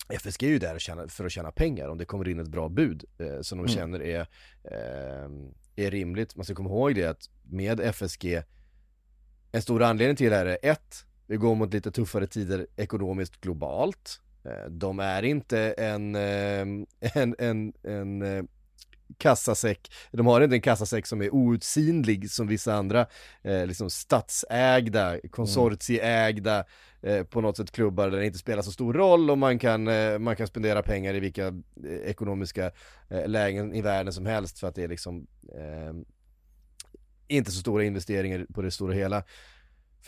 [0.09, 3.05] FSG är ju där för att tjäna pengar om det kommer in ett bra bud
[3.19, 3.69] eh, som de Mm.
[3.77, 4.21] känner är,
[4.65, 5.31] eh,
[5.87, 6.37] är rimligt.
[6.37, 8.43] Man ska komma ihåg det att med FSG,
[9.53, 13.41] en stor anledning till det här är ett, vi går mot lite tuffare tider ekonomiskt
[13.41, 14.21] globalt.
[14.45, 16.67] Eh, De är inte en, eh,
[17.15, 18.45] en, en, en eh,
[19.19, 23.07] kassasäck, de har inte en kassasäck som är outsinlig som vissa andra
[23.43, 26.65] eh, liksom statsägda, konsortieägda
[27.03, 29.89] eh, på något sätt klubbar där det inte spelar så stor roll och man kan,
[29.89, 31.55] eh, man kan spendera pengar i vilka
[32.05, 32.71] ekonomiska
[33.27, 35.27] lägen i världen som helst för att det är liksom
[37.29, 39.25] inte så stora investeringar på det stora hela.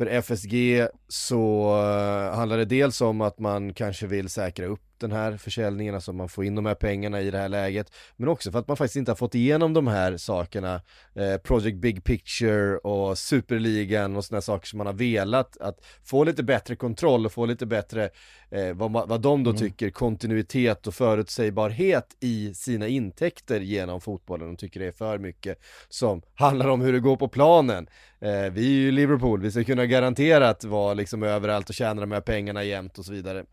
[0.00, 5.12] För FSG så eh, handlar det dels om att man kanske vill säkra upp den
[5.12, 7.92] här försäljningen, alltså man får in de här pengarna i det här läget.
[8.16, 10.82] Men också för att man faktiskt inte har fått igenom de här sakerna,
[11.14, 16.24] eh, Project Big Picture och Superligan och sådana saker som man har velat, att få
[16.24, 18.10] lite bättre kontroll och få lite bättre,
[18.50, 24.46] eh, vad, vad de då tycker, kontinuitet och förutsägbarhet i sina intäkter genom fotbollen.
[24.46, 25.58] De tycker det är för mycket
[25.88, 27.86] som handlar om hur det går på planen.
[28.20, 32.12] Eh, vi är ju Liverpool, vi ska kunna garanterat vara liksom överallt och tjäna de
[32.12, 33.44] här pengarna jämt och så vidare.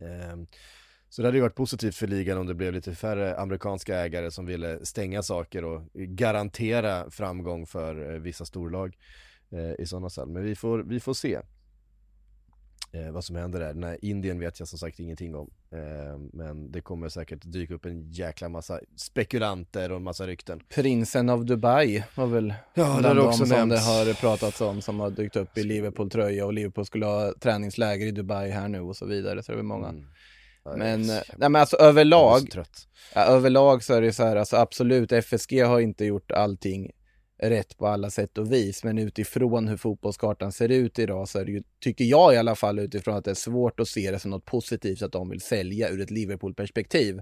[0.00, 0.46] Ehm,
[1.08, 4.30] så det hade ju varit positivt för ligan om det blev lite färre amerikanska ägare
[4.30, 8.96] som ville stänga saker och garantera framgång för eh, vissa storlag
[9.50, 10.28] eh, i sådana fall.
[10.28, 11.40] Men vi får, vi får se
[12.92, 13.86] eh, vad som händer där.
[13.86, 15.50] Här Indien vet jag som sagt ingenting om.
[15.72, 20.60] Eh, men det kommer säkert dyka upp en jäkla massa spekulanter och en massa rykten.
[20.68, 23.86] Prinsen av Dubai var väl Ja, det har de också som nämnts.
[23.86, 28.06] det har pratats om som har dykt upp i Liverpool-tröja och Liverpool skulle ha träningsläger
[28.06, 29.42] i Dubai här nu och så vidare.
[29.42, 29.88] Så det är väl många.
[29.88, 30.04] Mm.
[30.76, 32.88] Men, nej men alltså så överlag, trött.
[33.14, 36.90] ja, överlag så är det så här, alltså absolut, FSG har inte gjort allting
[37.42, 41.44] rätt på alla sätt och vis, men utifrån hur fotbollskartan ser ut idag så är
[41.44, 44.18] det ju, tycker jag i alla fall utifrån att det är svårt att se det
[44.18, 47.20] som något positivt att de vill sälja ur ett Liverpool-perspektiv.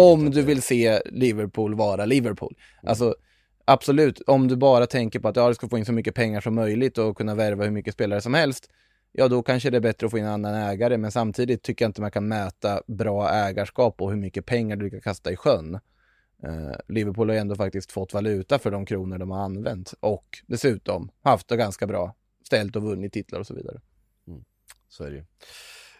[0.00, 2.54] Om du det- vill se Liverpool vara Liverpool.
[2.82, 2.90] Mm.
[2.90, 3.14] Alltså
[3.64, 6.40] absolut, om du bara tänker på att ja, du ska få in så mycket pengar
[6.40, 8.70] som möjligt och kunna värva hur mycket spelare som helst,
[9.12, 11.84] ja då kanske det är bättre att få in en annan ägare, men samtidigt tycker
[11.84, 15.36] jag inte man kan mäta bra ägarskap och hur mycket pengar du kan kasta i
[15.36, 15.78] sjön.
[16.44, 20.38] Eh, Liverpool har ju ändå faktiskt fått valuta för de kronor de har använt och
[20.46, 22.14] dessutom haft det ganska bra
[22.46, 23.80] ställt och vunnit titlar och så vidare.
[24.28, 24.44] Mm.
[24.88, 25.24] Så är det ju.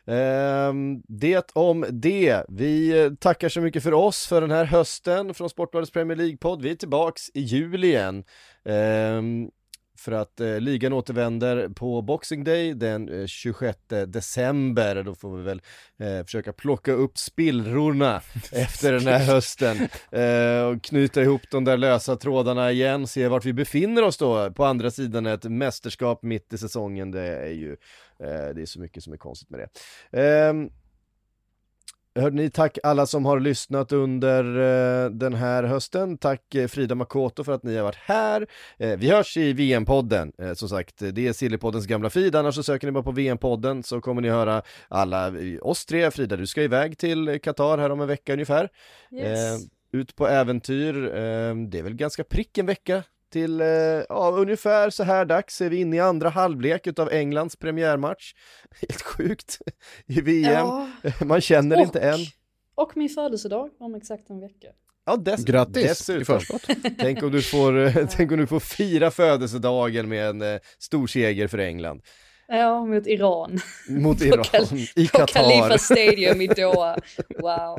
[0.07, 2.45] Ehm, det om det.
[2.49, 6.63] Vi eh, tackar så mycket för oss för den här hösten från Sportbladets Premier League-podd.
[6.63, 8.25] Vi är tillbaks i juli igen.
[8.65, 9.51] Ehm,
[10.03, 15.03] för att eh, ligan återvänder på Boxing Day den eh, 26 december.
[15.03, 15.63] Då får vi väl
[15.99, 18.23] eh, försöka plocka upp spillrorna
[18.53, 19.77] efter den här hösten
[20.13, 24.51] eh, och knyta ihop de där lösa trådarna igen, se vart vi befinner oss då
[24.51, 27.11] på andra sidan ett mästerskap mitt i säsongen.
[27.11, 27.77] Det är ju
[28.23, 29.69] Eh, det är så mycket som är konstigt med det.
[32.15, 36.19] Hörde ni, tack alla som har lyssnat under eh, den här hösten.
[36.19, 38.47] Tack eh, Frida Makoto för att ni har varit här.
[38.79, 40.33] Eh, vi hörs i VM-podden.
[40.39, 42.37] Eh, som sagt, det är Sillypoddens gamla feed.
[42.37, 46.11] Annars så söker ni bara på VM-podden så kommer ni höra alla eh, oss tre.
[46.11, 48.69] Frida, du ska iväg till Qatar här om en vecka ungefär.
[49.13, 49.63] Yes.
[49.63, 50.93] Eh, ut på äventyr.
[51.71, 53.03] Det är väl ganska prick en vecka
[53.33, 53.67] till, eh,
[54.09, 58.33] ja ungefär så här dags är vi inne i andra halvlek utav Englands premiärmatch.
[58.81, 59.59] Helt sjukt
[60.07, 60.53] i VM.
[60.53, 60.89] Ja,
[61.25, 62.19] Man känner och, inte än.
[62.75, 64.69] och min födelsedag om exakt en vecka.
[65.05, 66.25] Ja, dess, Grattis i dessutom.
[66.25, 66.67] förskott.
[66.99, 71.07] Tänk om du får, eh, tänk om du får fira födelsedagen med en eh, stor
[71.07, 72.03] seger för England.
[72.53, 73.61] Ja, mot Iran.
[73.89, 74.45] Mot Iran
[74.97, 75.79] i På Khalifa Qatar.
[75.79, 76.97] Stadium i Doha.
[77.39, 77.79] Wow.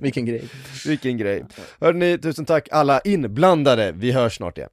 [0.00, 0.48] Vilken grej.
[0.86, 1.44] Vilken grej.
[1.80, 3.92] Hörrni, tusen tack alla inblandade.
[3.92, 4.70] Vi hörs snart igen.